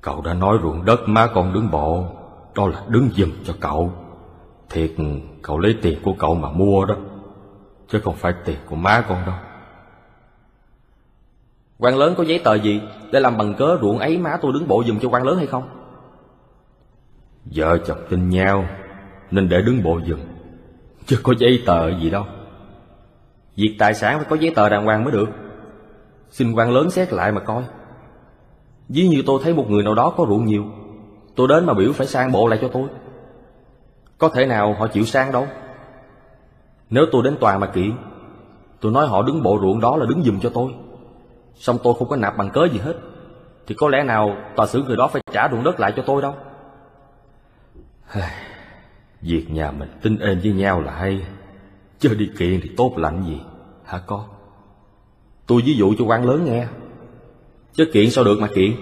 Cậu 0.00 0.22
đã 0.22 0.34
nói 0.34 0.58
ruộng 0.62 0.84
đất 0.84 1.00
má 1.06 1.28
con 1.34 1.52
đứng 1.52 1.70
bộ, 1.70 2.04
Đó 2.54 2.66
là 2.66 2.82
đứng 2.88 3.10
giùm 3.16 3.30
cho 3.44 3.54
cậu. 3.60 3.92
Thiệt, 4.70 4.90
cậu 5.42 5.58
lấy 5.58 5.74
tiền 5.82 5.98
của 6.02 6.12
cậu 6.18 6.34
mà 6.34 6.50
mua 6.50 6.84
đó, 6.84 6.94
Chứ 7.88 8.00
không 8.04 8.14
phải 8.14 8.32
tiền 8.44 8.56
của 8.70 8.76
má 8.76 9.04
con 9.08 9.18
đâu 9.26 9.34
quan 11.78 11.96
lớn 11.98 12.14
có 12.16 12.24
giấy 12.24 12.38
tờ 12.44 12.54
gì 12.54 12.80
Để 13.12 13.20
làm 13.20 13.38
bằng 13.38 13.54
cớ 13.54 13.78
ruộng 13.80 13.98
ấy 13.98 14.18
má 14.18 14.36
tôi 14.42 14.52
đứng 14.52 14.68
bộ 14.68 14.84
dùm 14.86 14.98
cho 14.98 15.08
quan 15.08 15.22
lớn 15.22 15.36
hay 15.36 15.46
không? 15.46 15.68
Vợ 17.44 17.78
chồng 17.86 17.98
tin 18.10 18.28
nhau, 18.28 18.64
Nên 19.30 19.48
để 19.48 19.62
đứng 19.62 19.82
bộ 19.82 20.00
dùm 20.06 20.18
Chứ 21.06 21.18
có 21.22 21.34
giấy 21.38 21.62
tờ 21.66 21.98
gì 22.00 22.10
đâu. 22.10 22.24
Việc 23.56 23.76
tài 23.78 23.94
sản 23.94 24.18
phải 24.18 24.26
có 24.30 24.36
giấy 24.36 24.52
tờ 24.54 24.68
đàng 24.68 24.84
hoàng 24.84 25.04
mới 25.04 25.12
được. 25.12 25.28
Xin 26.30 26.52
quan 26.52 26.70
lớn 26.70 26.90
xét 26.90 27.12
lại 27.12 27.32
mà 27.32 27.40
coi. 27.40 27.62
Ví 28.88 29.08
như 29.08 29.22
tôi 29.26 29.40
thấy 29.44 29.54
một 29.54 29.70
người 29.70 29.82
nào 29.82 29.94
đó 29.94 30.14
có 30.16 30.26
ruộng 30.28 30.44
nhiều, 30.44 30.64
Tôi 31.36 31.48
đến 31.48 31.66
mà 31.66 31.74
biểu 31.74 31.92
phải 31.92 32.06
sang 32.06 32.32
bộ 32.32 32.48
lại 32.48 32.58
cho 32.62 32.68
tôi. 32.68 32.88
Có 34.18 34.28
thể 34.28 34.46
nào 34.46 34.74
họ 34.74 34.86
chịu 34.86 35.04
sang 35.04 35.32
đâu? 35.32 35.46
Nếu 36.90 37.06
tôi 37.12 37.22
đến 37.24 37.36
tòa 37.40 37.58
mà 37.58 37.66
kiện 37.66 37.92
Tôi 38.80 38.92
nói 38.92 39.06
họ 39.06 39.22
đứng 39.22 39.42
bộ 39.42 39.58
ruộng 39.62 39.80
đó 39.80 39.96
là 39.96 40.06
đứng 40.06 40.22
giùm 40.22 40.40
cho 40.40 40.50
tôi. 40.54 40.74
Xong 41.56 41.78
tôi 41.82 41.94
không 41.98 42.08
có 42.08 42.16
nạp 42.16 42.36
bằng 42.36 42.50
cớ 42.50 42.68
gì 42.72 42.78
hết. 42.78 42.96
Thì 43.66 43.74
có 43.78 43.88
lẽ 43.88 44.02
nào 44.02 44.36
tòa 44.56 44.66
xử 44.66 44.82
người 44.82 44.96
đó 44.96 45.08
phải 45.12 45.22
trả 45.32 45.48
ruộng 45.48 45.64
đất 45.64 45.80
lại 45.80 45.92
cho 45.96 46.02
tôi 46.06 46.22
đâu. 46.22 46.34
Việc 49.20 49.50
nhà 49.50 49.70
mình 49.70 49.88
tin 50.02 50.18
êm 50.18 50.40
với 50.40 50.52
nhau 50.52 50.80
là 50.80 50.92
hay. 50.92 51.26
Chứ 51.98 52.14
đi 52.18 52.30
kiện 52.38 52.60
thì 52.62 52.70
tốt 52.76 52.92
lạnh 52.96 53.24
gì. 53.26 53.40
Hả 53.84 53.98
con? 54.06 54.22
Tôi 55.46 55.62
ví 55.64 55.74
dụ 55.74 55.94
cho 55.98 56.04
quan 56.04 56.24
lớn 56.24 56.44
nghe. 56.44 56.66
Chứ 57.72 57.84
kiện 57.92 58.10
sao 58.10 58.24
được 58.24 58.38
mà 58.40 58.48
kiện? 58.54 58.72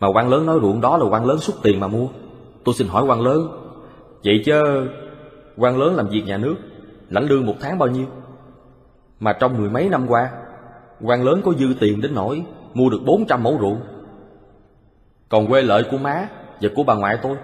Mà 0.00 0.08
quan 0.14 0.28
lớn 0.28 0.46
nói 0.46 0.58
ruộng 0.62 0.80
đó 0.80 0.96
là 0.96 1.04
quan 1.10 1.24
lớn 1.24 1.38
xuất 1.38 1.56
tiền 1.62 1.80
mà 1.80 1.86
mua. 1.86 2.08
Tôi 2.64 2.74
xin 2.74 2.88
hỏi 2.88 3.04
quan 3.04 3.20
lớn. 3.20 3.48
Vậy 4.24 4.42
chứ 4.44 4.86
quan 5.56 5.78
lớn 5.78 5.96
làm 5.96 6.08
việc 6.08 6.22
nhà 6.26 6.36
nước 6.36 6.56
Lãnh 7.10 7.24
lương 7.24 7.46
một 7.46 7.54
tháng 7.60 7.78
bao 7.78 7.88
nhiêu? 7.88 8.06
Mà 9.20 9.32
trong 9.32 9.58
mười 9.58 9.70
mấy 9.70 9.88
năm 9.88 10.06
qua 10.08 10.30
quan 11.02 11.24
lớn 11.24 11.40
có 11.44 11.52
dư 11.52 11.74
tiền 11.80 12.00
đến 12.00 12.14
nỗi 12.14 12.42
Mua 12.74 12.90
được 12.90 13.00
400 13.04 13.42
mẫu 13.42 13.58
ruộng 13.60 13.80
Còn 15.28 15.46
quê 15.46 15.62
lợi 15.62 15.84
của 15.90 15.98
má 15.98 16.28
Và 16.60 16.68
của 16.74 16.82
bà 16.82 16.94
ngoại 16.94 17.18
tôi, 17.22 17.36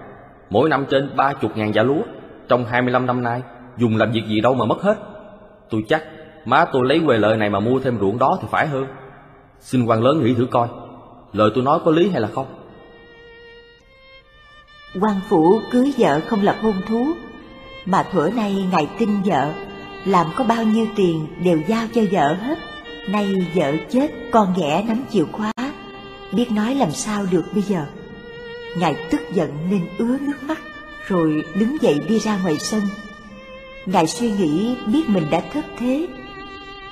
Mỗi 0.49 0.69
năm 0.69 0.85
trên 0.89 1.15
ba 1.15 1.33
chục 1.33 1.51
ngàn 1.57 1.73
giả 1.73 1.83
lúa 1.83 2.01
Trong 2.47 2.65
25 2.65 3.05
năm 3.05 3.23
nay, 3.23 3.41
Dùng 3.77 3.97
làm 3.97 4.11
việc 4.11 4.23
gì 4.27 4.41
đâu 4.41 4.53
mà 4.53 4.65
mất 4.65 4.81
hết. 4.81 4.97
Tôi 5.69 5.83
chắc 5.87 6.03
má 6.45 6.65
tôi 6.71 6.85
lấy 6.87 7.01
quê 7.05 7.17
lợi 7.17 7.37
này 7.37 7.49
mà 7.49 7.59
mua 7.59 7.79
thêm 7.79 7.99
ruộng 7.99 8.19
đó 8.19 8.37
thì 8.41 8.47
phải 8.51 8.67
hơn. 8.67 8.85
Xin 9.59 9.85
quan 9.85 10.03
lớn 10.03 10.23
nghĩ 10.23 10.33
thử 10.33 10.45
coi, 10.51 10.67
Lời 11.33 11.51
tôi 11.55 11.63
nói 11.63 11.79
có 11.85 11.91
lý 11.91 12.09
hay 12.09 12.21
là 12.21 12.27
không? 12.27 12.45
Quan 15.01 15.15
phủ 15.29 15.59
cưới 15.71 15.93
vợ 15.97 16.19
không 16.27 16.41
lập 16.43 16.55
hôn 16.61 16.75
thú, 16.87 17.07
Mà 17.85 18.03
thuở 18.11 18.29
nay 18.35 18.67
ngài 18.71 18.89
kinh 18.99 19.21
vợ, 19.25 19.51
Làm 20.05 20.27
có 20.35 20.43
bao 20.43 20.63
nhiêu 20.63 20.85
tiền 20.95 21.27
đều 21.43 21.59
giao 21.67 21.87
cho 21.93 22.01
vợ 22.11 22.33
hết. 22.33 22.57
Nay 23.07 23.33
vợ 23.55 23.73
chết, 23.91 24.11
con 24.31 24.53
ghẻ 24.57 24.83
nắm 24.87 25.03
chìa 25.11 25.23
khóa. 25.31 25.53
Biết 26.31 26.51
nói 26.51 26.75
làm 26.75 26.91
sao 26.91 27.25
được 27.31 27.45
bây 27.53 27.63
giờ. 27.63 27.85
Ngài 28.77 28.95
tức 29.11 29.21
giận 29.33 29.51
nên 29.71 29.87
ứa 29.97 30.17
nước 30.21 30.43
mắt, 30.43 30.59
Rồi 31.07 31.43
đứng 31.55 31.77
dậy 31.81 31.99
đi 32.07 32.19
ra 32.19 32.37
ngoài 32.37 32.57
sân. 32.59 32.81
Ngài 33.85 34.07
suy 34.07 34.31
nghĩ 34.31 34.75
biết 34.85 35.09
mình 35.09 35.29
đã 35.29 35.41
thất 35.53 35.65
thế. 35.79 36.07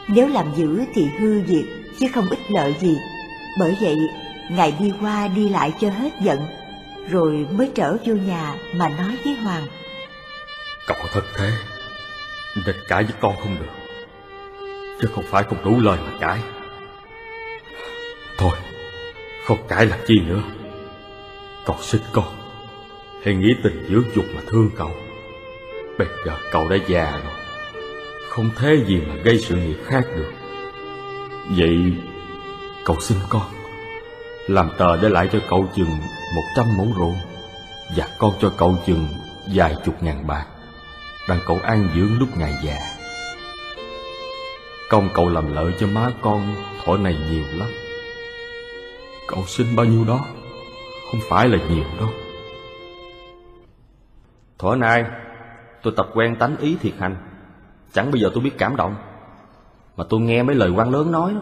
Nếu 0.08 0.28
làm 0.28 0.56
dữ 0.56 0.82
thì 0.94 1.06
hư 1.20 1.42
việc 1.42 1.66
chứ 2.00 2.08
không 2.14 2.30
ích 2.30 2.40
lợi 2.50 2.76
gì. 2.80 2.98
Bởi 3.60 3.78
vậy, 3.82 3.96
Ngài 4.50 4.74
đi 4.80 4.94
qua 5.02 5.28
đi 5.28 5.50
lại 5.50 5.74
cho 5.82 5.90
hết 5.90 6.10
giận, 6.22 6.40
Rồi 7.10 7.48
mới 7.52 7.72
trở 7.76 7.98
vô 8.06 8.14
nhà 8.14 8.56
mà 8.76 8.90
nói 8.90 9.18
với 9.26 9.36
Hoàng. 9.36 9.68
Cậu 10.88 10.98
thất 11.14 11.24
thế 11.38 11.52
Địch 12.66 12.78
cãi 12.88 13.04
với 13.04 13.14
con 13.22 13.36
không 13.36 13.58
được. 13.60 13.85
Chứ 15.02 15.08
không 15.16 15.24
phải 15.28 15.44
không 15.44 15.64
đủ 15.64 15.80
lời 15.80 16.00
mà 16.06 16.12
cãi. 16.20 16.40
Thôi, 18.38 18.58
Không 19.46 19.68
cãi 19.68 19.86
làm 19.86 20.00
chi 20.08 20.20
nữa. 20.20 20.42
Cậu 21.66 21.78
xin 21.82 22.02
con, 22.12 22.26
Hãy 23.24 23.36
nghĩ 23.36 23.48
tình 23.64 23.86
dưỡng 23.90 24.16
dục 24.16 24.26
mà 24.36 24.42
thương 24.48 24.70
cậu. 24.78 24.92
Bây 25.98 26.08
giờ 26.26 26.38
cậu 26.52 26.70
đã 26.70 26.76
già 26.88 27.12
rồi, 27.12 27.34
Không 28.30 28.50
thế 28.58 28.84
gì 28.88 29.02
mà 29.08 29.16
gây 29.24 29.40
sự 29.40 29.56
nghiệp 29.56 29.78
khác 29.86 30.04
được. 30.16 30.32
Vậy, 31.58 31.94
cậu 32.86 33.00
xin 33.00 33.18
con, 33.30 33.52
Làm 34.48 34.70
tờ 34.78 34.98
để 34.98 35.10
lại 35.10 35.30
cho 35.32 35.40
cậu 35.50 35.70
chừng 35.76 35.90
một 36.36 36.44
trăm 36.56 36.66
mẫu 36.78 36.88
ruộng 36.98 37.18
Và 37.96 38.08
con 38.20 38.32
cho 38.42 38.54
cậu 38.58 38.78
chừng 38.86 39.08
vài 39.54 39.76
chục 39.86 40.04
ngàn 40.04 40.28
bạc 40.28 40.46
Đang 41.30 41.40
cậu 41.46 41.60
an 41.64 41.90
dưỡng 41.96 42.20
lúc 42.20 42.38
ngày 42.38 42.54
già. 42.64 42.95
Công 44.90 45.10
cậu 45.14 45.30
làm 45.30 45.54
lợi 45.54 45.74
cho 45.80 45.88
má 45.88 46.12
con 46.22 46.56
thổi 46.84 46.98
này 46.98 47.18
nhiều 47.32 47.44
lắm. 47.54 47.70
Cậu 49.28 49.44
xin 49.46 49.76
bao 49.76 49.86
nhiêu 49.86 50.04
đó? 50.08 50.26
Không 51.12 51.22
phải 51.30 51.50
là 51.50 51.58
nhiều 51.70 51.84
đâu. 52.00 52.10
Thuở 54.60 54.76
nay 54.76 55.06
tôi 55.84 55.94
tập 55.98 56.10
quen 56.14 56.36
tánh 56.40 56.58
ý 56.58 56.78
thiệt 56.82 56.94
hành. 57.00 57.16
Chẳng 57.94 58.12
bây 58.12 58.22
giờ 58.22 58.30
tôi 58.34 58.44
biết 58.44 58.58
cảm 58.58 58.76
động. 58.76 58.96
Mà 59.98 60.04
tôi 60.10 60.20
nghe 60.20 60.44
mấy 60.44 60.56
lời 60.56 60.70
quan 60.76 60.90
lớn 60.90 61.12
nói 61.12 61.36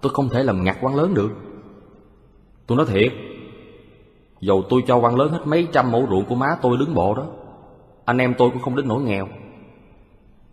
Tôi 0.00 0.12
không 0.14 0.28
thể 0.28 0.42
làm 0.42 0.64
ngặt 0.64 0.76
quan 0.80 0.94
lớn 0.96 1.14
được. 1.14 1.30
Tôi 2.66 2.76
nói 2.76 2.86
thiệt, 2.86 3.12
Dầu 4.40 4.62
tôi 4.68 4.82
cho 4.86 4.96
quan 4.96 5.16
lớn 5.16 5.32
hết 5.32 5.40
mấy 5.44 5.68
trăm 5.72 5.92
mẫu 5.92 6.06
ruộng 6.10 6.24
của 6.24 6.34
má 6.34 6.46
tôi 6.62 6.76
đứng 6.76 6.94
bộ 6.94 7.14
đó, 7.14 7.26
Anh 8.04 8.18
em 8.18 8.34
tôi 8.38 8.50
cũng 8.50 8.62
không 8.62 8.76
đến 8.76 8.88
nỗi 8.88 9.02
nghèo. 9.02 9.28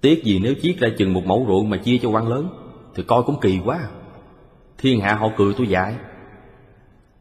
Tiếc 0.02 0.24
gì 0.24 0.40
nếu 0.44 0.54
chiết 0.62 0.78
ra 0.80 0.90
chừng 0.98 1.14
một 1.14 1.26
mẫu 1.26 1.46
ruộng 1.48 1.70
mà 1.70 1.78
chia 1.78 1.98
cho 2.02 2.10
quan 2.10 2.28
lớn, 2.28 2.50
Thì 2.96 3.04
coi 3.04 3.24
cũng 3.24 3.40
kỳ 3.40 3.60
quá. 3.66 3.80
Thiên 4.78 5.00
hạ 5.00 5.14
họ 5.14 5.30
cười 5.38 5.54
tôi 5.58 5.68
dại. 5.68 5.96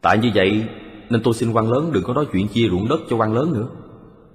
Tại 0.01 0.17
như 0.17 0.31
vậy, 0.35 0.65
nên 1.09 1.23
tôi 1.23 1.33
xin 1.33 1.51
quan 1.51 1.71
lớn 1.71 1.89
đừng 1.93 2.03
có 2.03 2.13
nói 2.13 2.25
chuyện 2.31 2.47
chia 2.47 2.69
ruộng 2.69 2.87
đất 2.89 2.99
cho 3.09 3.15
quan 3.15 3.33
lớn 3.33 3.53
nữa. 3.53 3.67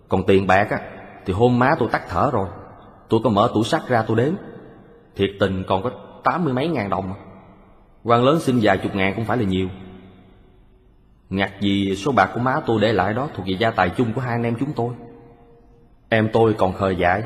Còn 0.08 0.26
tiền 0.26 0.46
bạc 0.46 0.66
á, 0.70 0.80
Thì 1.26 1.32
hôm 1.32 1.58
má 1.58 1.70
tôi 1.78 1.88
tắt 1.92 2.02
thở 2.08 2.30
rồi. 2.32 2.48
Tôi 3.08 3.20
có 3.24 3.30
mở 3.30 3.50
tủ 3.54 3.64
sắt 3.64 3.88
ra 3.88 4.02
tôi 4.02 4.16
đếm. 4.16 4.34
Thiệt 5.16 5.30
tình 5.40 5.62
còn 5.66 5.82
có 5.82 5.90
tám 6.24 6.44
mươi 6.44 6.52
mấy 6.52 6.68
ngàn 6.68 6.90
đồng 6.90 7.08
mà. 7.08 7.16
Quan 8.04 8.24
lớn 8.24 8.40
xin 8.40 8.58
vài 8.62 8.78
chục 8.78 8.94
ngàn 8.94 9.12
cũng 9.16 9.24
phải 9.24 9.36
là 9.36 9.44
nhiều. 9.44 9.68
Ngặt 11.30 11.60
gì 11.60 11.96
số 11.96 12.12
bạc 12.12 12.30
của 12.34 12.40
má 12.40 12.54
tôi 12.66 12.80
để 12.80 12.92
lại 12.92 13.14
đó 13.14 13.28
thuộc 13.34 13.46
về 13.46 13.56
gia 13.58 13.70
tài 13.70 13.90
chung 13.96 14.12
của 14.12 14.20
hai 14.20 14.32
anh 14.32 14.42
em 14.42 14.56
chúng 14.60 14.72
tôi. 14.76 14.94
Em 16.08 16.28
tôi 16.32 16.54
còn 16.58 16.72
khờ 16.72 16.90
dại. 16.90 17.22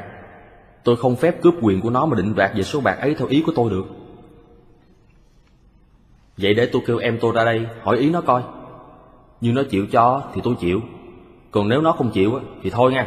Tôi 0.84 0.96
không 0.96 1.16
phép 1.16 1.42
cướp 1.42 1.54
quyền 1.60 1.80
của 1.80 1.90
nó 1.90 2.06
mà 2.06 2.16
định 2.16 2.34
đoạt 2.34 2.50
về 2.54 2.62
số 2.62 2.80
bạc 2.80 2.98
ấy 3.00 3.14
theo 3.14 3.28
ý 3.28 3.42
của 3.46 3.52
tôi 3.54 3.70
được. 3.70 3.86
Vậy 6.36 6.54
để 6.54 6.66
tôi 6.72 6.82
kêu 6.86 6.98
em 6.98 7.18
tôi 7.20 7.32
ra 7.32 7.44
đây 7.44 7.66
hỏi 7.82 7.98
ý 7.98 8.10
nó 8.10 8.20
coi. 8.20 8.42
Nhưng 9.40 9.54
nó 9.54 9.62
chịu 9.70 9.86
cho 9.92 10.22
thì 10.34 10.40
tôi 10.44 10.54
chịu 10.60 10.80
Còn 11.50 11.68
nếu 11.68 11.80
nó 11.80 11.92
không 11.92 12.10
chịu 12.10 12.40
thì 12.62 12.70
thôi 12.70 12.92
nha. 12.92 13.06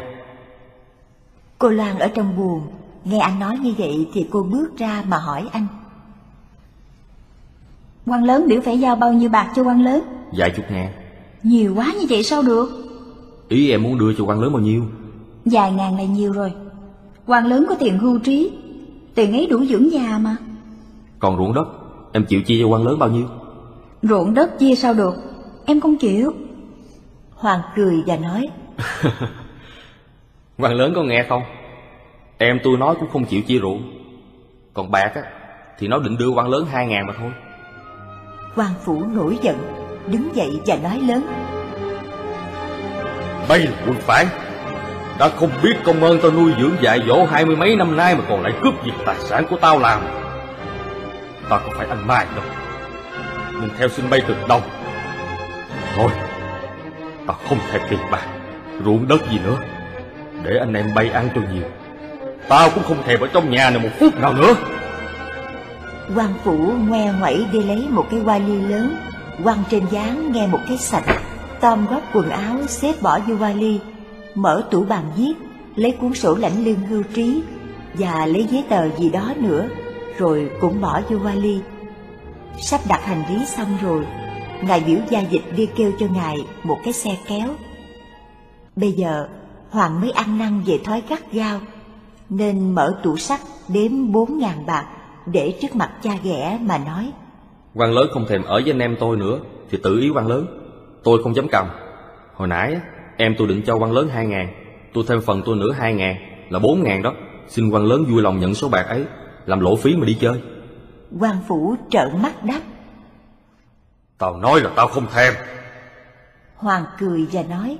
Cô 1.58 1.68
Loan 1.68 1.98
ở 1.98 2.08
trong 2.08 2.36
buồn 2.36 2.62
Nghe 3.04 3.18
anh 3.18 3.38
nói 3.38 3.56
như 3.60 3.74
vậy 3.78 4.08
thì 4.12 4.26
cô 4.30 4.42
bước 4.42 4.78
ra 4.78 5.04
mà 5.08 5.18
hỏi 5.18 5.48
anh. 5.52 5.66
Quan 8.06 8.24
lớn 8.24 8.48
biểu 8.48 8.60
phải 8.60 8.78
giao 8.78 8.96
bao 8.96 9.12
nhiêu 9.12 9.28
bạc 9.28 9.52
cho 9.56 9.62
quan 9.62 9.84
lớn? 9.84 10.02
Vài 10.36 10.50
chục 10.50 10.64
ngàn. 10.70 10.92
Nhiều 11.42 11.74
quá 11.74 11.92
như 12.00 12.06
vậy 12.08 12.22
sao 12.22 12.42
được? 12.42 12.68
Ý 13.48 13.70
em 13.70 13.82
muốn 13.82 13.98
đưa 13.98 14.14
cho 14.18 14.24
quan 14.24 14.40
lớn 14.40 14.52
bao 14.52 14.62
nhiêu? 14.62 14.84
Vài 15.44 15.72
ngàn 15.72 15.96
là 15.96 16.04
nhiều 16.04 16.32
rồi 16.32 16.52
quan 17.26 17.46
lớn 17.46 17.66
có 17.68 17.74
tiền 17.74 17.98
hưu 17.98 18.18
trí. 18.18 18.52
Tiền 19.14 19.32
ấy 19.32 19.46
đủ 19.46 19.64
dưỡng 19.64 19.92
già 19.92 20.18
mà. 20.18 20.36
Còn 21.18 21.36
ruộng 21.36 21.54
đất 21.54 21.68
Em 22.12 22.24
chịu 22.24 22.42
chia 22.42 22.58
cho 22.62 22.68
quan 22.68 22.86
lớn 22.86 22.98
bao 22.98 23.08
nhiêu? 23.08 23.26
Ruộng 24.02 24.34
đất 24.34 24.58
chia 24.58 24.74
sao 24.74 24.94
được? 24.94 25.14
Em 25.66 25.80
không 25.80 25.96
chịu. 25.96 26.34
Hoàng 27.34 27.60
cười 27.76 28.02
và 28.06 28.16
nói 28.16 28.48
quan 30.58 30.74
lớn 30.74 30.92
có 30.94 31.02
nghe 31.02 31.26
không? 31.28 31.42
Em 32.38 32.58
tôi 32.64 32.76
nói 32.76 32.94
cũng 33.00 33.10
không 33.12 33.24
chịu 33.24 33.42
chia 33.42 33.58
ruộng. 33.58 33.82
Còn 34.74 34.90
bạc 34.90 35.12
á 35.14 35.22
Thì 35.78 35.88
nó 35.88 35.98
định 35.98 36.16
đưa 36.18 36.28
quan 36.28 36.48
lớn 36.48 36.66
hai 36.72 36.86
ngàn 36.86 37.06
mà 37.06 37.14
thôi. 37.18 37.30
Quan 38.56 38.70
phủ 38.84 39.04
nổi 39.12 39.38
giận 39.42 39.56
Đứng 40.06 40.36
dậy 40.36 40.50
và 40.66 40.76
nói 40.82 41.00
lớn 41.00 41.22
Bây 43.48 43.58
là 43.58 43.72
quân 43.86 43.96
phản 44.00 44.26
đã 45.22 45.28
không 45.28 45.50
biết 45.62 45.74
công 45.84 46.04
ơn 46.04 46.18
tao 46.22 46.30
nuôi 46.30 46.52
dưỡng 46.60 46.76
dạy 46.80 47.00
dỗ 47.06 47.24
hai 47.24 47.44
mươi 47.44 47.56
mấy 47.56 47.76
năm 47.76 47.96
nay 47.96 48.14
Mà 48.14 48.24
còn 48.28 48.42
lại 48.42 48.52
cướp 48.62 48.74
giật 48.84 48.92
tài 49.06 49.16
sản 49.20 49.44
của 49.50 49.56
tao 49.56 49.78
làm. 49.78 50.00
Tao 51.48 51.58
không 51.58 51.72
phải 51.76 51.86
anh 51.86 52.06
Mai 52.06 52.26
đâu. 52.34 52.44
Nên 53.60 53.70
theo 53.78 53.88
xin 53.88 54.10
bay 54.10 54.22
từ 54.28 54.34
đâu? 54.48 54.60
Thôi, 55.96 56.10
Tao 57.26 57.36
không 57.48 57.58
thèm 57.70 57.80
tiền 57.90 57.98
bạc 58.10 58.26
Ruộng 58.84 59.08
đất 59.08 59.30
gì 59.30 59.38
nữa. 59.44 59.56
Để 60.42 60.58
anh 60.58 60.74
em 60.74 60.94
bay 60.94 61.10
ăn 61.10 61.28
cho 61.34 61.40
nhiều. 61.52 61.64
Tao 62.48 62.70
cũng 62.70 62.84
không 62.84 63.02
thèm 63.04 63.20
ở 63.20 63.28
trong 63.32 63.50
nhà 63.50 63.70
này 63.70 63.82
một 63.82 63.90
phút 64.00 64.20
nào 64.20 64.32
nữa. 64.32 64.54
Quan 66.16 66.34
phủ 66.44 66.72
ngoe 66.88 67.12
ngoẩy 67.20 67.46
đi 67.52 67.62
lấy 67.62 67.86
một 67.90 68.06
cái 68.10 68.20
vali 68.20 68.60
lớn, 68.60 68.96
quăng 69.44 69.62
trên 69.70 69.86
dáng 69.90 70.32
nghe 70.32 70.46
một 70.46 70.60
cái 70.68 70.78
sạch 70.78 71.04
tom 71.60 71.86
góp 71.90 72.02
quần 72.14 72.30
áo 72.30 72.56
xếp 72.68 72.92
bỏ 73.02 73.18
vô 73.18 73.34
vali 73.34 73.80
mở 74.34 74.64
tủ 74.70 74.84
bàn 74.84 75.04
viết, 75.16 75.34
lấy 75.74 75.90
cuốn 75.90 76.14
sổ 76.14 76.34
lãnh 76.34 76.64
lương 76.64 76.80
hưu 76.80 77.02
trí 77.14 77.42
và 77.94 78.26
lấy 78.26 78.46
giấy 78.50 78.64
tờ 78.68 78.88
gì 78.88 79.10
đó 79.10 79.32
nữa, 79.36 79.68
rồi 80.18 80.50
cũng 80.60 80.80
bỏ 80.80 81.00
vô 81.08 81.18
vali. 81.18 81.60
Sắp 82.58 82.80
đặt 82.88 83.04
hành 83.04 83.22
lý 83.28 83.46
xong 83.46 83.78
rồi, 83.82 84.06
ngài 84.62 84.80
biểu 84.80 84.98
gia 85.10 85.20
dịch 85.20 85.44
đi 85.56 85.68
kêu 85.76 85.92
cho 85.98 86.06
ngài 86.14 86.46
một 86.62 86.78
cái 86.84 86.92
xe 86.92 87.16
kéo. 87.28 87.48
Bây 88.76 88.92
giờ, 88.92 89.28
hoàng 89.70 90.00
mới 90.00 90.10
ăn 90.10 90.38
năn 90.38 90.62
về 90.66 90.78
thói 90.84 91.02
gắt 91.08 91.32
gao, 91.32 91.60
nên 92.28 92.74
mở 92.74 93.00
tủ 93.02 93.16
sắt 93.16 93.40
đếm 93.68 94.12
bốn 94.12 94.38
ngàn 94.38 94.66
bạc 94.66 94.86
để 95.26 95.58
trước 95.62 95.76
mặt 95.76 95.90
cha 96.02 96.10
ghẻ 96.22 96.58
mà 96.62 96.78
nói. 96.78 97.12
Quan 97.74 97.92
lớn 97.92 98.08
không 98.12 98.26
thèm 98.28 98.42
ở 98.42 98.60
với 98.64 98.70
anh 98.70 98.78
em 98.78 98.96
tôi 99.00 99.16
nữa, 99.16 99.38
thì 99.70 99.78
tự 99.82 100.00
ý 100.00 100.10
quan 100.14 100.26
lớn. 100.26 100.46
Tôi 101.04 101.22
không 101.22 101.36
dám 101.36 101.48
cầm. 101.48 101.66
Hồi 102.34 102.48
nãy 102.48 102.76
em 103.16 103.34
tôi 103.38 103.48
định 103.48 103.62
cho 103.66 103.76
quan 103.76 103.92
lớn 103.92 104.08
hai 104.08 104.26
ngàn 104.26 104.62
tôi 104.92 105.04
thêm 105.08 105.20
phần 105.20 105.42
tôi 105.44 105.56
nữa 105.56 105.72
hai 105.72 105.94
ngàn 105.94 106.16
là 106.50 106.58
bốn 106.58 106.82
ngàn 106.82 107.02
đó. 107.02 107.14
Xin 107.48 107.70
quan 107.70 107.84
lớn 107.84 108.04
vui 108.10 108.22
lòng 108.22 108.40
nhận 108.40 108.54
số 108.54 108.68
bạc 108.68 108.82
ấy 108.82 109.04
làm 109.46 109.60
lỗ 109.60 109.76
phí 109.76 109.96
mà 109.96 110.06
đi 110.06 110.16
chơi. 110.20 110.42
Quan 111.20 111.36
phủ 111.48 111.76
trợn 111.90 112.22
mắt 112.22 112.44
đáp. 112.44 112.60
Tao 114.18 114.36
nói 114.36 114.60
là 114.60 114.70
tao 114.76 114.88
không 114.88 115.06
thèm. 115.14 115.34
Hoàng 116.56 116.84
cười 116.98 117.26
và 117.32 117.42
nói. 117.42 117.78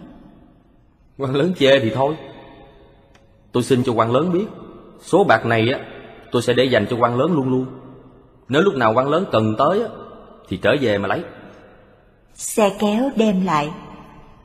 Quan 1.18 1.34
lớn 1.34 1.52
chê 1.58 1.80
thì 1.80 1.90
thôi. 1.94 2.16
Tôi 3.52 3.62
xin 3.62 3.82
cho 3.84 3.92
quan 3.92 4.12
lớn 4.12 4.32
biết 4.32 4.46
số 5.00 5.24
bạc 5.24 5.46
này 5.46 5.72
á 5.72 5.80
tôi 6.32 6.42
sẽ 6.42 6.52
để 6.52 6.64
dành 6.64 6.86
cho 6.90 6.96
quan 6.96 7.18
lớn 7.18 7.32
luôn 7.32 7.50
luôn. 7.50 7.66
Nếu 8.48 8.62
lúc 8.62 8.74
nào 8.74 8.92
quan 8.94 9.08
lớn 9.08 9.24
cần 9.32 9.54
tới 9.58 9.82
á 9.82 9.88
thì 10.48 10.56
trở 10.56 10.70
về 10.80 10.98
mà 10.98 11.08
lấy. 11.08 11.22
Xe 12.34 12.70
kéo 12.80 13.10
đem 13.16 13.44
lại 13.44 13.70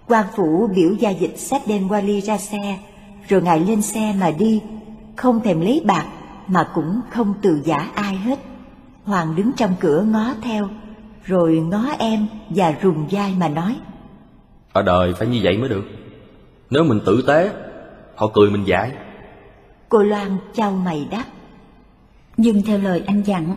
quan 0.07 0.25
phủ 0.35 0.69
biểu 0.75 0.93
gia 0.99 1.09
dịch 1.09 1.37
xách 1.37 1.61
đem 1.67 1.89
qua 1.89 2.01
ly 2.01 2.21
ra 2.21 2.37
xe 2.37 2.79
rồi 3.27 3.41
ngài 3.41 3.59
lên 3.59 3.81
xe 3.81 4.15
mà 4.19 4.31
đi 4.31 4.61
không 5.15 5.39
thèm 5.43 5.61
lấy 5.61 5.81
bạc 5.85 6.05
mà 6.47 6.69
cũng 6.73 7.01
không 7.09 7.33
từ 7.41 7.61
giả 7.65 7.89
ai 7.95 8.15
hết. 8.15 8.39
Hoàng 9.03 9.35
đứng 9.35 9.51
trong 9.57 9.75
cửa 9.79 10.01
ngó 10.01 10.33
theo 10.41 10.69
rồi 11.23 11.55
ngó 11.55 11.85
em 11.99 12.27
và 12.49 12.75
rùng 12.81 13.07
vai 13.11 13.35
mà 13.39 13.49
nói 13.49 13.75
ở 14.73 14.81
đời 14.81 15.13
phải 15.13 15.27
như 15.27 15.39
vậy 15.43 15.57
mới 15.57 15.69
được. 15.69 15.85
Nếu 16.69 16.83
mình 16.83 16.99
tử 17.05 17.23
tế 17.27 17.51
họ 18.15 18.27
cười 18.33 18.49
mình 18.49 18.63
dại. 18.67 18.91
Cô 19.89 20.03
loan 20.03 20.37
trao 20.53 20.71
mày 20.71 21.07
đáp 21.11 21.23
dừng 22.37 22.61
theo 22.61 22.79
lời 22.79 23.03
anh 23.07 23.21
dặn 23.21 23.55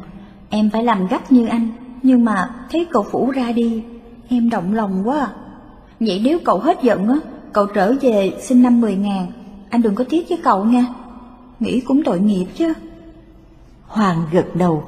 Em 0.51 0.71
phải 0.71 0.85
làm 0.85 1.07
gấp 1.07 1.33
như 1.33 1.47
anh 1.47 1.69
Nhưng 2.03 2.25
mà 2.25 2.51
thấy 2.71 2.87
cậu 2.91 3.03
Phủ 3.03 3.31
ra 3.31 3.53
đi 3.53 3.85
Em 4.29 4.51
động 4.51 4.75
lòng 4.75 5.09
quá 5.09 5.21
à. 5.21 5.31
Vậy 6.01 6.21
nếu 6.25 6.39
cậu 6.45 6.59
hết 6.59 6.83
giận 6.83 7.09
á, 7.09 7.17
Cậu 7.53 7.67
trở 7.67 7.95
về 8.01 8.33
xin 8.41 8.63
năm 8.63 8.81
mười 8.81 8.97
ngàn. 8.97 9.27
Anh 9.71 9.83
đừng 9.83 9.95
có 9.95 10.05
tiếc 10.09 10.29
với 10.29 10.39
cậu 10.45 10.65
nha. 10.65 10.87
Nghĩ 11.61 11.81
cũng 11.81 12.03
tội 12.05 12.21
nghiệp 12.21 12.47
chứ. 12.55 12.73
Hoàng 13.87 14.23
gật 14.33 14.47
đầu. 14.55 14.85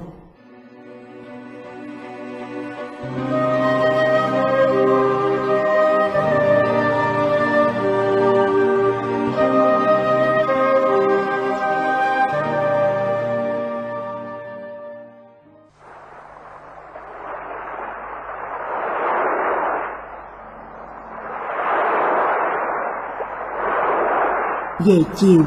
Về 24.84 25.02
chiều, 25.14 25.42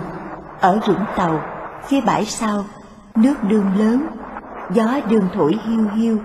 ở 0.62 0.80
rũng 0.88 1.06
tàu, 1.16 1.42
phía 1.88 2.02
bãi 2.02 2.26
sau, 2.26 2.66
nước 3.16 3.36
đương 3.44 3.72
lớn, 3.78 4.08
gió 4.70 5.00
đương 5.10 5.28
thổi 5.34 5.60
hiu 5.64 5.90
hiu. 5.96 6.18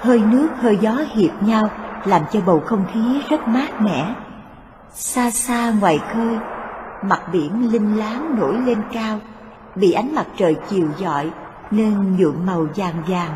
Hơi 0.00 0.20
nước, 0.20 0.48
hơi 0.60 0.78
gió 0.80 0.96
hiệp 1.14 1.42
nhau, 1.42 1.68
làm 2.04 2.22
cho 2.32 2.40
bầu 2.46 2.60
không 2.66 2.84
khí 2.92 3.22
rất 3.28 3.48
mát 3.48 3.80
mẻ. 3.80 4.14
Xa 4.92 5.30
xa 5.30 5.72
ngoài 5.80 6.00
khơi, 6.12 6.38
mặt 7.02 7.20
biển 7.32 7.72
linh 7.72 7.98
láng 7.98 8.36
nổi 8.38 8.54
lên 8.66 8.78
cao, 8.92 9.18
bị 9.74 9.92
ánh 9.92 10.14
mặt 10.14 10.26
trời 10.36 10.56
chiều 10.68 10.88
dọi 10.98 11.30
nên 11.70 12.16
nhuộm 12.16 12.46
màu 12.46 12.66
vàng 12.76 13.02
vàng. 13.08 13.34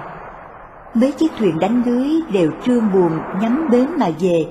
Mấy 0.95 1.13
chiếc 1.13 1.33
thuyền 1.39 1.59
đánh 1.59 1.83
lưới 1.87 2.09
đều 2.33 2.51
trương 2.65 2.93
buồm 2.93 3.13
nhắm 3.41 3.69
bến 3.71 3.89
mà 3.99 4.07
về. 4.21 4.47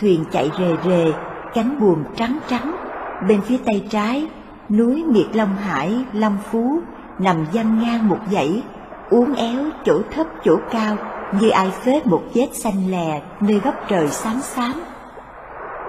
Thuyền 0.00 0.24
chạy 0.32 0.50
rề 0.58 0.76
rề, 0.84 1.12
cánh 1.54 1.80
buồm 1.80 2.04
trắng 2.16 2.38
trắng. 2.48 2.79
Bên 3.28 3.40
phía 3.40 3.58
tay 3.66 3.86
trái, 3.90 4.26
núi 4.70 5.04
Miệt 5.04 5.26
Long 5.36 5.56
Hải, 5.56 6.04
Long 6.12 6.38
Phú 6.50 6.80
nằm 7.18 7.46
dâng 7.52 7.82
ngang 7.82 8.08
một 8.08 8.18
dãy, 8.30 8.62
uốn 9.10 9.34
éo 9.34 9.64
chỗ 9.84 10.00
thấp 10.14 10.26
chỗ 10.44 10.56
cao 10.70 10.96
như 11.40 11.48
ai 11.48 11.70
phết 11.70 12.06
một 12.06 12.22
vết 12.34 12.48
xanh 12.52 12.90
lè 12.90 13.22
nơi 13.40 13.60
góc 13.64 13.74
trời 13.88 14.08
xám 14.08 14.40
xám. 14.40 14.72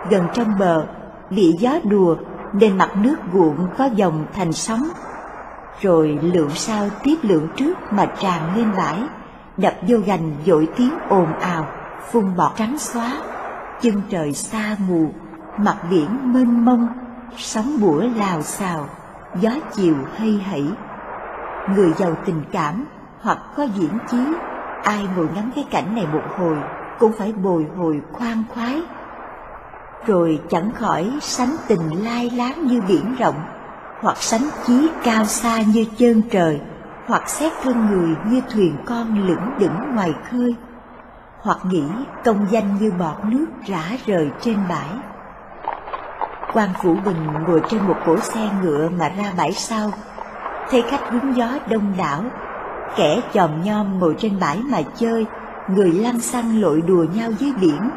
Gần 0.10 0.28
trong 0.34 0.60
bờ, 0.60 0.86
bị 1.30 1.56
gió 1.60 1.72
đùa 1.84 2.16
nên 2.54 2.78
mặt 2.78 2.90
nước 2.96 3.16
cuộn 3.34 3.56
có 3.78 3.90
dòng 3.96 4.26
thành 4.34 4.54
sóng. 4.54 4.84
Rồi 5.82 6.20
lượng 6.22 6.50
sau 6.50 6.86
tiếp 7.04 7.16
lượng 7.22 7.48
trước 7.56 7.78
mà 7.92 8.06
tràn 8.06 8.56
lên 8.56 8.72
bãi, 8.78 9.00
đập 9.58 9.74
vô 9.88 9.98
gành 10.06 10.32
dội 10.46 10.68
tiếng 10.78 10.94
ồn 11.10 11.34
ào, 11.40 11.68
phun 12.12 12.36
bọt 12.38 12.52
trắng 12.56 12.78
xóa, 12.78 13.12
chân 13.82 14.02
trời 14.10 14.34
xa 14.34 14.76
mù, 14.90 15.10
mặt 15.58 15.78
biển 15.90 16.34
mênh 16.34 16.66
mông, 16.66 16.88
sóng 17.38 17.82
bủa 17.82 18.02
lào 18.16 18.42
xào, 18.42 18.86
gió 19.36 19.52
chiều 19.74 19.96
hay 20.18 20.46
hẩy, 20.50 20.68
Người 21.70 21.94
giàu 21.98 22.16
tình 22.26 22.44
cảm 22.52 22.86
hoặc 23.22 23.38
có 23.58 23.64
diễn 23.64 23.98
chí, 24.12 24.18
ai 24.84 25.08
ngồi 25.16 25.28
ngắm 25.36 25.52
cái 25.56 25.66
cảnh 25.72 25.96
này 25.96 26.08
một 26.14 26.24
hồi 26.38 26.58
cũng 27.00 27.12
phải 27.18 27.34
bồi 27.34 27.66
hồi 27.78 28.02
khoan 28.12 28.44
khoái. 28.54 28.82
Rồi 30.06 30.42
chẳng 30.50 30.72
khỏi 30.72 31.12
sánh 31.22 31.56
tình 31.68 32.04
lai 32.04 32.30
láng 32.30 32.68
như 32.68 32.82
biển 32.88 33.16
rộng, 33.20 33.36
hoặc 34.02 34.18
sánh 34.18 34.50
chí 34.66 34.90
cao 35.04 35.26
xa 35.26 35.62
như 35.74 35.86
chân 35.98 36.22
trời, 36.32 36.62
hoặc 37.08 37.30
xét 37.30 37.54
thân 37.64 37.88
người 37.92 38.16
như 38.26 38.42
thuyền 38.54 38.76
con 38.86 39.28
lững 39.28 39.60
đững 39.60 39.96
ngoài 39.96 40.14
khơi, 40.32 40.56
hoặc 41.42 41.58
nghĩ 41.66 41.84
công 42.24 42.48
danh 42.50 42.78
như 42.80 42.92
bọt 43.00 43.26
nước 43.26 43.46
rã 43.68 43.84
rời 44.06 44.30
trên 44.42 44.58
bãi 44.70 44.90
quan 46.54 46.70
Phủ 46.84 46.96
Bình 47.06 47.28
ngồi 47.48 47.62
trên 47.70 47.82
một 47.88 47.96
cỗ 48.06 48.20
xe 48.20 48.50
ngựa 48.62 48.90
mà 48.90 49.10
ra 49.10 49.34
bãi 49.38 49.52
sau, 49.52 49.92
thấy 50.70 50.82
khách 50.82 51.10
hứng 51.10 51.36
gió 51.36 51.50
đông 51.70 51.94
đảo, 51.98 52.24
kẻ 52.96 53.22
chòm 53.34 53.64
nhom 53.64 54.00
ngồi 54.00 54.16
trên 54.18 54.40
bãi 54.40 54.58
mà 54.58 54.82
chơi, 54.96 55.26
người 55.68 55.92
lăn 55.92 56.20
xăng 56.20 56.62
lội 56.62 56.82
đùa 56.82 57.06
nhau 57.16 57.32
dưới 57.40 57.54
biển. 57.62 57.90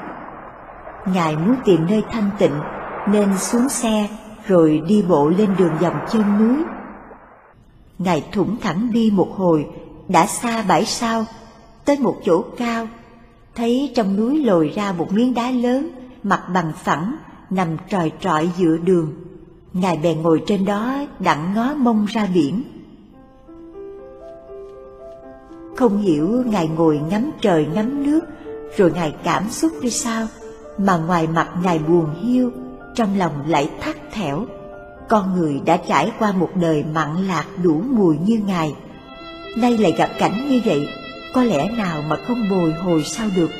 Ngài 1.07 1.37
muốn 1.37 1.57
tìm 1.65 1.87
nơi 1.91 2.03
thanh 2.11 2.31
tịnh 2.39 2.61
nên 3.09 3.39
xuống 3.39 3.69
xe 3.69 4.09
rồi 4.47 4.83
đi 4.89 5.05
bộ 5.09 5.29
lên 5.29 5.51
đường 5.59 5.73
dòng 5.81 5.97
chân 6.11 6.39
núi. 6.39 6.65
Ngài 7.99 8.25
thủng 8.33 8.57
thẳng 8.61 8.91
đi 8.93 9.11
một 9.15 9.29
hồi, 9.37 9.67
đã 10.09 10.27
xa 10.27 10.63
bãi 10.69 10.85
sau, 10.85 11.25
tới 11.85 11.99
một 11.99 12.17
chỗ 12.25 12.45
cao, 12.57 12.87
thấy 13.55 13.93
trong 13.97 14.17
núi 14.17 14.45
lồi 14.45 14.73
ra 14.75 14.93
một 14.93 15.13
miếng 15.13 15.35
đá 15.35 15.51
lớn, 15.51 15.91
mặt 16.23 16.43
bằng 16.55 16.73
phẳng, 16.77 17.17
nằm 17.55 17.77
tròi 17.91 18.13
trọi 18.21 18.51
giữa 18.57 18.77
đường. 18.77 19.13
Ngài 19.73 19.97
bèn 19.97 20.23
ngồi 20.23 20.43
trên 20.47 20.65
đó 20.65 21.07
đặng 21.19 21.55
ngó 21.55 21.75
mông 21.75 22.07
ra 22.07 22.29
biển. 22.35 22.63
Không 25.77 26.03
hiểu 26.03 26.43
Ngài 26.47 26.69
ngồi 26.69 27.01
ngắm 27.11 27.31
trời 27.41 27.67
ngắm 27.75 28.03
nước, 28.03 28.21
rồi 28.77 28.93
Ngài 28.93 29.15
cảm 29.25 29.51
xúc 29.51 29.73
đi 29.83 29.91
sao, 29.91 30.27
mà 30.79 30.97
ngoài 30.97 31.27
mặt 31.27 31.49
Ngài 31.65 31.79
buồn 31.79 32.15
hiu, 32.23 32.51
trong 32.95 33.19
lòng 33.19 33.33
lại 33.47 33.71
thắt 33.81 33.97
thẻo. 34.13 34.47
Con 35.09 35.37
người 35.37 35.61
đã 35.67 35.77
trải 35.77 36.13
qua 36.19 36.33
một 36.33 36.51
đời 36.55 36.85
mặn 36.95 37.27
lạc 37.27 37.45
đủ 37.63 37.83
mùi 37.91 38.19
như 38.19 38.41
Ngài. 38.47 38.75
Nay 39.57 39.79
lại 39.79 39.95
gặp 39.99 40.11
cảnh 40.19 40.49
như 40.49 40.61
vậy, 40.65 40.89
có 41.35 41.43
lẽ 41.43 41.71
nào 41.71 42.03
mà 42.09 42.17
không 42.27 42.49
bồi 42.51 42.73
hồi 42.73 43.03
sao 43.05 43.29
được. 43.37 43.51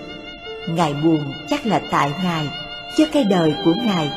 Ngài 0.69 0.95
buồn 1.05 1.21
chắc 1.49 1.67
là 1.67 1.83
tại 1.91 2.13
Ngài, 2.25 2.51
cho 2.97 3.05
cái 3.13 3.25
đời 3.25 3.55
của 3.65 3.75
Ngài. 3.87 4.11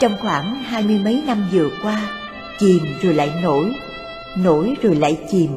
Trong 0.00 0.16
khoảng 0.20 0.62
hai 0.62 0.82
mươi 0.82 1.00
mấy 1.04 1.22
năm 1.26 1.48
vừa 1.52 1.68
qua, 1.82 2.08
chìm 2.58 2.82
rồi 3.02 3.14
lại 3.14 3.32
nổi, 3.42 3.72
nổi 4.36 4.74
rồi 4.82 4.94
lại 4.94 5.18
chìm, 5.30 5.50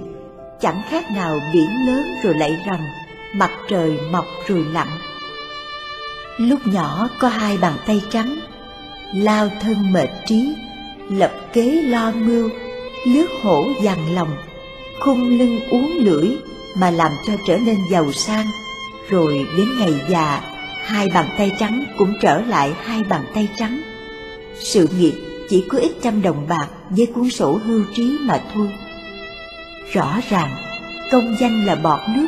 chẳng 0.62 0.82
khác 0.90 1.12
nào 1.12 1.40
biển 1.54 1.70
lớn 1.88 2.04
rồi 2.24 2.34
lại 2.34 2.58
rầm, 2.66 2.80
mặt 3.34 3.52
trời 3.70 4.00
mọc 4.12 4.26
rồi 4.48 4.66
lặn. 4.74 4.88
Lúc 6.38 6.68
nhỏ 6.68 7.10
có 7.20 7.28
hai 7.28 7.58
bàn 7.58 7.74
tay 7.88 8.02
trắng, 8.10 8.36
lao 9.14 9.50
thân 9.62 9.92
mệt 9.94 10.10
trí, 10.26 10.56
lập 11.10 11.32
kế 11.54 11.82
lo 11.82 12.12
mưu, 12.12 12.50
lướt 13.08 13.28
hổ 13.44 13.66
dằn 13.82 14.16
lòng, 14.16 14.36
khung 15.00 15.38
lưng 15.40 15.60
uống 15.70 15.92
lưỡi 15.98 16.30
mà 16.76 16.92
làm 16.92 17.12
cho 17.28 17.34
trở 17.48 17.58
nên 17.58 17.78
giàu 17.92 18.12
sang, 18.12 18.46
rồi 19.10 19.46
đến 19.58 19.68
ngày 19.80 19.94
già, 20.10 20.42
hai 20.86 21.10
bàn 21.14 21.26
tay 21.38 21.52
trắng 21.60 21.84
cũng 21.98 22.14
trở 22.22 22.42
lại 22.42 22.74
hai 22.84 23.04
bàn 23.04 23.22
tay 23.34 23.50
trắng. 23.58 23.82
Sự 24.60 24.88
nghiệp 24.98 25.14
chỉ 25.50 25.66
có 25.70 25.78
ít 25.78 25.92
trăm 26.02 26.22
đồng 26.22 26.48
bạc 26.48 26.68
với 26.90 27.06
cuốn 27.06 27.30
sổ 27.30 27.60
hưu 27.66 27.84
trí 27.96 28.18
mà 28.22 28.42
thôi. 28.54 28.70
Rõ 29.92 30.20
ràng, 30.30 30.52
công 31.12 31.36
danh 31.40 31.66
là 31.66 31.76
bọt 31.76 32.00
nước, 32.16 32.28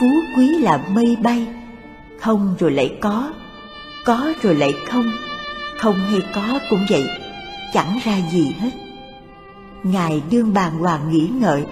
phú 0.00 0.06
quý 0.36 0.48
là 0.48 0.80
mây 0.94 1.16
bay, 1.22 1.46
không 2.20 2.54
rồi 2.58 2.72
lại 2.72 2.94
có, 3.00 3.32
có 4.04 4.32
rồi 4.42 4.54
lại 4.54 4.74
không, 4.86 5.10
không 5.78 5.96
hay 6.10 6.20
có 6.34 6.58
cũng 6.70 6.86
vậy, 6.90 7.08
chẳng 7.72 7.98
ra 8.04 8.16
gì 8.32 8.54
hết. 8.60 8.70
Ngài 9.82 10.22
đương 10.30 10.54
bàn 10.54 10.78
hoàng 10.78 11.10
nghĩ 11.10 11.28
ngợi, 11.40 11.62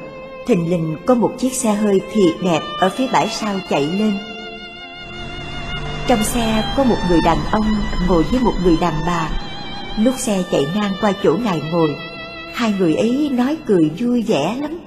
thình 0.46 0.70
lình 0.70 0.96
có 1.06 1.14
một 1.14 1.32
chiếc 1.38 1.52
xe 1.52 1.72
hơi 1.72 2.00
thiệt 2.12 2.34
đẹp 2.42 2.60
ở 2.80 2.88
phía 2.88 3.06
bãi 3.12 3.28
sau 3.28 3.54
chạy 3.70 3.86
lên. 3.86 4.18
Trong 6.08 6.24
xe 6.24 6.74
có 6.76 6.84
một 6.84 6.96
người 7.08 7.20
đàn 7.20 7.38
ông 7.50 7.76
ngồi 8.08 8.22
với 8.22 8.40
một 8.40 8.52
người 8.64 8.76
đàn 8.80 8.94
bà. 9.06 9.28
Lúc 9.98 10.14
xe 10.18 10.42
chạy 10.52 10.66
ngang 10.74 10.92
qua 11.00 11.12
chỗ 11.22 11.36
ngài 11.44 11.60
ngồi, 11.72 11.96
hai 12.54 12.74
người 12.78 12.94
ấy 12.94 13.30
nói 13.32 13.56
cười 13.66 13.90
vui 13.98 14.22
vẻ 14.22 14.56
lắm. 14.60 14.78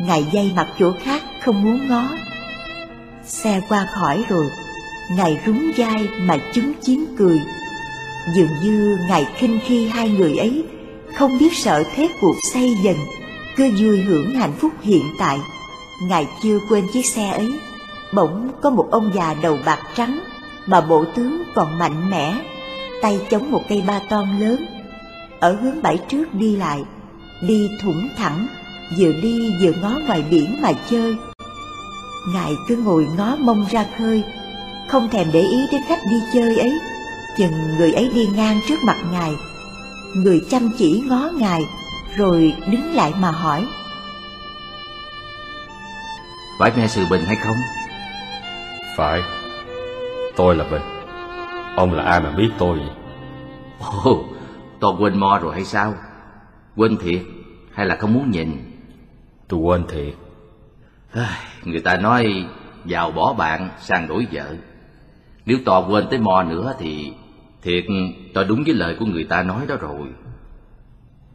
Ngài 0.00 0.26
dây 0.32 0.52
mặt 0.56 0.68
chỗ 0.78 0.92
khác 1.04 1.22
không 1.44 1.62
muốn 1.62 1.88
ngó. 1.88 2.08
Xe 3.24 3.60
qua 3.68 3.86
khỏi 3.94 4.24
rồi, 4.28 4.46
ngài 5.16 5.40
rúng 5.46 5.72
vai 5.76 6.08
mà 6.20 6.38
chúng 6.52 6.72
chiến 6.82 7.04
cười. 7.18 7.40
Dường 8.34 8.50
như 8.62 8.98
ngài 9.08 9.26
khinh 9.36 9.60
khi 9.66 9.88
hai 9.88 10.08
người 10.08 10.36
ấy, 10.36 10.64
không 11.16 11.38
biết 11.38 11.56
sợ 11.56 11.82
thế 11.94 12.08
cuộc 12.20 12.36
say 12.52 12.74
dần 12.84 12.96
cứ 13.56 13.70
vui 13.80 14.00
hưởng 14.00 14.34
hạnh 14.34 14.52
phúc 14.58 14.72
hiện 14.82 15.04
tại. 15.18 15.38
Ngài 16.08 16.26
chưa 16.42 16.58
quên 16.68 16.84
chiếc 16.92 17.06
xe 17.06 17.30
ấy, 17.30 17.52
bỗng 18.12 18.50
có 18.62 18.70
một 18.70 18.88
ông 18.90 19.10
già 19.14 19.34
đầu 19.42 19.58
bạc 19.64 19.78
trắng 19.96 20.20
mà 20.66 20.80
bộ 20.80 21.04
tướng 21.14 21.42
còn 21.54 21.78
mạnh 21.78 22.10
mẽ, 22.10 22.34
tay 23.02 23.20
chống 23.30 23.50
một 23.50 23.62
cây 23.68 23.82
ba 23.86 24.00
ton 24.08 24.40
lớn, 24.40 24.66
ở 25.40 25.52
hướng 25.52 25.82
bãi 25.82 25.98
trước 26.08 26.34
đi 26.34 26.56
lại, 26.56 26.84
đi 27.40 27.70
thủng 27.82 28.08
thẳng, 28.16 28.46
vừa 28.98 29.12
đi 29.12 29.54
vừa 29.60 29.72
ngó 29.82 29.98
ngoài 30.06 30.24
biển 30.30 30.56
mà 30.62 30.72
chơi. 30.90 31.16
Ngài 32.34 32.52
cứ 32.68 32.76
ngồi 32.76 33.08
ngó 33.16 33.36
mông 33.36 33.66
ra 33.70 33.84
khơi, 33.98 34.22
không 34.88 35.08
thèm 35.08 35.26
để 35.32 35.40
ý 35.40 35.66
đến 35.72 35.82
khách 35.88 36.00
đi 36.10 36.16
chơi 36.34 36.58
ấy, 36.58 36.78
chừng 37.36 37.76
người 37.78 37.92
ấy 37.92 38.10
đi 38.14 38.26
ngang 38.36 38.60
trước 38.68 38.82
mặt 38.84 38.96
ngài. 39.12 39.32
Người 40.14 40.40
chăm 40.50 40.70
chỉ 40.78 41.02
ngó 41.06 41.30
ngài, 41.38 41.60
rồi 42.16 42.54
đứng 42.66 42.94
lại 42.94 43.12
mà 43.18 43.30
hỏi. 43.30 43.66
Phải 46.58 46.72
nghe 46.76 46.88
sự 46.88 47.04
bình 47.10 47.24
hay 47.26 47.36
không? 47.36 47.56
Phải 48.96 49.20
Tôi 50.36 50.56
là 50.56 50.64
Bình 50.70 50.82
Ông 51.76 51.92
là 51.92 52.02
ai 52.02 52.20
mà 52.20 52.30
biết 52.30 52.50
tôi 52.58 52.78
vậy? 52.78 52.90
Ồ, 54.04 54.24
tôi 54.80 54.94
quên 54.98 55.20
mo 55.20 55.38
rồi 55.42 55.54
hay 55.54 55.64
sao? 55.64 55.94
Quên 56.76 56.96
thiệt 56.96 57.22
hay 57.72 57.86
là 57.86 57.96
không 57.96 58.14
muốn 58.14 58.30
nhìn? 58.30 58.80
Tôi 59.48 59.60
quên 59.60 59.86
thiệt. 59.86 60.14
Người 61.64 61.80
ta 61.80 61.96
nói 61.96 62.46
giàu 62.84 63.10
bỏ 63.10 63.34
bạn 63.34 63.68
sang 63.78 64.08
đổi 64.08 64.26
vợ. 64.32 64.54
Nếu 65.46 65.58
to 65.64 65.86
quên 65.88 66.06
tới 66.10 66.18
mo 66.18 66.42
nữa 66.42 66.74
thì 66.78 67.12
Thiệt 67.62 67.84
tôi 68.34 68.44
đúng 68.44 68.62
với 68.64 68.74
lời 68.74 68.96
của 68.98 69.06
người 69.06 69.24
ta 69.24 69.42
nói 69.42 69.66
đó 69.68 69.76
rồi. 69.80 70.08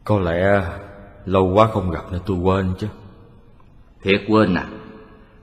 Có 0.04 0.18
lẽ 0.18 0.62
lâu 1.24 1.52
quá 1.54 1.68
không 1.72 1.90
gặp 1.90 2.02
nên 2.12 2.20
tôi 2.26 2.36
quên 2.36 2.74
chứ. 2.78 2.86
Thiệt 4.02 4.22
quên 4.28 4.54
à? 4.54 4.66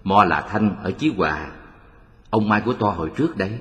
Mo 0.04 0.24
là 0.24 0.42
Thanh 0.42 0.76
ở 0.84 0.92
Chí 0.92 1.14
Hòa 1.18 1.48
Ông 2.36 2.50
Mai 2.50 2.62
của 2.66 2.74
to 2.74 2.88
hồi 2.88 3.12
trước 3.18 3.38
đấy. 3.38 3.60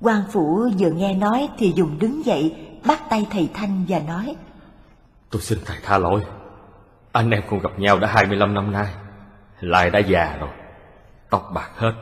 Quan 0.00 0.22
phủ 0.32 0.68
vừa 0.78 0.90
nghe 0.90 1.14
nói 1.14 1.48
thì 1.58 1.72
dùng 1.76 1.98
đứng 1.98 2.24
dậy 2.24 2.56
bắt 2.86 3.02
tay 3.10 3.26
thầy 3.30 3.50
Thanh 3.54 3.84
và 3.88 3.98
nói 3.98 4.36
Tôi 5.30 5.42
xin 5.42 5.58
thầy 5.64 5.76
tha 5.82 5.98
lỗi. 5.98 6.20
Anh 7.12 7.30
em 7.30 7.42
không 7.50 7.58
gặp 7.58 7.78
nhau 7.78 7.98
đã 7.98 8.08
25 8.08 8.54
năm 8.54 8.72
nay. 8.72 8.94
Lại 9.60 9.90
đã 9.90 9.98
già 9.98 10.36
rồi 10.40 10.48
Tóc 11.30 11.50
bạc 11.54 11.70
hết 11.76 11.92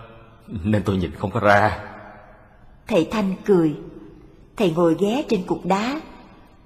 Nên 0.47 0.83
tôi 0.83 0.97
nhìn 0.97 1.11
không 1.15 1.31
có 1.31 1.41
ra. 1.41 1.79
Thầy 2.87 3.09
Thanh 3.11 3.35
cười. 3.45 3.77
Thầy 4.57 4.71
ngồi 4.71 4.97
ghé 5.01 5.25
trên 5.29 5.47
cục 5.47 5.61
đá 5.65 6.01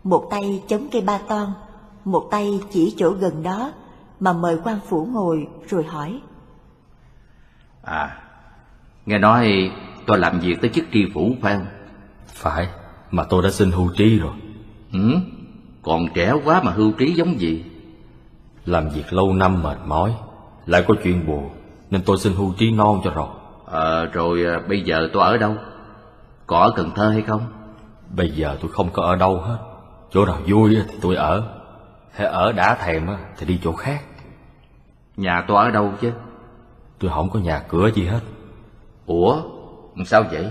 Một 0.05 0.29
tay 0.31 0.63
chống 0.69 0.89
cây 0.93 1.03
ba 1.03 1.19
ton 1.29 1.53
Một 2.05 2.29
tay 2.31 2.61
chỉ 2.71 2.95
chỗ 2.99 3.11
gần 3.11 3.43
đó 3.43 3.73
Mà 4.21 4.33
mời 4.33 4.59
quan 4.65 4.79
phủ 4.89 5.09
ngồi 5.11 5.49
rồi 5.69 5.85
hỏi 5.85 6.21
À 7.83 8.28
Nghe 9.09 9.19
nói 9.19 9.71
tôi 10.07 10.19
làm 10.19 10.41
việc 10.41 10.61
tới 10.61 10.71
chức 10.75 10.85
tri 10.93 11.11
phủ 11.15 11.35
phải 11.43 11.57
không? 11.57 11.67
Phải, 12.35 12.69
mà 13.11 13.25
tôi 13.25 13.43
đã 13.43 13.51
xin 13.51 13.71
hưu 13.71 13.91
trí 13.97 14.19
rồi 14.19 14.33
Ừ, 14.93 15.17
còn 15.83 16.07
trẻ 16.15 16.33
quá 16.45 16.63
mà 16.63 16.73
hưu 16.73 16.93
trí 16.93 17.13
giống 17.13 17.41
gì? 17.41 17.65
Làm 18.65 18.89
việc 18.89 19.13
lâu 19.13 19.33
năm 19.33 19.63
mệt 19.63 19.79
mỏi 19.87 20.15
Lại 20.67 20.85
có 20.89 20.95
chuyện 21.05 21.27
buồn 21.27 21.51
Nên 21.91 22.03
tôi 22.03 22.19
xin 22.19 22.33
hưu 22.33 22.53
trí 22.59 22.71
non 22.71 23.01
cho 23.05 23.11
rồi 23.11 23.27
Ờ, 23.65 24.07
rồi 24.07 24.45
à, 24.47 24.61
bây 24.69 24.81
giờ 24.81 25.09
tôi 25.13 25.23
ở 25.23 25.37
đâu? 25.37 25.57
Có 26.47 26.59
ở 26.59 26.73
Cần 26.77 26.91
Thơ 26.95 27.11
hay 27.11 27.23
không? 27.23 27.43
Bây 28.17 28.31
giờ 28.31 28.57
tôi 28.61 28.71
không 28.71 28.91
có 28.93 29.03
ở 29.03 29.17
đâu 29.17 29.41
hết 29.41 29.59
Chỗ 30.11 30.25
nào 30.25 30.39
vui 30.47 30.77
thì 30.89 30.99
tôi 31.01 31.17
ở 31.17 31.43
Hay 32.13 32.27
ở 32.27 32.53
đã 32.53 32.75
thèm 32.75 33.07
thì 33.39 33.47
đi 33.47 33.61
chỗ 33.65 33.73
khác 33.73 34.03
Nhà 35.17 35.45
tôi 35.49 35.65
ở 35.65 35.71
đâu 35.71 35.93
chứ? 36.01 36.13
Tôi 36.99 37.11
không 37.15 37.31
có 37.31 37.39
nhà 37.39 37.63
cửa 37.69 37.91
gì 37.95 38.07
hết 38.07 38.21
Ủa, 39.09 39.43
sao 40.05 40.25
vậy? 40.31 40.51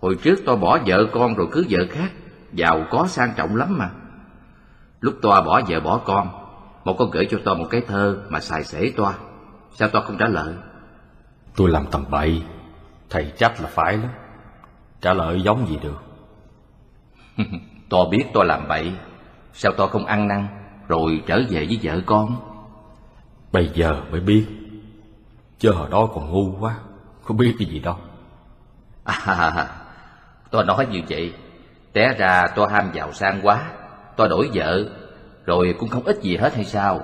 Hồi 0.00 0.18
trước 0.22 0.36
tôi 0.46 0.56
bỏ 0.56 0.78
vợ 0.86 1.06
con 1.12 1.34
rồi 1.34 1.48
cưới 1.52 1.64
vợ 1.70 1.78
khác 1.90 2.10
Giàu 2.52 2.84
có 2.90 3.06
sang 3.06 3.32
trọng 3.36 3.56
lắm 3.56 3.78
mà. 3.78 3.90
Lúc 5.00 5.14
toa 5.22 5.40
bỏ 5.40 5.60
vợ 5.68 5.80
bỏ 5.80 6.00
con 6.04 6.28
Một 6.84 6.96
con 6.98 7.10
gửi 7.10 7.26
cho 7.30 7.38
toa 7.44 7.54
một 7.54 7.66
cái 7.70 7.80
thơ 7.80 8.18
mà 8.28 8.40
xài 8.40 8.64
xể 8.64 8.92
toa. 8.96 9.14
Sao 9.72 9.88
toa 9.88 10.02
không 10.02 10.18
trả 10.18 10.26
lời? 10.26 10.54
Tôi 11.56 11.70
làm 11.70 11.86
tầm 11.90 12.04
bậy 12.10 12.42
Thầy 13.10 13.32
trách 13.38 13.60
là 13.60 13.68
phải 13.68 13.96
lắm. 13.96 14.10
Trả 15.00 15.12
lời 15.12 15.42
giống 15.42 15.66
gì 15.66 15.78
được? 15.82 16.02
Toa 17.88 18.00
biết 18.10 18.24
toa 18.34 18.44
làm 18.44 18.68
bậy 18.68 18.92
Sao 19.52 19.72
toa 19.72 19.86
không 19.86 20.06
ăn 20.06 20.28
năn 20.28 20.46
Rồi 20.88 21.22
trở 21.26 21.42
về 21.50 21.66
với 21.66 21.78
vợ 21.82 22.00
con? 22.06 22.36
Bây 23.52 23.70
giờ 23.74 24.02
mới 24.10 24.20
biết 24.20 24.46
Chứ 25.58 25.72
hồi 25.72 25.88
đó 25.90 26.08
còn 26.14 26.30
ngu 26.30 26.56
quá 26.60 26.76
Không 27.28 27.36
biết 27.36 27.54
cái 27.58 27.68
gì 27.68 27.78
đâu. 27.78 27.96
À, 29.04 29.68
tôi 30.50 30.64
nói 30.64 30.86
như 30.90 31.02
vậy 31.08 31.34
Té 31.92 32.14
ra 32.18 32.46
tôi 32.54 32.68
ham 32.70 32.90
giàu 32.94 33.12
sang 33.12 33.40
quá 33.42 33.70
Tôi 34.16 34.28
đổi 34.28 34.50
vợ 34.54 34.84
Rồi 35.44 35.74
cũng 35.78 35.88
không 35.88 36.04
ít 36.04 36.22
gì 36.22 36.36
hết 36.36 36.54
hay 36.54 36.64
sao? 36.64 37.00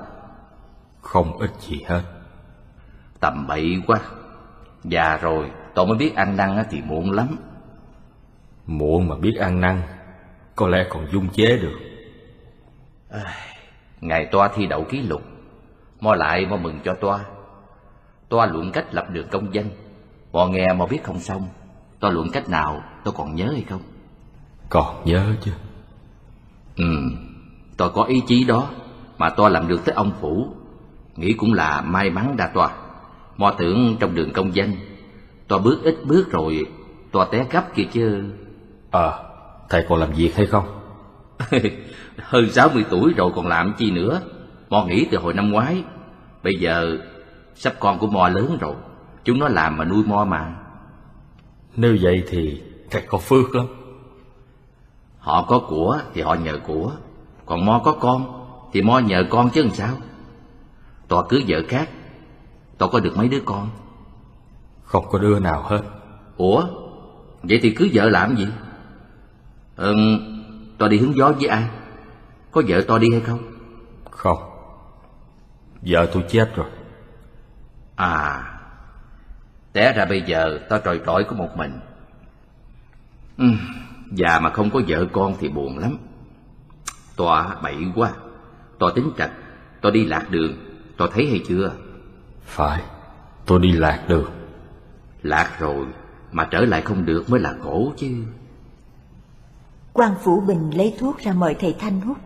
Không 1.00 1.38
ít 1.38 1.50
gì 1.60 1.82
hết. 1.86 2.02
Tầm 3.20 3.46
bậy 3.46 3.82
quá. 3.86 3.98
Già 4.84 5.16
rồi 5.16 5.50
tôi 5.74 5.86
mới 5.86 5.96
biết 5.96 6.14
ăn 6.14 6.36
năn 6.36 6.64
thì 6.70 6.82
muộn 6.82 7.10
lắm. 7.10 7.36
Muộn 8.66 9.08
mà 9.08 9.16
biết 9.16 9.36
ăn 9.40 9.60
năn 9.60 9.82
Có 10.56 10.68
lẽ 10.68 10.86
còn 10.90 11.06
dung 11.12 11.28
chế 11.28 11.58
được. 11.58 11.78
Ngày 14.00 14.28
toa 14.32 14.48
thi 14.48 14.66
đậu 14.66 14.84
ký 14.84 15.02
lục 15.02 15.22
Mo 16.00 16.14
lại 16.14 16.46
mo 16.46 16.56
mừng 16.56 16.80
cho 16.84 16.94
toa. 16.94 17.24
Toa 18.28 18.46
luận 18.46 18.72
cách 18.72 18.94
lập 18.94 19.06
đường 19.10 19.28
công 19.30 19.54
danh 19.54 19.68
Mò 20.34 20.46
nghe 20.46 20.72
mò 20.72 20.86
biết 20.86 21.04
không 21.04 21.20
xong 21.20 21.48
Toa 22.00 22.10
luận 22.10 22.28
cách 22.32 22.48
nào 22.48 22.82
tôi 23.04 23.14
còn 23.16 23.34
nhớ 23.34 23.52
hay 23.52 23.64
không? 23.68 23.80
Còn 24.68 25.04
nhớ 25.04 25.34
chứ. 25.40 25.50
Ừ 26.76 26.84
Tôi 27.76 27.90
có 27.90 28.02
ý 28.02 28.22
chí 28.26 28.44
đó 28.44 28.68
Mà 29.18 29.30
tôi 29.30 29.50
làm 29.50 29.68
được 29.68 29.84
tới 29.84 29.94
ông 29.94 30.12
phủ. 30.20 30.48
Nghĩ 31.16 31.32
cũng 31.32 31.52
là 31.52 31.80
may 31.80 32.10
mắn 32.10 32.36
đa 32.36 32.50
toa. 32.54 32.70
Mò 33.36 33.54
tưởng 33.58 33.96
trong 34.00 34.14
đường 34.14 34.32
công 34.32 34.54
danh 34.54 34.72
Tôi 35.48 35.58
bước 35.58 35.80
ít 35.84 35.96
bước 36.04 36.30
rồi 36.30 36.66
Tôi 37.12 37.26
té 37.30 37.46
gấp 37.50 37.74
kia 37.74 37.86
chứ. 37.92 38.24
Ờ 38.90 39.24
Thầy 39.68 39.84
còn 39.88 40.00
làm 40.00 40.12
việc 40.12 40.36
hay 40.36 40.46
không? 40.46 40.64
Hơn 42.18 42.50
60 42.50 42.84
tuổi 42.90 43.12
rồi 43.16 43.30
còn 43.34 43.46
làm 43.46 43.74
chi 43.78 43.90
nữa. 43.90 44.20
Mò 44.70 44.84
nghĩ 44.84 45.06
từ 45.10 45.18
hồi 45.18 45.34
năm 45.34 45.50
ngoái 45.50 45.82
Bây 46.42 46.54
giờ 46.60 46.98
sắp 47.54 47.74
con 47.80 47.98
của 47.98 48.06
Mo 48.06 48.28
lớn 48.28 48.56
rồi 48.60 48.74
Chúng 49.24 49.38
nó 49.38 49.48
làm 49.48 49.76
mà 49.76 49.84
nuôi 49.84 50.04
Mo 50.04 50.24
mà. 50.24 50.54
Nếu 51.76 51.96
vậy 52.02 52.24
thì 52.28 52.62
Thầy 52.90 53.02
có 53.02 53.18
phước 53.18 53.54
lắm. 53.54 53.66
Họ 55.18 55.44
có 55.48 55.58
của 55.68 55.98
thì 56.14 56.22
họ 56.22 56.34
nhờ 56.34 56.58
của 56.66 56.92
Còn 57.46 57.66
Mo 57.66 57.82
có 57.84 57.92
con 58.00 58.46
Thì 58.72 58.82
Mo 58.82 58.98
nhờ 58.98 59.24
con 59.30 59.50
chứ 59.50 59.62
làm 59.62 59.70
sao? 59.70 59.94
Tòa 61.08 61.24
cưới 61.28 61.44
vợ 61.48 61.58
khác 61.68 61.88
Tòa 62.78 62.88
có 62.92 63.00
được 63.00 63.16
mấy 63.16 63.28
đứa 63.28 63.40
con? 63.44 63.68
Không 64.82 65.04
có 65.10 65.18
đứa 65.18 65.38
nào 65.38 65.62
hết. 65.62 65.82
Ủa? 66.36 66.64
Vậy 67.42 67.58
thì 67.62 67.70
cưới 67.70 67.90
vợ 67.92 68.08
làm 68.08 68.36
gì? 68.36 68.48
Ừ 69.76 69.94
Tòa 70.78 70.88
đi 70.88 70.98
hứng 70.98 71.16
gió 71.16 71.32
với 71.32 71.48
ai? 71.48 71.68
Có 72.50 72.62
vợ 72.68 72.80
Tòa 72.88 72.98
đi 72.98 73.10
hay 73.12 73.20
không? 73.20 73.38
Không. 74.10 74.38
Vợ 75.82 76.06
tôi 76.12 76.24
chết 76.28 76.56
rồi. 76.56 76.70
À 77.96 78.53
Té 79.74 79.92
ra 79.92 80.04
bây 80.04 80.22
giờ 80.22 80.58
tao 80.68 80.78
tròi 80.84 81.00
trọi 81.06 81.24
có 81.24 81.36
một 81.36 81.48
mình. 81.56 81.80
Ừ, 83.38 83.44
Già 84.12 84.40
mà 84.40 84.50
không 84.50 84.70
có 84.70 84.80
vợ 84.88 85.06
con 85.12 85.34
thì 85.40 85.48
buồn 85.48 85.78
lắm. 85.78 85.98
Tòa 87.16 87.56
bậy 87.62 87.76
quá. 87.94 88.12
Tòa 88.78 88.92
tính 88.94 89.10
trạch 89.18 89.32
Tòa 89.80 89.90
đi 89.90 90.04
lạc 90.04 90.30
đường. 90.30 90.52
Tòa 90.96 91.08
thấy 91.12 91.26
hay 91.26 91.40
chưa? 91.48 91.72
Phải 92.44 92.82
Tôi 93.46 93.58
đi 93.58 93.72
lạc 93.72 94.04
đường. 94.08 94.30
Lạc 95.22 95.56
rồi 95.58 95.86
Mà 96.32 96.48
trở 96.50 96.60
lại 96.60 96.82
không 96.82 97.06
được 97.06 97.30
mới 97.30 97.40
là 97.40 97.54
khổ 97.62 97.92
chứ. 97.96 98.24
Quan 99.92 100.14
phủ 100.22 100.40
bình 100.40 100.70
lấy 100.74 100.94
thuốc 100.98 101.18
ra 101.18 101.32
mời 101.32 101.54
thầy 101.54 101.76
thanh 101.78 102.00
hút. 102.00 102.18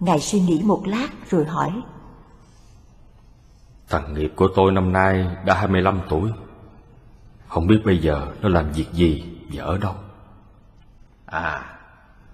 Ngài 0.00 0.20
suy 0.20 0.40
nghĩ 0.40 0.62
một 0.64 0.82
lát 0.86 1.08
rồi 1.30 1.44
hỏi. 1.44 1.82
Thằng 3.88 4.14
nghiệp 4.14 4.32
của 4.36 4.48
tôi 4.54 4.72
năm 4.72 4.92
nay 4.92 5.26
đã 5.46 5.54
25 5.54 6.00
tuổi 6.08 6.30
Không 7.50 7.66
biết 7.66 7.82
bây 7.84 7.98
giờ 7.98 8.26
nó 8.42 8.48
làm 8.48 8.72
việc 8.72 8.86
gì 8.92 9.24
và 9.52 9.64
ở 9.64 9.78
đâu. 9.78 9.94
À 11.26 11.76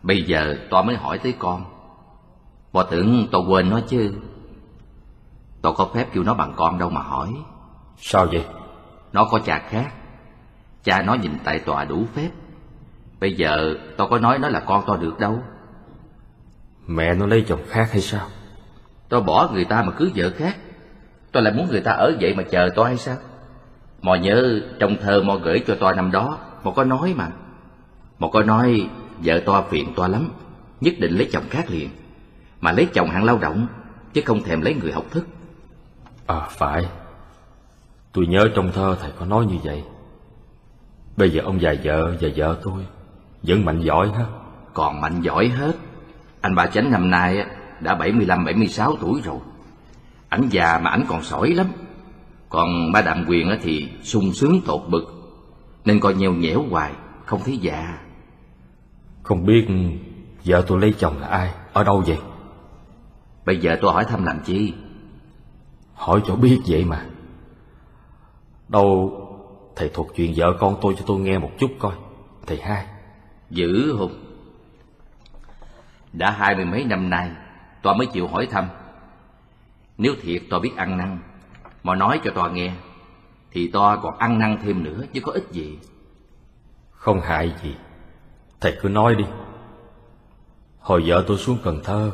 Bây 0.03 0.23
giờ 0.23 0.57
tòa 0.71 0.83
mới 0.83 0.97
hỏi 0.97 1.19
tới 1.19 1.35
con. 1.39 1.65
Bà 2.73 2.83
tưởng 2.91 3.29
tòa 3.33 3.41
quên 3.49 3.71
nó 3.71 3.81
chứ. 3.89 4.15
Tòa 5.63 5.73
có 5.73 5.89
phép 5.95 6.07
kêu 6.13 6.23
nó 6.23 6.35
bằng 6.35 6.53
con 6.57 6.79
đâu 6.79 6.91
mà 6.91 7.01
hỏi. 7.01 7.33
Sao 7.97 8.27
vậy? 8.27 8.45
Nó 9.13 9.25
có 9.25 9.39
cha 9.39 9.63
khác. 9.69 9.95
Cha 10.85 11.03
nó 11.03 11.15
nhìn 11.15 11.33
tại 11.45 11.59
tòa 11.59 11.85
đủ 11.85 12.05
phép. 12.15 12.31
Bây 13.21 13.37
giờ 13.37 13.75
tao 13.97 14.09
có 14.09 14.19
nói 14.19 14.39
nó 14.39 14.49
là 14.49 14.61
con 14.61 14.85
tao 14.87 14.97
được 14.97 15.19
đâu. 15.19 15.43
Mẹ 16.87 17.15
nó 17.15 17.27
lấy 17.27 17.45
chồng 17.49 17.61
khác 17.69 17.89
hay 17.93 18.01
sao? 18.01 18.27
Tao 19.09 19.21
bỏ 19.21 19.51
người 19.53 19.65
ta 19.65 19.83
mà 19.83 19.93
cưới 19.93 20.13
vợ 20.15 20.31
khác. 20.37 20.57
Tao 21.33 21.43
lại 21.43 21.53
muốn 21.53 21.69
người 21.71 21.81
ta 21.81 21.93
ở 21.93 22.17
vậy 22.21 22.35
mà 22.35 22.43
chờ 22.51 22.69
tao 22.77 22.85
hay 22.85 22.97
sao 22.97 23.17
Mò 24.03 24.15
nhớ 24.15 24.61
trong 24.79 24.97
thơ 25.03 25.23
mò 25.23 25.37
gửi 25.37 25.65
cho 25.67 25.77
tao 25.81 25.95
năm 25.95 26.11
đó 26.11 26.39
Mò 26.63 26.71
có 26.71 26.85
nói 26.85 27.15
mà. 27.17 27.31
Mò 28.19 28.29
có 28.29 28.43
nói 28.43 28.89
vợ 29.19 29.41
tao 29.47 29.67
phiền 29.71 29.93
tao 29.97 30.09
lắm 30.09 30.29
Nhất 30.81 30.95
định 30.99 31.13
lấy 31.17 31.29
chồng 31.33 31.45
khác 31.51 31.71
liền 31.71 31.89
Mà 32.61 32.73
lấy 32.73 32.87
chồng 32.95 33.11
hạng 33.11 33.25
lao 33.25 33.39
động 33.39 33.67
Chứ 34.17 34.23
không 34.25 34.43
thèm 34.43 34.61
lấy 34.61 34.75
người 34.75 34.93
học 34.93 35.05
thức. 35.11 35.27
À 36.27 36.41
phải. 36.51 36.87
Tôi 38.13 38.27
nhớ 38.27 38.49
trong 38.55 38.73
thơ 38.73 38.97
thầy 39.01 39.11
có 39.19 39.27
nói 39.27 39.47
như 39.47 39.57
vậy. 39.65 39.85
Bây 41.17 41.31
giờ 41.31 41.43
ông 41.45 41.61
già 41.61 41.75
vợ 41.85 42.17
và 42.21 42.29
vợ 42.37 42.59
tôi 42.63 42.87
Vẫn 43.43 43.65
mạnh 43.65 43.81
giỏi 43.81 44.11
ha. 44.19 44.25
Còn 44.75 45.01
mạnh 45.01 45.21
giỏi 45.21 45.49
hết. 45.49 45.77
Anh 46.41 46.55
bà 46.55 46.67
chánh 46.67 46.91
năm 46.91 47.11
nay 47.11 47.47
đã 47.81 47.99
75-76 47.99 48.97
tuổi 49.01 49.21
rồi. 49.25 49.39
Ảnh 50.29 50.49
già 50.51 50.81
mà 50.83 50.91
ảnh 50.91 51.05
còn 51.09 51.23
sỏi 51.23 51.51
lắm 51.51 51.67
Còn 52.57 52.93
ba 52.93 53.03
đạm 53.03 53.25
quyền 53.29 53.49
á 53.49 53.57
thì 53.63 53.89
sung 54.03 54.33
sướng 54.33 54.61
tột 54.67 54.83
bực 54.89 55.05
Nên 55.85 56.01
coi 56.01 56.15
nheo 56.15 56.33
nhẽo 56.33 56.65
hoài 56.71 56.93
Không 57.25 57.41
thấy 57.45 57.59
già. 57.59 57.99
Không 59.23 59.47
biết 59.47 59.67
vợ 60.45 60.65
tôi 60.67 60.81
lấy 60.81 60.95
chồng 60.99 61.19
là 61.19 61.27
ai 61.27 61.53
Ở 61.73 61.85
đâu 61.85 62.03
vậy? 62.07 62.19
Bây 63.47 63.57
giờ 63.57 63.79
tôi 63.81 63.93
hỏi 63.93 64.05
thăm 64.05 64.25
làm 64.25 64.41
chi? 64.45 64.75
Hỏi 65.95 66.21
cho 66.27 66.37
biết 66.37 66.61
vậy 66.67 66.85
mà. 66.85 67.07
Đâu 68.69 69.13
Thầy 69.77 69.89
thuật 69.89 70.09
chuyện 70.17 70.33
vợ 70.37 70.57
con 70.61 70.77
tôi 70.81 70.95
cho 70.99 71.05
tôi 71.07 71.21
nghe 71.21 71.39
một 71.39 71.51
chút 71.59 71.71
coi 71.79 71.93
Thầy 72.47 72.61
hai. 72.61 72.87
Dữ 73.51 73.95
không 73.99 74.13
Đã 76.13 76.31
hai 76.31 76.55
mươi 76.57 76.65
mấy 76.65 76.85
năm 76.85 77.11
nay 77.11 77.31
Tòa 77.83 77.95
mới 77.95 78.07
chịu 78.07 78.27
hỏi 78.27 78.47
thăm. 78.51 78.65
Nếu 79.99 80.13
thiệt 80.23 80.43
tòa 80.51 80.61
biết 80.61 80.77
ăn 80.77 80.99
năn 80.99 81.19
Mà 81.87 81.95
nói 81.95 82.21
cho 82.25 82.31
tòa 82.31 82.51
nghe 82.51 82.73
Thì 83.51 83.69
tòa 83.69 83.97
còn 83.97 84.19
ăn 84.19 84.39
năn 84.39 84.59
thêm 84.63 84.85
nữa 84.85 85.05
Chứ 85.13 85.21
có 85.25 85.33
ích 85.33 85.51
gì. 85.51 85.79
Không 86.91 87.21
hại 87.21 87.55
gì. 87.63 87.77
Thầy 88.61 88.79
cứ 88.81 88.89
nói 88.89 89.15
đi. 89.15 89.25
Hồi 90.79 91.03
vợ 91.07 91.25
tôi 91.27 91.39
xuống 91.39 91.59
Cần 91.65 91.81
Thơ 91.85 92.11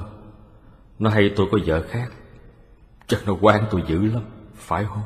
Nó 0.99 1.11
hay 1.11 1.33
tôi 1.37 1.47
có 1.53 1.59
vợ 1.66 1.83
khác. 1.89 2.12
Chắc 3.07 3.18
nó 3.27 3.35
quan 3.41 3.64
tôi 3.70 3.83
dữ 3.87 4.05
lắm 4.05 4.23
Phải 4.55 4.85
không? 4.85 5.03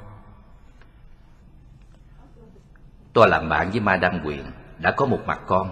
Tôi 3.12 3.28
làm 3.28 3.48
bạn 3.48 3.70
với 3.70 3.80
Ma 3.80 3.96
Đăng 3.96 4.20
Quyền 4.24 4.44
Đã 4.78 4.90
có 4.90 5.06
một 5.06 5.20
mặt 5.26 5.40
con 5.46 5.70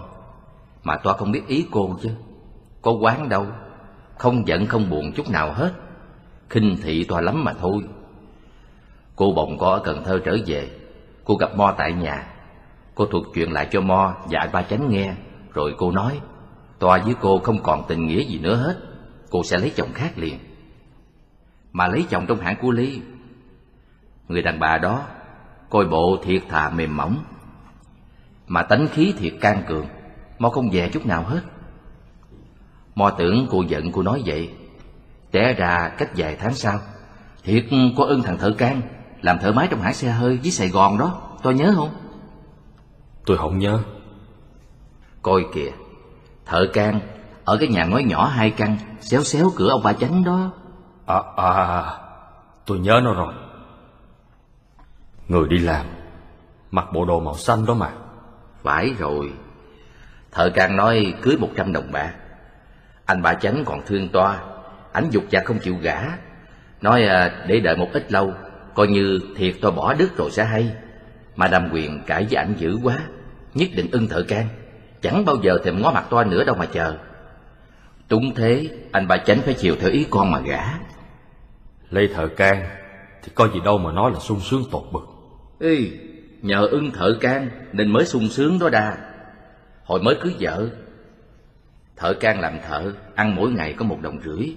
Mà 0.83 0.97
tôi 0.97 1.13
không 1.17 1.31
biết 1.31 1.47
ý 1.47 1.67
cô 1.71 1.97
chứ. 2.01 2.09
Có 2.81 2.91
quán 2.91 3.29
đâu 3.29 3.47
Không 4.17 4.47
giận 4.47 4.67
không 4.67 4.89
buồn 4.89 5.11
chút 5.15 5.29
nào 5.29 5.53
hết. 5.53 5.73
Khinh 6.49 6.77
thị 6.83 7.05
tôi 7.07 7.23
lắm 7.23 7.43
mà 7.43 7.53
thôi 7.53 7.83
Cô 9.15 9.31
bồng 9.31 9.57
có 9.57 9.69
ở 9.69 9.81
Cần 9.83 10.03
Thơ 10.03 10.19
trở 10.25 10.37
về. 10.45 10.69
Cô 11.23 11.35
gặp 11.35 11.55
Mo 11.55 11.73
tại 11.77 11.93
nhà. 11.93 12.27
Cô 12.95 13.05
thuật 13.05 13.23
chuyện 13.33 13.51
lại 13.51 13.67
cho 13.71 13.81
Mo 13.81 14.13
và 14.29 14.39
anh 14.39 14.49
ba 14.51 14.61
chánh 14.61 14.89
nghe. 14.89 15.13
Rồi 15.53 15.75
cô 15.77 15.91
nói 15.91 16.19
Toa 16.79 16.97
với 16.97 17.15
cô 17.21 17.39
không 17.39 17.63
còn 17.63 17.83
tình 17.87 18.07
nghĩa 18.07 18.23
gì 18.23 18.39
nữa 18.39 18.55
hết. 18.55 18.77
Cô 19.29 19.43
sẽ 19.43 19.57
lấy 19.57 19.71
chồng 19.75 19.93
khác 19.93 20.17
liền. 20.17 20.39
Mà 21.71 21.87
lấy 21.87 22.05
chồng 22.09 22.25
trong 22.27 22.39
hãng 22.39 22.55
của 22.61 22.71
Ly. 22.71 23.01
Người 24.27 24.41
đàn 24.41 24.59
bà 24.59 24.77
đó, 24.77 25.01
Coi 25.69 25.85
bộ 25.85 26.17
thiệt 26.23 26.41
thà 26.49 26.69
mềm 26.69 26.97
mỏng. 26.97 27.23
Mà 28.47 28.63
tánh 28.63 28.87
khí 28.87 29.13
thiệt 29.17 29.33
can 29.41 29.63
cường. 29.67 29.85
Mo 30.39 30.49
không 30.49 30.69
về 30.71 30.89
chút 30.93 31.05
nào 31.05 31.23
hết. 31.23 31.41
Mo 32.95 33.09
tưởng 33.09 33.47
cô 33.51 33.63
giận 33.67 33.91
cô 33.91 34.01
nói 34.01 34.21
vậy. 34.25 34.49
Té 35.31 35.53
ra 35.53 35.91
cách 35.97 36.09
vài 36.15 36.35
tháng 36.39 36.53
sau, 36.53 36.79
Thiệt 37.43 37.65
có 37.97 38.03
ưng 38.03 38.21
thằng 38.21 38.37
thợ 38.37 38.51
can. 38.57 38.81
Làm 39.21 39.39
thợ 39.39 39.51
máy 39.51 39.67
trong 39.71 39.81
hãng 39.81 39.93
xe 39.93 40.09
hơi 40.09 40.37
với 40.37 40.51
Sài 40.51 40.69
Gòn 40.69 40.97
đó 40.97 41.21
Tôi 41.43 41.53
nhớ 41.53 41.73
không? 41.75 41.89
Tôi 43.25 43.37
không 43.37 43.59
nhớ. 43.59 43.79
Coi 45.21 45.45
kìa 45.53 45.71
Thợ 46.45 46.67
can 46.73 46.99
Ở 47.45 47.57
cái 47.57 47.67
nhà 47.67 47.85
ngói 47.85 48.03
nhỏ 48.03 48.25
hai 48.25 48.51
căn 48.51 48.77
Xéo 48.99 49.23
xéo 49.23 49.51
cửa 49.55 49.69
ông 49.69 49.83
ba 49.83 49.93
chánh 49.93 50.23
đó. 50.23 50.51
À 51.05 51.21
à 51.35 51.97
Tôi 52.65 52.79
nhớ 52.79 53.01
nó 53.03 53.13
rồi. 53.13 53.33
Người 55.27 55.47
đi 55.47 55.57
làm 55.57 55.85
Mặc 56.71 56.85
bộ 56.93 57.05
đồ 57.05 57.19
màu 57.19 57.37
xanh 57.37 57.65
đó 57.65 57.73
mà. 57.73 57.91
Phải 58.63 58.93
rồi. 58.97 59.33
Thợ 60.31 60.49
can 60.49 60.75
nói 60.75 61.13
cưới 61.21 61.37
một 61.37 61.49
trăm 61.55 61.73
đồng 61.73 61.91
bạc 61.91 62.13
Anh 63.05 63.21
ba 63.21 63.33
chánh 63.33 63.63
còn 63.65 63.81
thương 63.85 64.09
toa 64.09 64.39
Ảnh 64.91 65.09
dục 65.11 65.23
và 65.31 65.41
không 65.45 65.59
chịu 65.59 65.75
gả. 65.81 66.01
Nói 66.81 67.03
à, 67.03 67.43
để 67.47 67.59
đợi 67.59 67.77
một 67.77 67.87
ít 67.93 68.11
lâu 68.11 68.33
Coi 68.75 68.87
như 68.87 69.19
thiệt 69.35 69.55
tôi 69.61 69.71
bỏ 69.71 69.93
đứt 69.93 70.17
rồi 70.17 70.31
sẽ 70.31 70.45
hay. 70.45 70.71
Mà 71.35 71.47
đam 71.47 71.69
quyền 71.73 72.03
cãi 72.07 72.27
với 72.29 72.35
ảnh 72.35 72.53
dữ 72.57 72.77
quá 72.83 72.97
Nhất 73.53 73.69
định 73.75 73.87
ưng 73.91 74.07
thợ 74.07 74.23
can. 74.27 74.47
Chẳng 75.01 75.25
bao 75.25 75.35
giờ 75.43 75.57
thèm 75.63 75.81
ngó 75.81 75.91
mặt 75.91 76.05
toa 76.09 76.23
nữa 76.23 76.43
đâu 76.43 76.55
mà 76.55 76.65
chờ. 76.65 76.97
Túng 78.07 78.35
thế 78.35 78.69
Anh 78.91 79.07
ba 79.07 79.17
chánh 79.17 79.41
phải 79.41 79.53
chiều 79.53 79.75
theo 79.79 79.91
ý 79.91 80.07
con 80.09 80.31
mà 80.31 80.39
gả. 80.39 80.63
Lê 81.89 82.07
thợ 82.07 82.27
can 82.27 82.65
Thì 83.23 83.31
có 83.35 83.47
gì 83.47 83.59
đâu 83.65 83.77
mà 83.77 83.91
nói 83.91 84.11
là 84.11 84.19
sung 84.19 84.39
sướng 84.39 84.63
tột 84.71 84.83
bực. 84.91 85.07
Ê, 85.59 85.77
nhờ 86.41 86.67
ưng 86.67 86.91
thợ 86.91 87.17
can 87.21 87.49
Nên 87.71 87.91
mới 87.93 88.05
sung 88.05 88.27
sướng 88.27 88.59
đó 88.59 88.69
đa. 88.69 88.97
Hồi 89.83 90.01
mới 90.01 90.15
cưới 90.21 90.33
vợ 90.39 90.69
Thợ 91.95 92.13
can 92.13 92.39
làm 92.39 92.53
thợ 92.67 92.91
Ăn 93.15 93.35
mỗi 93.35 93.51
ngày 93.51 93.73
có 93.73 93.85
một 93.85 94.01
đồng 94.01 94.19
rưỡi. 94.25 94.55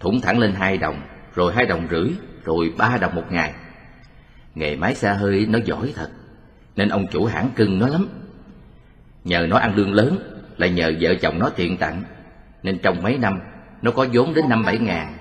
Thủng 0.00 0.20
thẳng 0.20 0.38
lên 0.38 0.52
hai 0.52 0.78
đồng 0.78 1.00
Rồi 1.34 1.52
hai 1.52 1.66
đồng 1.66 1.88
rưỡi 1.90 2.08
rồi 2.44 2.72
ba 2.78 2.98
đồng 3.00 3.14
một 3.14 3.24
ngày. 3.30 3.54
Nghề 4.54 4.76
máy 4.76 4.94
xa 4.94 5.12
hơi 5.12 5.46
nó 5.48 5.58
giỏi 5.64 5.92
thật, 5.96 6.10
Nên 6.76 6.88
ông 6.88 7.06
chủ 7.06 7.24
hãng 7.24 7.50
cưng 7.56 7.78
nó 7.78 7.88
lắm. 7.88 8.08
Nhờ 9.24 9.46
nó 9.50 9.56
ăn 9.56 9.74
lương 9.76 9.92
lớn 9.92 10.18
lại 10.56 10.70
nhờ 10.70 10.92
vợ 11.00 11.14
chồng 11.14 11.38
nó 11.38 11.50
tiện 11.56 11.76
tặng, 11.76 12.02
Nên 12.62 12.78
trong 12.78 13.02
mấy 13.02 13.18
năm 13.18 13.40
Nó 13.82 13.90
có 13.90 14.06
vốn 14.12 14.34
đến 14.34 14.48
năm 14.48 14.64
bảy 14.64 14.78
ngàn. 14.78 15.16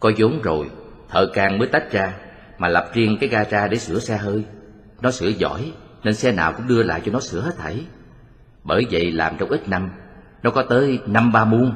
Có 0.00 0.12
vốn 0.18 0.42
rồi, 0.42 0.70
Thợ 1.08 1.26
can 1.34 1.58
mới 1.58 1.68
tách 1.68 1.92
ra, 1.92 2.14
Mà 2.58 2.68
lập 2.68 2.90
riêng 2.94 3.16
cái 3.20 3.28
gara 3.28 3.68
để 3.68 3.76
sửa 3.76 3.98
xe 3.98 4.16
hơi. 4.16 4.44
Nó 5.02 5.10
sửa 5.10 5.28
giỏi, 5.28 5.72
Nên 6.04 6.14
xe 6.14 6.32
nào 6.32 6.52
cũng 6.52 6.68
đưa 6.68 6.82
lại 6.82 7.00
cho 7.04 7.12
nó 7.12 7.20
sửa 7.20 7.40
hết 7.40 7.52
thảy. 7.58 7.84
Bởi 8.64 8.86
vậy 8.90 9.12
làm 9.12 9.34
trong 9.38 9.48
ít 9.48 9.68
năm, 9.68 9.90
Nó 10.42 10.50
có 10.50 10.62
tới 10.62 10.98
năm 11.06 11.32
ba 11.32 11.44
muôn. 11.44 11.74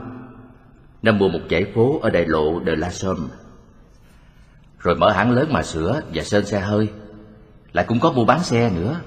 Nó 1.02 1.12
mua 1.12 1.28
một 1.28 1.40
dãy 1.50 1.64
phố 1.74 2.00
ở 2.02 2.10
đại 2.10 2.26
lộ 2.26 2.60
De 2.66 2.76
La 2.76 2.90
Somme. 2.90 3.28
Rồi 4.78 4.96
mở 4.96 5.10
hãng 5.10 5.30
lớn 5.30 5.52
mà 5.52 5.62
sửa 5.62 6.00
và 6.14 6.22
sơn 6.22 6.46
xe 6.46 6.60
hơi. 6.60 6.88
Lại 7.72 7.84
cũng 7.88 8.00
có 8.00 8.12
mua 8.12 8.24
bán 8.24 8.42
xe 8.42 8.70
nữa. 8.70 9.00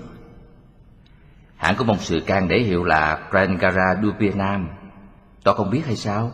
Hãng 1.55 1.76
có 1.76 1.84
một 1.84 1.95
sự 1.99 2.19
can 2.19 2.47
để 2.47 2.59
hiệu 2.59 2.84
là 2.84 3.28
Grand 3.32 3.59
Gara 3.59 4.01
du 4.01 4.11
Vietnam. 4.19 4.69
Tôi 5.43 5.55
không 5.55 5.69
biết 5.69 5.82
hay 5.86 5.95
sao? 5.95 6.32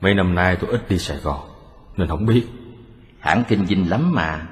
Mấy 0.00 0.14
năm 0.14 0.34
nay 0.34 0.56
tôi 0.56 0.70
ít 0.70 0.88
đi 0.88 0.98
Sài 0.98 1.16
Gòn 1.16 1.40
Nên 1.96 2.08
không 2.08 2.26
biết. 2.26 2.46
Hãng 3.20 3.44
kinh 3.48 3.66
doanh 3.66 3.88
lắm 3.88 4.14
mà. 4.14 4.46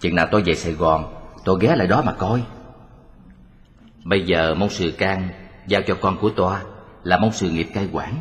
Chừng 0.00 0.14
nào 0.14 0.26
tôi 0.30 0.42
về 0.42 0.54
Sài 0.54 0.72
Gòn 0.72 1.14
Tôi 1.44 1.58
ghé 1.60 1.76
lại 1.76 1.86
đó 1.86 2.02
mà 2.02 2.12
coi. 2.12 2.42
Bây 4.04 4.26
giờ 4.26 4.54
mong 4.54 4.70
sự 4.70 4.90
can 4.98 5.28
Giao 5.66 5.82
cho 5.86 5.94
con 6.00 6.18
của 6.18 6.30
toa 6.30 6.62
Là 7.04 7.18
mong 7.18 7.32
sự 7.32 7.50
nghiệp 7.50 7.68
cai 7.74 7.88
quản. 7.92 8.14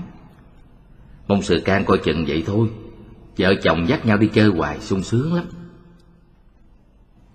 Mong 1.27 1.41
sự 1.41 1.61
can 1.65 1.85
coi 1.85 1.97
chừng 1.97 2.25
vậy 2.27 2.43
thôi 2.47 2.69
Vợ 3.37 3.53
chồng 3.63 3.89
dắt 3.89 4.05
nhau 4.05 4.17
đi 4.17 4.29
chơi 4.33 4.49
hoài 4.49 4.79
sung 4.79 5.03
sướng 5.03 5.33
lắm. 5.33 5.45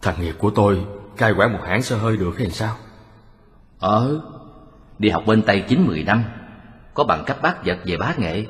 Thằng 0.02 0.20
nghiệp 0.20 0.34
của 0.38 0.50
tôi 0.50 0.84
cai 1.16 1.32
quản 1.32 1.52
một 1.52 1.60
hãng 1.66 1.82
xe 1.82 1.96
hơi 1.96 2.16
được 2.16 2.38
hay 2.38 2.50
sao? 2.50 2.76
Ờ 3.78 4.20
Đi 4.98 5.08
học 5.08 5.22
bên 5.26 5.42
Tây 5.42 5.64
chín 5.68 5.86
mười 5.86 6.02
năm 6.02 6.24
Có 6.94 7.04
bằng 7.04 7.24
cấp 7.26 7.42
bác 7.42 7.64
vật 7.64 7.78
về 7.84 7.96
bá 7.96 8.14
nghệ 8.18 8.46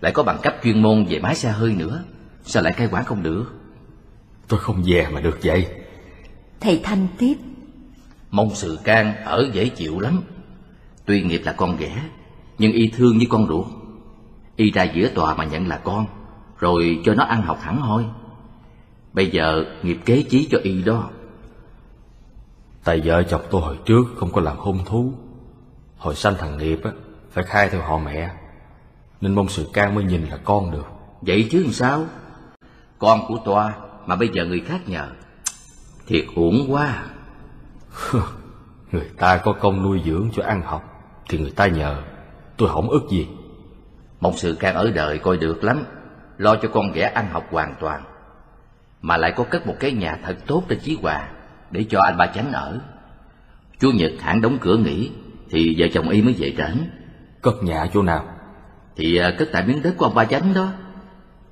Lại 0.00 0.12
có 0.12 0.22
bằng 0.22 0.38
cấp 0.42 0.54
chuyên 0.62 0.82
môn 0.82 1.04
về 1.04 1.18
máy 1.18 1.34
xe 1.34 1.50
hơi 1.50 1.74
nữa. 1.74 2.04
Sao 2.44 2.62
lại 2.62 2.72
cai 2.72 2.88
quản 2.90 3.04
không 3.04 3.22
được? 3.22 3.44
Tôi 4.48 4.60
không 4.60 4.82
về 4.86 5.06
mà 5.12 5.20
được 5.20 5.38
vậy. 5.42 5.66
Thầy 6.60 6.80
Thanh 6.84 7.06
tiếp. 7.18 7.34
Mong 8.30 8.54
sự 8.54 8.78
can 8.84 9.24
ở 9.24 9.50
dễ 9.52 9.68
chịu 9.68 10.00
lắm. 10.00 10.22
Tuy 11.04 11.22
nghiệp 11.22 11.42
là 11.44 11.52
con 11.52 11.76
ghẻ 11.76 12.02
Nhưng 12.58 12.72
y 12.72 12.88
thương 12.88 13.18
như 13.18 13.26
con 13.30 13.46
ruột. 13.48 13.66
Y 14.56 14.70
ra 14.70 14.82
giữa 14.82 15.08
tòa 15.08 15.34
mà 15.34 15.44
nhận 15.44 15.68
là 15.68 15.76
con 15.76 16.06
Rồi 16.60 17.00
cho 17.04 17.14
nó 17.14 17.24
ăn 17.24 17.42
học 17.42 17.58
hẳn 17.60 17.80
hoi 17.80 18.04
Bây 19.12 19.30
giờ 19.30 19.64
nghiệp 19.82 19.98
kế 20.04 20.22
chí 20.22 20.48
cho 20.50 20.58
y 20.62 20.82
đó. 20.82 21.10
Tại 22.84 23.00
vợ 23.04 23.22
chồng 23.22 23.42
tôi 23.50 23.60
hồi 23.60 23.78
trước 23.84 24.04
không 24.16 24.32
có 24.32 24.40
làm 24.40 24.56
hôn 24.56 24.78
thú. 24.84 25.12
Hồi 25.96 26.14
sanh 26.14 26.34
thằng 26.38 26.58
nghiệp 26.58 26.80
á 26.84 26.90
Phải 27.30 27.44
khai 27.44 27.68
theo 27.68 27.82
họ 27.82 27.98
mẹ. 27.98 28.30
Nên 29.20 29.34
mong 29.34 29.48
sự 29.48 29.66
can 29.72 29.94
mới 29.94 30.04
nhìn 30.04 30.26
là 30.26 30.36
con 30.36 30.70
được. 30.70 30.86
Vậy 31.20 31.48
chứ 31.50 31.62
làm 31.62 31.72
sao? 31.72 32.04
Con 32.98 33.20
của 33.28 33.38
toa 33.44 33.74
mà 34.06 34.16
bây 34.16 34.28
giờ 34.28 34.44
người 34.44 34.60
khác 34.60 34.88
nhờ 34.88 35.08
Thiệt 36.06 36.24
uổng 36.34 36.66
quá. 36.68 37.04
Người 38.92 39.10
ta 39.16 39.36
có 39.36 39.52
công 39.52 39.82
nuôi 39.82 40.02
dưỡng 40.04 40.30
cho 40.32 40.42
ăn 40.42 40.62
học 40.62 40.82
Thì 41.28 41.38
người 41.38 41.50
ta 41.50 41.66
nhờ. 41.66 42.02
Tôi 42.56 42.68
không 42.68 42.90
ức 42.90 43.02
gì. 43.10 43.28
Mong 44.20 44.36
sự 44.36 44.54
can 44.54 44.74
ở 44.74 44.90
đời 44.90 45.18
coi 45.18 45.36
được 45.36 45.64
lắm 45.64 45.84
Lo 46.40 46.56
cho 46.56 46.68
con 46.68 46.92
ghẻ 46.92 47.12
ăn 47.14 47.26
học 47.30 47.46
hoàn 47.50 47.74
toàn 47.80 48.02
Mà 49.02 49.16
lại 49.16 49.32
có 49.36 49.44
cất 49.44 49.66
một 49.66 49.74
cái 49.80 49.92
nhà 49.92 50.18
thật 50.22 50.36
tốt 50.46 50.62
trên 50.68 50.78
Chí 50.78 50.98
Hòa 51.02 51.28
Để 51.70 51.84
cho 51.90 52.00
anh 52.00 52.16
ba 52.16 52.26
chánh 52.26 52.52
ở. 52.52 52.80
Chúa 53.78 53.90
Nhật 53.92 54.12
hãng 54.20 54.40
đóng 54.40 54.58
cửa 54.60 54.76
nghỉ 54.76 55.10
Thì 55.50 55.74
vợ 55.78 55.86
chồng 55.94 56.08
y 56.08 56.22
mới 56.22 56.34
về 56.38 56.54
trển. 56.56 56.90
Cất 57.42 57.54
nhà 57.62 57.86
chỗ 57.92 58.02
nào? 58.02 58.28
Thì 58.96 59.16
à, 59.16 59.32
cất 59.38 59.48
tại 59.52 59.66
miếng 59.66 59.82
đất 59.82 59.94
của 59.96 60.04
ông 60.04 60.14
ba 60.14 60.24
chánh 60.24 60.54
đó. 60.54 60.72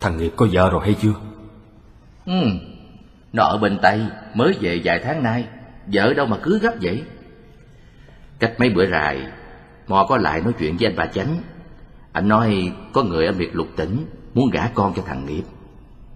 Thằng 0.01 0.16
nghiệp 0.16 0.32
có 0.36 0.47
vợ 0.53 0.70
rồi 0.70 0.80
hay 0.84 0.95
chưa? 1.03 1.14
Ừ, 2.26 2.47
nó 3.32 3.45
ở 3.45 3.59
bên 3.59 3.78
Tây 3.82 4.07
mới 4.34 4.55
về 4.61 4.80
vài 4.84 5.01
tháng 5.05 5.22
nay 5.22 5.45
Vợ 5.86 6.14
đâu 6.14 6.26
mà 6.26 6.36
cứ 6.43 6.59
gấp 6.59 6.72
vậy. 6.82 7.03
Cách 8.39 8.55
mấy 8.59 8.70
bữa 8.70 8.86
rài 8.86 9.26
Mò 9.86 10.07
có 10.09 10.16
lại 10.16 10.41
nói 10.41 10.53
chuyện 10.59 10.76
với 10.76 10.89
anh 10.89 10.97
bà 10.97 11.07
Chánh. 11.07 11.36
Anh 12.12 12.28
nói 12.28 12.72
có 12.93 13.03
người 13.03 13.26
ở 13.26 13.32
biệt 13.32 13.57
lục 13.57 13.68
tỉnh 13.76 14.07
Muốn 14.39 14.51
gả 14.51 14.68
con 14.74 14.93
cho 14.97 15.03
thằng 15.07 15.26
Nghiệp. 15.26 15.43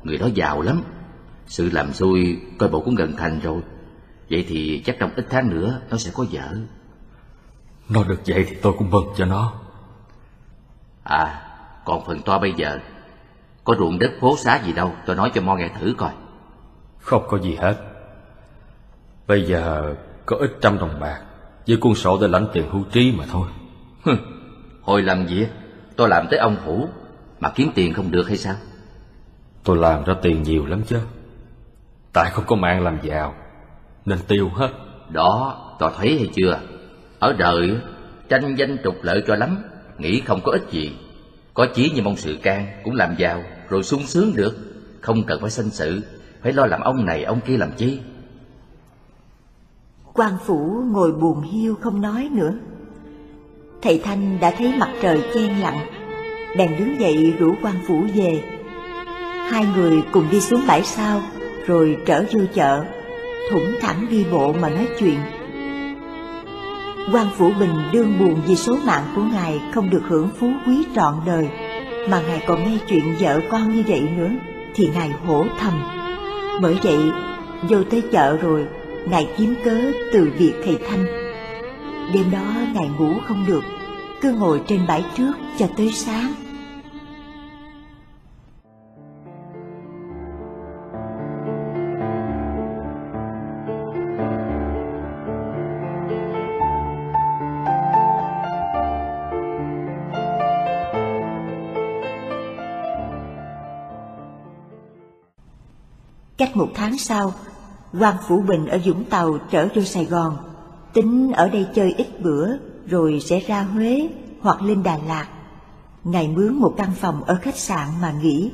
Người 0.02 0.18
đó 0.18 0.28
giàu 0.34 0.62
lắm. 0.62 0.82
Sự 1.46 1.70
làm 1.72 1.92
xui 1.92 2.40
coi 2.58 2.68
bộ 2.68 2.80
cũng 2.80 2.94
gần 2.94 3.14
thành 3.16 3.40
rồi. 3.40 3.60
Vậy 4.30 4.44
thì 4.48 4.82
chắc 4.86 4.96
trong 4.98 5.10
ít 5.16 5.26
tháng 5.30 5.50
nữa 5.50 5.80
Nó 5.90 5.96
sẽ 5.96 6.10
có 6.14 6.24
vợ. 6.30 6.56
Nó 7.88 8.04
được 8.04 8.20
vậy 8.26 8.46
thì 8.48 8.56
tôi 8.62 8.72
cũng 8.78 8.90
mừng 8.90 9.06
cho 9.16 9.24
nó. 9.24 9.52
À 11.04 11.42
còn 11.84 12.04
phần 12.06 12.22
to 12.22 12.38
bây 12.38 12.52
giờ. 12.52 12.78
Có 13.64 13.74
ruộng 13.78 13.98
đất 13.98 14.10
phố 14.20 14.36
xá 14.36 14.60
gì 14.64 14.72
đâu 14.72 14.92
Tôi 15.06 15.16
nói 15.16 15.30
cho 15.34 15.40
Mo 15.40 15.56
nghe 15.56 15.68
thử 15.80 15.94
coi. 15.98 16.12
Không 16.98 17.24
có 17.28 17.38
gì 17.38 17.54
hết. 17.54 17.76
Bây 19.26 19.46
giờ 19.46 19.94
có 20.26 20.36
ít 20.36 20.56
trăm 20.60 20.78
đồng 20.78 21.00
bạc 21.00 21.22
Với 21.66 21.76
cuốn 21.76 21.94
sổ 21.94 22.18
để 22.20 22.28
lãnh 22.28 22.46
tiền 22.52 22.70
hưu 22.70 22.84
trí 22.92 23.14
mà 23.18 23.24
thôi. 23.30 23.48
Hừ, 24.04 24.12
Hồi 24.82 25.02
làm 25.02 25.26
gì? 25.26 25.46
Tôi 25.96 26.08
làm 26.08 26.26
tới 26.30 26.38
ông 26.38 26.56
phủ 26.64 26.88
Mà 27.42 27.50
kiếm 27.54 27.70
tiền 27.74 27.94
không 27.94 28.10
được 28.10 28.28
hay 28.28 28.36
sao 28.36 28.54
Tôi 29.64 29.76
làm 29.76 30.04
ra 30.04 30.14
tiền 30.22 30.42
nhiều 30.42 30.66
lắm 30.66 30.82
chứ 30.86 30.98
Tại 32.12 32.30
không 32.32 32.44
có 32.46 32.56
mạng 32.56 32.84
làm 32.84 32.98
giàu 33.02 33.34
Nên 34.04 34.18
tiêu 34.28 34.48
hết 34.54 34.70
Đó, 35.10 35.58
tỏ 35.78 35.92
thấy 35.96 36.18
hay 36.18 36.28
chưa? 36.34 36.60
Ở 37.18 37.32
đời, 37.32 37.76
tranh 38.28 38.54
danh 38.58 38.76
trục 38.84 38.94
lợi 39.02 39.22
cho 39.26 39.34
lắm, 39.34 39.58
nghĩ 39.98 40.20
không 40.20 40.40
có 40.44 40.52
ích 40.52 40.70
gì. 40.70 40.96
Có 41.54 41.66
chí 41.74 41.90
như 41.90 42.02
mong 42.02 42.16
sự 42.16 42.38
can, 42.42 42.66
cũng 42.84 42.94
làm 42.94 43.14
giàu, 43.18 43.42
rồi 43.68 43.82
sung 43.82 44.06
sướng 44.06 44.32
được. 44.36 44.56
Không 45.00 45.24
cần 45.26 45.40
phải 45.40 45.50
sanh 45.50 45.70
sự, 45.70 46.00
phải 46.42 46.52
lo 46.52 46.66
làm 46.66 46.80
ông 46.80 47.04
này 47.04 47.24
ông 47.24 47.40
kia 47.46 47.56
làm 47.56 47.70
chi. 47.76 48.00
quan 50.12 50.32
phủ 50.44 50.82
ngồi 50.86 51.12
buồn 51.12 51.40
hiu 51.42 51.74
không 51.74 52.00
nói 52.00 52.28
nữa 52.32 52.54
thầy 53.82 54.00
thanh 54.04 54.40
đã 54.40 54.54
thấy 54.58 54.74
mặt 54.78 54.92
trời 55.02 55.22
chen 55.34 55.60
lặng 55.60 56.01
bèn 56.56 56.76
đứng 56.78 57.00
dậy, 57.00 57.34
rủ 57.38 57.54
quan 57.62 57.74
phủ 57.86 58.04
về. 58.14 58.42
Hai 59.50 59.66
người 59.76 60.02
cùng 60.12 60.24
đi 60.30 60.40
xuống 60.40 60.60
bãi 60.66 60.82
sau, 60.82 61.22
rồi 61.66 61.96
trở 62.06 62.24
vô 62.32 62.40
chợ, 62.54 62.84
thủng 63.50 63.74
thẳng 63.80 64.06
đi 64.10 64.24
bộ 64.32 64.52
mà 64.52 64.68
nói 64.68 64.88
chuyện. 64.98 65.18
Quan 67.12 67.26
phủ 67.36 67.52
bình 67.60 67.74
đương 67.92 68.18
buồn 68.18 68.40
vì 68.46 68.56
số 68.56 68.76
mạng 68.84 69.04
của 69.16 69.22
ngài 69.22 69.60
không 69.74 69.90
được 69.90 70.02
hưởng 70.08 70.28
phú 70.38 70.52
quý 70.66 70.84
trọn 70.96 71.14
đời, 71.26 71.48
mà 72.08 72.22
ngài 72.28 72.42
còn 72.46 72.64
nghe 72.64 72.78
chuyện 72.88 73.04
vợ 73.20 73.40
con 73.50 73.76
như 73.76 73.82
vậy 73.86 74.02
nữa, 74.16 74.30
thì 74.74 74.88
ngài 74.94 75.10
hổ 75.26 75.44
thầm. 75.58 75.82
Bởi 76.62 76.76
vậy, 76.82 76.98
vô 77.68 77.76
tới 77.90 78.02
chợ 78.12 78.36
rồi, 78.36 78.66
ngài 79.10 79.28
kiếm 79.38 79.54
cớ 79.64 79.76
từ 80.12 80.30
việc 80.38 80.52
thầy 80.64 80.78
thanh. 80.88 81.04
Đêm 82.14 82.30
đó 82.30 82.44
ngài 82.74 82.90
ngủ 82.98 83.14
không 83.24 83.44
được, 83.48 83.64
cứ 84.20 84.32
ngồi 84.32 84.60
trên 84.66 84.80
bãi 84.88 85.04
trước 85.16 85.32
cho 85.58 85.66
tới 85.76 85.90
sáng. 85.92 86.32
Cách 106.42 106.56
một 106.56 106.68
tháng 106.74 106.98
sau, 106.98 107.32
quan 108.00 108.16
Phủ 108.28 108.42
Bình 108.48 108.66
ở 108.66 108.78
Vũng 108.84 109.04
Tàu 109.04 109.38
trở 109.50 109.68
vô 109.74 109.82
Sài 109.82 110.04
Gòn, 110.04 110.36
tính 110.92 111.32
ở 111.32 111.48
đây 111.48 111.66
chơi 111.74 111.94
ít 111.96 112.06
bữa 112.20 112.48
rồi 112.86 113.20
sẽ 113.20 113.40
ra 113.40 113.62
Huế 113.62 114.08
hoặc 114.40 114.62
lên 114.62 114.82
Đà 114.82 114.98
Lạt. 115.06 115.26
Ngài 116.04 116.28
mướn 116.28 116.54
một 116.54 116.74
căn 116.76 116.90
phòng 117.00 117.24
ở 117.24 117.38
khách 117.42 117.56
sạn 117.56 117.88
mà 118.00 118.12
nghỉ. 118.12 118.50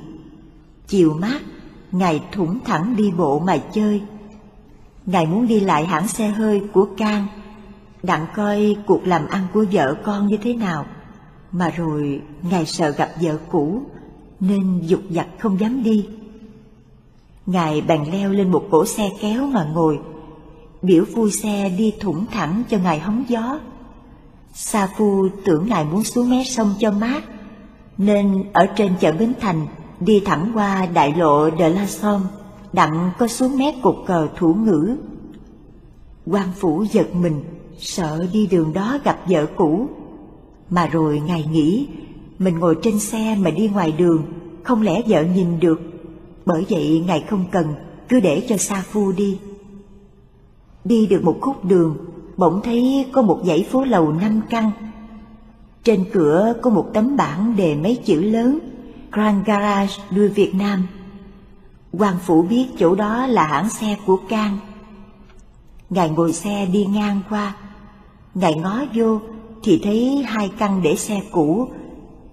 Chiều 0.86 1.14
mát, 1.14 1.40
Ngài 1.92 2.22
thủng 2.32 2.58
thẳng 2.64 2.96
đi 2.96 3.10
bộ 3.10 3.38
mà 3.38 3.58
chơi. 3.58 4.02
Ngài 5.06 5.26
muốn 5.26 5.46
đi 5.46 5.60
lại 5.60 5.86
hãng 5.86 6.08
xe 6.08 6.28
hơi 6.28 6.62
của 6.72 6.88
Cang, 6.96 7.26
đặng 8.02 8.26
coi 8.34 8.76
cuộc 8.86 9.06
làm 9.06 9.28
ăn 9.28 9.46
của 9.54 9.64
vợ 9.72 9.94
con 10.04 10.26
như 10.26 10.36
thế 10.36 10.54
nào. 10.54 10.86
Mà 11.52 11.70
rồi 11.70 12.22
Ngài 12.42 12.66
sợ 12.66 12.90
gặp 12.90 13.10
vợ 13.22 13.38
cũ, 13.50 13.82
nên 14.40 14.80
dục 14.80 15.00
dặt 15.10 15.26
không 15.38 15.60
dám 15.60 15.82
đi. 15.82 16.08
Ngài 17.48 17.80
bèn 17.80 18.04
leo 18.12 18.30
lên 18.30 18.50
một 18.50 18.64
cỗ 18.70 18.86
xe 18.86 19.10
kéo 19.20 19.46
mà 19.46 19.64
ngồi, 19.74 19.98
biểu 20.82 21.04
phu 21.14 21.30
xe 21.30 21.68
đi 21.78 21.94
thủng 22.00 22.26
thẳng 22.30 22.62
cho 22.70 22.78
ngài 22.78 22.98
hóng 22.98 23.24
gió. 23.28 23.58
Sa 24.54 24.88
phu 24.96 25.28
tưởng 25.44 25.68
ngài 25.68 25.84
muốn 25.84 26.04
xuống 26.04 26.30
mé 26.30 26.44
sông 26.44 26.74
cho 26.78 26.90
mát, 26.90 27.24
nên 27.98 28.44
ở 28.52 28.66
trên 28.66 28.92
chợ 29.00 29.12
Bến 29.12 29.32
Thành 29.40 29.66
đi 30.00 30.20
thẳng 30.20 30.50
qua 30.54 30.86
đại 30.86 31.14
lộ 31.16 31.50
De 31.58 31.68
La 31.68 31.86
Somme, 31.86 32.26
đặng 32.72 33.10
có 33.18 33.28
xuống 33.28 33.58
mé 33.58 33.74
cột 33.82 33.96
cờ 34.06 34.28
thủ 34.36 34.54
ngữ. 34.54 34.96
quan 36.26 36.48
phủ 36.56 36.84
giật 36.92 37.14
mình, 37.14 37.44
sợ 37.78 38.26
đi 38.32 38.46
đường 38.46 38.72
đó 38.72 38.98
gặp 39.04 39.18
vợ 39.28 39.46
cũ. 39.56 39.88
Mà 40.70 40.86
rồi 40.86 41.20
ngài 41.20 41.44
nghĩ, 41.52 41.88
mình 42.38 42.58
ngồi 42.58 42.76
trên 42.82 42.98
xe 42.98 43.36
mà 43.40 43.50
đi 43.50 43.68
ngoài 43.68 43.92
đường, 43.92 44.22
không 44.62 44.82
lẽ 44.82 45.02
vợ 45.06 45.22
nhìn 45.22 45.60
được 45.60 45.97
bởi 46.48 46.66
vậy 46.68 47.04
Ngài 47.06 47.24
không 47.28 47.44
cần, 47.52 47.74
cứ 48.08 48.20
để 48.20 48.46
cho 48.48 48.56
Sa 48.56 48.84
Phu 48.90 49.12
đi. 49.12 49.38
Đi 50.84 51.06
được 51.06 51.24
một 51.24 51.38
khúc 51.40 51.64
đường, 51.64 51.96
bỗng 52.36 52.60
thấy 52.64 53.06
có 53.12 53.22
một 53.22 53.40
dãy 53.44 53.66
phố 53.70 53.84
lầu 53.84 54.12
năm 54.12 54.40
căn. 54.50 54.70
Trên 55.84 56.04
cửa 56.12 56.54
có 56.62 56.70
một 56.70 56.90
tấm 56.94 57.16
bảng 57.16 57.56
đề 57.56 57.74
mấy 57.74 57.96
chữ 58.04 58.22
lớn 58.22 58.58
Grand 59.12 59.46
Garage 59.46 59.94
đưa 60.10 60.28
Việt 60.28 60.54
Nam. 60.54 60.86
quan 61.92 62.14
phủ 62.26 62.42
biết 62.42 62.66
chỗ 62.78 62.94
đó 62.94 63.26
là 63.26 63.46
hãng 63.46 63.70
xe 63.70 63.96
của 64.06 64.18
Cang. 64.28 64.58
Ngài 65.90 66.10
ngồi 66.10 66.32
xe 66.32 66.66
đi 66.66 66.84
ngang 66.84 67.20
qua, 67.30 67.56
Ngài 68.34 68.54
ngó 68.54 68.84
vô 68.94 69.20
thì 69.62 69.80
thấy 69.84 70.24
hai 70.26 70.50
căn 70.58 70.82
để 70.82 70.96
xe 70.96 71.20
cũ, 71.32 71.68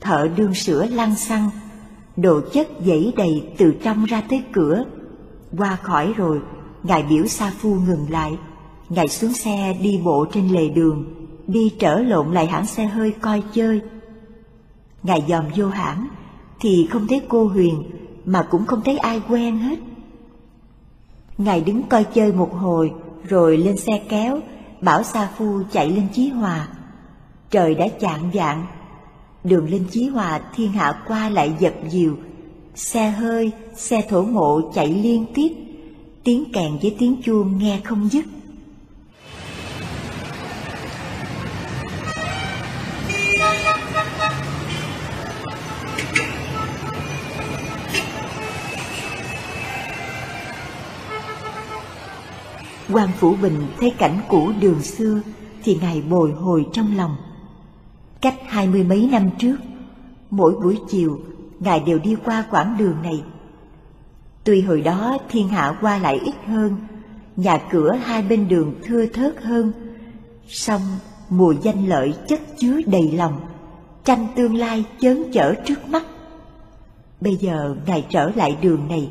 thợ 0.01 0.27
đương 0.35 0.53
sửa 0.53 0.85
lăn 0.85 1.15
xăng 1.15 1.49
đồ 2.17 2.41
chất 2.53 2.67
dẫy 2.85 3.13
đầy 3.17 3.43
từ 3.57 3.75
trong 3.83 4.05
ra 4.05 4.21
tới 4.29 4.43
cửa. 4.51 4.83
Qua 5.57 5.75
khỏi 5.75 6.13
rồi, 6.13 6.41
Ngài 6.83 7.03
biểu 7.03 7.27
Sa 7.27 7.51
Phu 7.59 7.75
ngừng 7.75 8.05
lại. 8.09 8.37
Ngài 8.89 9.07
xuống 9.07 9.33
xe 9.33 9.77
đi 9.81 10.01
bộ 10.03 10.25
trên 10.33 10.47
lề 10.47 10.69
đường, 10.69 11.05
đi 11.47 11.73
trở 11.79 11.99
lộn 11.99 12.33
lại 12.33 12.47
hãng 12.47 12.65
xe 12.65 12.85
hơi 12.85 13.11
coi 13.11 13.43
chơi. 13.53 13.81
Ngài 15.03 15.23
dòm 15.27 15.45
vô 15.55 15.67
hãng, 15.67 16.07
thì 16.59 16.87
không 16.91 17.07
thấy 17.07 17.21
cô 17.29 17.47
Huyền, 17.47 17.83
mà 18.25 18.47
cũng 18.51 18.65
không 18.65 18.81
thấy 18.81 18.97
ai 18.97 19.21
quen 19.29 19.57
hết. 19.57 19.79
Ngài 21.37 21.61
đứng 21.61 21.83
coi 21.83 22.03
chơi 22.03 22.33
một 22.33 22.53
hồi, 22.53 22.93
rồi 23.29 23.57
lên 23.57 23.77
xe 23.77 24.03
kéo, 24.09 24.39
bảo 24.81 25.03
Sa 25.03 25.29
Phu 25.37 25.59
chạy 25.71 25.89
lên 25.89 26.07
Chí 26.13 26.29
Hòa. 26.29 26.67
Trời 27.51 27.75
đã 27.75 27.87
chạng 27.99 28.29
vạng, 28.33 28.65
đường 29.45 29.69
lên 29.69 29.85
Chí 29.91 30.07
Hòa 30.07 30.41
thiên 30.55 30.71
hạ 30.71 31.03
qua 31.07 31.29
lại 31.29 31.53
dập 31.59 31.73
dìu, 31.89 32.17
xe 32.75 33.09
hơi, 33.09 33.51
xe 33.75 34.01
thổ 34.09 34.23
mộ 34.23 34.61
chạy 34.73 34.87
liên 34.87 35.25
tiếp, 35.33 35.49
tiếng 36.23 36.51
kèn 36.53 36.77
với 36.81 36.95
tiếng 36.99 37.21
chuông 37.23 37.57
nghe 37.57 37.81
không 37.83 38.09
dứt. 38.11 38.25
quan 52.93 53.09
phủ 53.19 53.35
bình 53.41 53.67
thấy 53.79 53.93
cảnh 53.97 54.19
cũ 54.29 54.51
đường 54.59 54.81
xưa 54.81 55.21
thì 55.63 55.77
ngài 55.81 56.01
bồi 56.01 56.31
hồi 56.31 56.65
trong 56.73 56.97
lòng. 56.97 57.15
Cách 58.25 58.41
hai 58.47 58.67
mươi 58.67 58.83
mấy 58.83 59.09
năm 59.11 59.29
trước, 59.39 59.55
mỗi 60.29 60.55
buổi 60.63 60.79
chiều, 60.89 61.19
Ngài 61.59 61.79
đều 61.79 61.99
đi 61.99 62.15
qua 62.25 62.45
quãng 62.51 62.75
đường 62.77 63.01
này. 63.03 63.23
Tuy 64.43 64.61
hồi 64.61 64.81
đó 64.81 65.17
thiên 65.29 65.47
hạ 65.47 65.77
qua 65.81 65.97
lại 65.97 66.19
ít 66.25 66.35
hơn, 66.47 66.75
nhà 67.35 67.61
cửa 67.71 67.91
hai 68.03 68.21
bên 68.21 68.47
đường 68.47 68.75
thưa 68.83 69.05
thớt 69.05 69.43
hơn, 69.43 69.71
song 70.47 70.81
mùa 71.29 71.53
danh 71.61 71.87
lợi 71.87 72.13
chất 72.27 72.39
chứa 72.59 72.81
đầy 72.85 73.11
lòng, 73.11 73.39
tranh 74.03 74.27
tương 74.35 74.55
lai 74.55 74.85
chớn 74.99 75.23
chở 75.31 75.53
trước 75.65 75.89
mắt. 75.89 76.03
Bây 77.21 77.35
giờ 77.35 77.75
Ngài 77.85 78.05
trở 78.09 78.31
lại 78.35 78.57
đường 78.61 78.87
này, 78.87 79.09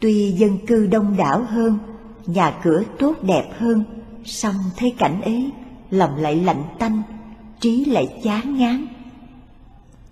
tuy 0.00 0.32
dân 0.32 0.58
cư 0.66 0.86
đông 0.86 1.16
đảo 1.16 1.42
hơn, 1.48 1.78
nhà 2.26 2.54
cửa 2.62 2.82
tốt 2.98 3.14
đẹp 3.22 3.50
hơn, 3.58 3.84
song 4.24 4.56
thấy 4.76 4.94
cảnh 4.98 5.22
ấy, 5.22 5.50
lòng 5.90 6.16
lại 6.16 6.36
lạnh 6.36 6.62
tanh, 6.78 7.02
trí 7.60 7.84
lại 7.84 8.20
chán 8.22 8.56
ngán. 8.58 8.86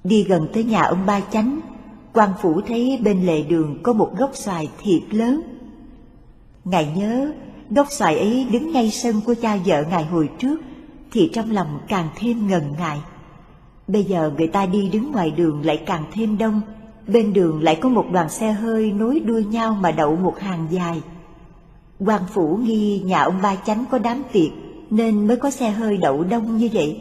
Đi 0.05 0.25
gần 0.25 0.49
tới 0.53 0.65
nhà 0.65 0.83
ông 0.83 1.07
Ba 1.07 1.21
Chánh, 1.21 1.61
quan 2.12 2.31
phủ 2.43 2.61
thấy 2.61 2.99
bên 3.03 3.27
lề 3.27 3.43
đường 3.43 3.79
có 3.83 3.93
một 3.93 4.11
gốc 4.19 4.31
xoài 4.35 4.69
thiệt 4.83 5.15
lớn. 5.15 5.43
Ngài 6.65 6.93
nhớ 6.97 7.33
gốc 7.71 7.87
xoài 7.91 8.19
ấy 8.19 8.47
đứng 8.53 8.73
ngay 8.73 8.91
sân 8.91 9.21
của 9.27 9.35
cha 9.35 9.57
vợ 9.66 9.85
ngài 9.91 10.05
hồi 10.05 10.29
trước, 10.39 10.61
thì 11.12 11.31
trong 11.33 11.51
lòng 11.51 11.81
càng 11.89 12.09
thêm 12.16 12.47
ngần 12.47 12.62
ngại. 12.79 13.01
Bây 13.89 14.05
giờ 14.05 14.33
người 14.37 14.47
ta 14.47 14.66
đi 14.66 14.89
đứng 14.89 15.12
ngoài 15.12 15.31
đường 15.31 15.65
lại 15.65 15.83
càng 15.87 16.05
thêm 16.12 16.39
đông, 16.39 16.61
bên 17.07 17.33
đường 17.33 17.62
lại 17.62 17.79
có 17.81 17.89
một 17.89 18.07
đoàn 18.12 18.29
xe 18.29 18.53
hơi 18.53 18.93
nối 18.93 19.21
đuôi 19.21 19.45
nhau 19.45 19.79
mà 19.81 19.91
đậu 19.91 20.16
một 20.16 20.41
hàng 20.41 20.66
dài. 20.71 21.03
quan 21.99 22.23
phủ 22.33 22.59
nghi 22.62 23.01
nhà 23.05 23.23
ông 23.23 23.43
Ba 23.43 23.57
Chánh 23.57 23.85
có 23.91 23.99
đám 23.99 24.23
tiệc 24.33 24.51
nên 24.91 25.27
mới 25.27 25.37
có 25.37 25.51
xe 25.51 25.71
hơi 25.71 25.97
đậu 25.97 26.25
đông 26.25 26.57
như 26.57 26.69
vậy. 26.73 27.01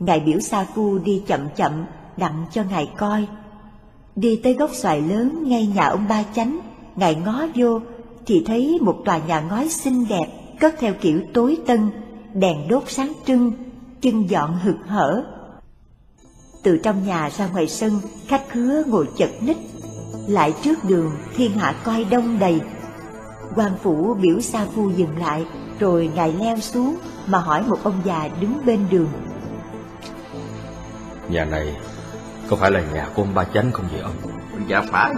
Ngài 0.00 0.20
biểu 0.20 0.40
Sa 0.40 0.66
Phu 0.74 0.98
đi 0.98 1.22
chậm 1.26 1.40
chậm, 1.56 1.84
đặng 2.16 2.46
cho 2.52 2.62
Ngài 2.70 2.90
coi. 2.96 3.26
Đi 4.16 4.40
tới 4.42 4.54
gốc 4.54 4.70
xoài 4.74 5.00
lớn 5.00 5.48
ngay 5.48 5.66
nhà 5.66 5.86
ông 5.86 6.08
Ba 6.08 6.24
Chánh, 6.34 6.60
Ngài 6.96 7.14
ngó 7.14 7.46
vô, 7.54 7.80
thì 8.26 8.42
thấy 8.46 8.78
một 8.82 8.96
tòa 9.04 9.18
nhà 9.18 9.40
ngói 9.40 9.68
xinh 9.68 10.08
đẹp, 10.08 10.26
cất 10.60 10.74
theo 10.78 10.94
kiểu 11.00 11.20
tối 11.34 11.58
tân, 11.66 11.90
đèn 12.34 12.68
đốt 12.68 12.82
sáng 12.86 13.12
trưng, 13.26 13.52
chân 14.00 14.30
dọn 14.30 14.58
hực 14.62 14.76
hở. 14.86 15.24
Từ 16.62 16.78
trong 16.82 17.06
nhà 17.06 17.30
ra 17.38 17.48
ngoài 17.48 17.66
sân, 17.66 18.00
khách 18.26 18.48
khứa 18.48 18.82
ngồi 18.86 19.08
chật 19.16 19.30
ních, 19.40 19.58
lại 20.28 20.54
trước 20.62 20.84
đường 20.84 21.10
thiên 21.36 21.52
hạ 21.52 21.74
coi 21.84 22.04
đông 22.04 22.38
đầy. 22.38 22.60
quan 23.56 23.72
phủ 23.82 24.14
biểu 24.14 24.40
Sa 24.40 24.66
Phu 24.74 24.90
dừng 24.90 25.18
lại, 25.18 25.44
rồi 25.78 26.10
ngài 26.14 26.32
leo 26.32 26.58
xuống 26.58 26.96
mà 27.26 27.38
hỏi 27.38 27.62
một 27.68 27.78
ông 27.82 28.02
già 28.04 28.28
đứng 28.40 28.66
bên 28.66 28.80
đường 28.90 29.08
Nhà 31.30 31.44
này 31.44 31.76
có 32.50 32.56
phải 32.56 32.70
là 32.70 32.80
nhà 32.94 33.06
của 33.14 33.22
ông 33.22 33.34
Ba 33.34 33.44
Chánh 33.54 33.72
không 33.72 33.88
vậy 33.92 34.00
ông? 34.00 34.14
Dạ 34.66 34.82
phải 34.92 35.12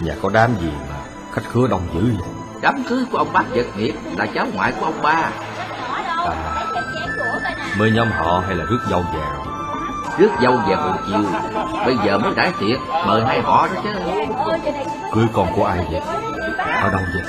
Nhà 0.00 0.14
có 0.22 0.30
đám 0.32 0.54
gì 0.60 0.70
mà 0.90 0.96
khách 1.32 1.42
khứa 1.52 1.66
đông 1.70 1.82
dữ 1.94 2.00
vậy? 2.00 2.28
Đám 2.62 2.84
cưới 2.88 3.04
của 3.12 3.18
ông 3.18 3.32
bác 3.32 3.44
Vật 3.54 3.66
Nghiệp 3.76 3.94
là 4.16 4.26
cháu 4.34 4.46
ngoại 4.54 4.72
của 4.80 4.86
ông 4.86 5.02
ba 5.02 5.30
À, 6.16 6.64
mới 7.78 7.90
nhóm 7.90 8.10
họ 8.10 8.42
hay 8.46 8.54
là 8.54 8.64
rước 8.64 8.78
dâu 8.90 9.04
về 9.14 9.20
rồi? 9.20 9.46
Rước 10.18 10.30
dâu 10.42 10.56
về 10.68 10.74
hồi 10.74 10.96
chiều 11.06 11.24
Bây 11.86 11.96
giờ 12.06 12.18
mới 12.18 12.34
đãi 12.34 12.52
tiệc 12.60 12.78
Mời 13.06 13.24
hai 13.24 13.40
họ 13.40 13.68
đó 13.74 13.80
chứ 13.82 13.90
Cưới 15.12 15.26
con 15.32 15.52
của 15.56 15.64
ai 15.64 15.86
vậy? 15.90 16.00
Ở 16.82 16.90
đâu 16.90 17.00
vậy? 17.14 17.22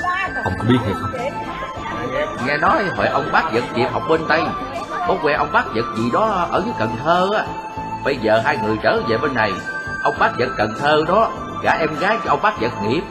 Ông 0.44 0.54
có 0.58 0.64
biết 0.68 0.78
hay 0.84 0.94
không? 0.94 1.12
Nghe 2.46 2.56
nói 2.56 2.84
hồi 2.96 3.06
ông 3.06 3.32
bác 3.32 3.52
Vật 3.52 3.64
Nghiệp 3.74 3.88
học 3.92 4.02
bên 4.08 4.20
Tây 4.28 4.42
có 5.08 5.16
quê 5.22 5.32
ông 5.32 5.52
bác 5.52 5.64
vật 5.74 5.96
gì 5.96 6.10
đó 6.12 6.48
ở 6.50 6.62
dưới 6.64 6.74
Cần 6.78 6.90
Thơ 7.04 7.28
á 7.36 7.44
Bây 8.04 8.16
giờ 8.16 8.40
hai 8.44 8.58
người 8.64 8.76
trở 8.82 9.00
về 9.08 9.18
bên 9.18 9.34
này 9.34 9.52
Ông 10.02 10.14
bác 10.18 10.38
vật 10.38 10.48
Cần 10.56 10.74
Thơ 10.78 11.04
đó 11.08 11.30
Gả 11.62 11.72
em 11.72 11.90
gái 12.00 12.18
cho 12.24 12.30
ông 12.30 12.42
bác 12.42 12.60
vật 12.60 12.72
nghiệp 12.82 13.02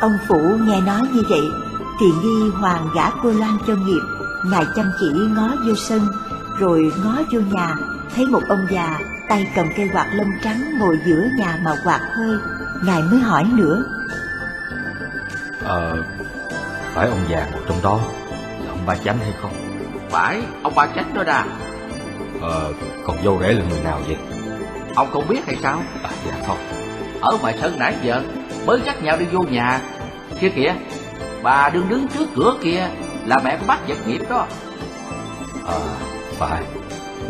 Ông 0.00 0.18
Phủ 0.28 0.58
nghe 0.66 0.80
nói 0.80 1.00
như 1.12 1.22
vậy 1.28 1.50
thì 2.00 2.06
nghi 2.22 2.50
hoàng 2.50 2.88
gả 2.94 3.10
cô 3.22 3.30
Loan 3.30 3.58
cho 3.66 3.74
nghiệp. 3.74 4.00
Ngài 4.44 4.66
chăm 4.76 4.90
chỉ 5.00 5.06
ngó 5.36 5.54
vô 5.66 5.74
sân, 5.74 6.00
rồi 6.58 6.92
ngó 7.04 7.18
vô 7.32 7.40
nhà, 7.40 7.76
thấy 8.14 8.26
một 8.26 8.42
ông 8.48 8.66
già 8.70 8.98
tay 9.28 9.48
cầm 9.54 9.66
cây 9.76 9.90
quạt 9.92 10.06
lông 10.14 10.30
trắng 10.42 10.78
ngồi 10.78 10.98
giữa 11.06 11.28
nhà 11.38 11.58
mà 11.64 11.76
quạt 11.84 12.00
hơi. 12.16 12.36
Ngài 12.84 13.02
mới 13.02 13.20
hỏi 13.20 13.44
nữa, 13.44 13.84
Ờ, 15.68 16.02
phải 16.94 17.08
ông 17.08 17.24
già 17.28 17.46
ngồi 17.52 17.62
trong 17.68 17.82
đó 17.82 18.00
là 18.64 18.70
ông 18.70 18.86
ba 18.86 18.96
chánh 18.96 19.18
hay 19.18 19.32
không? 19.42 19.52
Phải, 20.10 20.40
ông 20.62 20.74
ba 20.74 20.86
chánh 20.86 21.14
đó 21.14 21.22
đà. 21.24 21.44
Ờ, 22.40 22.72
còn 23.04 23.16
dâu 23.24 23.38
rể 23.40 23.52
là 23.52 23.62
người 23.70 23.80
nào 23.80 24.00
vậy? 24.06 24.16
Ông 24.94 25.08
không 25.12 25.28
biết 25.28 25.40
hay 25.46 25.56
sao? 25.62 25.82
À, 26.02 26.10
dạ 26.26 26.34
không. 26.46 26.58
Ở 27.20 27.38
ngoài 27.40 27.58
sân 27.60 27.78
nãy 27.78 27.94
giờ 28.02 28.22
mới 28.66 28.80
dắt 28.86 29.02
nhau 29.02 29.16
đi 29.16 29.24
vô 29.32 29.40
nhà. 29.40 29.80
Kia 30.40 30.48
kìa, 30.48 30.74
bà 31.42 31.68
đương 31.68 31.88
đứng 31.88 32.08
trước 32.08 32.26
cửa 32.36 32.54
kia 32.62 32.88
là 33.26 33.38
mẹ 33.44 33.56
của 33.56 33.66
bác 33.66 33.88
vật 33.88 34.06
nghiệp 34.06 34.20
đó. 34.30 34.46
Ờ, 35.66 35.80
phải. 36.38 36.62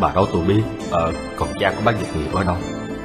Bà 0.00 0.12
đó 0.14 0.26
tôi 0.32 0.42
biết. 0.42 0.62
Ờ, 0.90 1.12
còn 1.36 1.48
cha 1.60 1.70
của 1.70 1.82
bác 1.84 1.92
Nhật 1.92 2.16
Nghiệp 2.16 2.34
ở 2.34 2.44
đâu? 2.44 2.56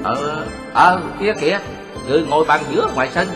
Ờ, 0.03 0.45
ờ, 0.73 1.01
kia 1.19 1.33
kìa, 1.41 1.59
người 2.07 2.25
ngồi 2.29 2.45
bàn 2.45 2.61
giữa 2.71 2.87
ngoài 2.95 3.09
sân. 3.13 3.27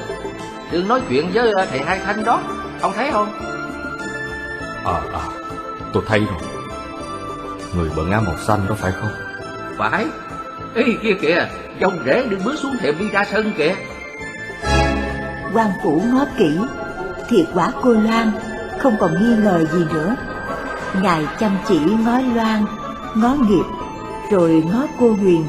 Đừng 0.71 0.87
nói 0.87 1.01
chuyện 1.09 1.31
với 1.33 1.53
thầy 1.69 1.79
Hai 1.79 1.99
Thanh 1.99 2.23
đó, 2.23 2.41
ông 2.81 2.91
thấy 2.95 3.11
không? 3.11 3.31
Ờ, 4.83 5.01
ờ, 5.11 5.21
tôi 5.93 6.03
thấy 6.07 6.19
rồi. 6.19 6.49
Người 7.75 7.89
bận 7.95 8.11
áo 8.11 8.21
màu 8.25 8.37
xanh 8.37 8.59
đó 8.69 8.75
phải 8.77 8.91
không? 8.91 9.11
Phải, 9.77 10.05
Ê 10.75 10.83
kia 11.03 11.13
kìa, 11.21 11.47
dòng 11.79 11.99
rể 12.05 12.25
đừng 12.29 12.43
bước 12.43 12.55
xuống 12.59 12.75
thềm 12.79 12.95
đi 12.99 13.09
ra 13.09 13.25
sân 13.31 13.53
kìa. 13.57 13.75
quan 15.53 15.71
phủ 15.83 16.01
ngó 16.11 16.25
kỹ, 16.37 16.57
thiệt 17.29 17.45
quả 17.53 17.71
cô 17.81 17.93
Loan, 17.93 18.31
không 18.79 18.95
còn 18.99 19.11
nghi 19.13 19.43
ngờ 19.43 19.65
gì 19.71 19.85
nữa. 19.93 20.15
Ngài 21.01 21.25
chăm 21.39 21.57
chỉ 21.67 21.79
ngó 21.79 22.19
Loan, 22.35 22.65
ngó 23.15 23.29
nghiệp, 23.29 23.65
rồi 24.31 24.63
ngó 24.73 24.87
cô 24.99 25.13
Huyền. 25.13 25.45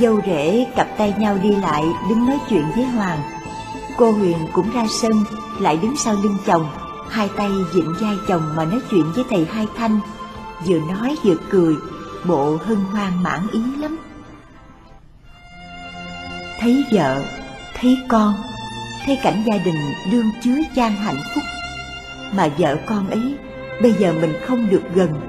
Dâu 0.00 0.20
rể 0.26 0.66
cặp 0.76 0.86
tay 0.98 1.14
nhau 1.18 1.38
đi 1.42 1.56
lại 1.56 1.84
đứng 2.08 2.26
nói 2.26 2.38
chuyện 2.50 2.64
với 2.76 2.84
Hoàng. 2.84 3.18
Cô 3.96 4.10
Huyền 4.12 4.36
cũng 4.52 4.70
ra 4.70 4.86
sân, 4.90 5.24
lại 5.58 5.76
đứng 5.76 5.96
sau 5.96 6.14
lưng 6.22 6.36
chồng, 6.46 6.66
hai 7.08 7.28
tay 7.36 7.50
dịnh 7.74 7.94
vai 8.00 8.16
chồng 8.28 8.56
mà 8.56 8.64
nói 8.64 8.80
chuyện 8.90 9.12
với 9.14 9.24
thầy 9.30 9.46
Hai 9.52 9.66
Thanh. 9.76 10.00
Vừa 10.66 10.78
nói 10.78 11.16
vừa 11.24 11.36
cười, 11.50 11.74
bộ 12.24 12.56
hân 12.56 12.76
hoan 12.76 13.22
mãn 13.22 13.46
ý 13.52 13.60
lắm. 13.76 13.98
Thấy 16.60 16.84
vợ, 16.92 17.22
thấy 17.74 17.98
con, 18.08 18.34
thấy 19.06 19.18
cảnh 19.22 19.42
gia 19.46 19.56
đình 19.56 19.92
đương 20.12 20.30
chứa 20.42 20.56
chan 20.76 20.92
hạnh 20.92 21.20
phúc. 21.34 21.44
Mà 22.36 22.48
vợ 22.58 22.76
con 22.86 23.10
ấy, 23.10 23.34
bây 23.82 23.92
giờ 23.92 24.12
mình 24.20 24.32
không 24.46 24.70
được 24.70 24.82
gần, 24.94 25.20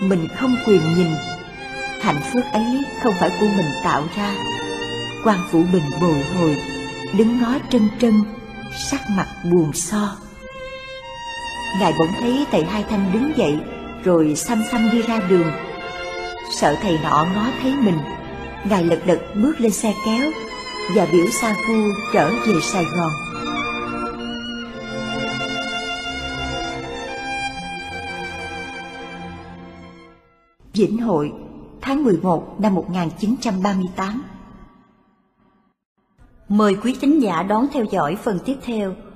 mình 0.00 0.28
không 0.36 0.56
quyền 0.66 0.80
nhìn. 0.96 1.08
Hạnh 2.00 2.20
phúc 2.32 2.42
ấy 2.52 2.84
không 3.02 3.14
phải 3.20 3.30
của 3.40 3.46
mình 3.56 3.70
tạo 3.84 4.02
ra. 4.16 4.34
quan 5.24 5.38
phủ 5.50 5.62
bình 5.72 5.90
bồi 6.00 6.24
hồi, 6.38 6.56
đứng 7.18 7.40
ngó 7.40 7.58
trân 7.70 7.88
trân, 8.00 8.12
sắc 8.90 9.00
mặt 9.16 9.26
buồn 9.52 9.72
so. 9.72 10.16
Ngài 11.80 11.92
bỗng 11.98 12.12
thấy 12.20 12.46
thầy 12.50 12.64
Hai 12.64 12.84
Thanh 12.90 13.12
đứng 13.12 13.32
dậy, 13.36 13.58
rồi 14.04 14.34
xăm 14.36 14.62
xăm 14.70 14.90
đi 14.92 15.02
ra 15.02 15.20
đường. 15.28 15.50
Sợ 16.60 16.76
thầy 16.82 16.98
nọ 17.02 17.26
ngó 17.34 17.46
thấy 17.62 17.74
mình, 17.74 17.98
Ngài 18.70 18.84
lật 18.84 19.00
đật 19.06 19.20
bước 19.42 19.60
lên 19.60 19.72
xe 19.72 19.94
kéo 20.06 20.30
và 20.96 21.06
biểu 21.12 21.26
Sa 21.40 21.54
Phu 21.54 21.74
trở 22.12 22.30
về 22.46 22.54
Sài 22.62 22.84
Gòn. 22.84 23.10
Vĩnh 30.74 30.98
Hội, 30.98 31.32
tháng 31.80 32.04
11 32.04 32.60
năm 32.60 32.74
1938 32.74 34.22
Mời 36.48 36.76
quý 36.82 36.96
thính 37.00 37.22
giả 37.22 37.42
đón 37.42 37.66
theo 37.72 37.84
dõi 37.90 38.16
phần 38.22 38.38
tiếp 38.44 38.56
theo. 38.62 38.94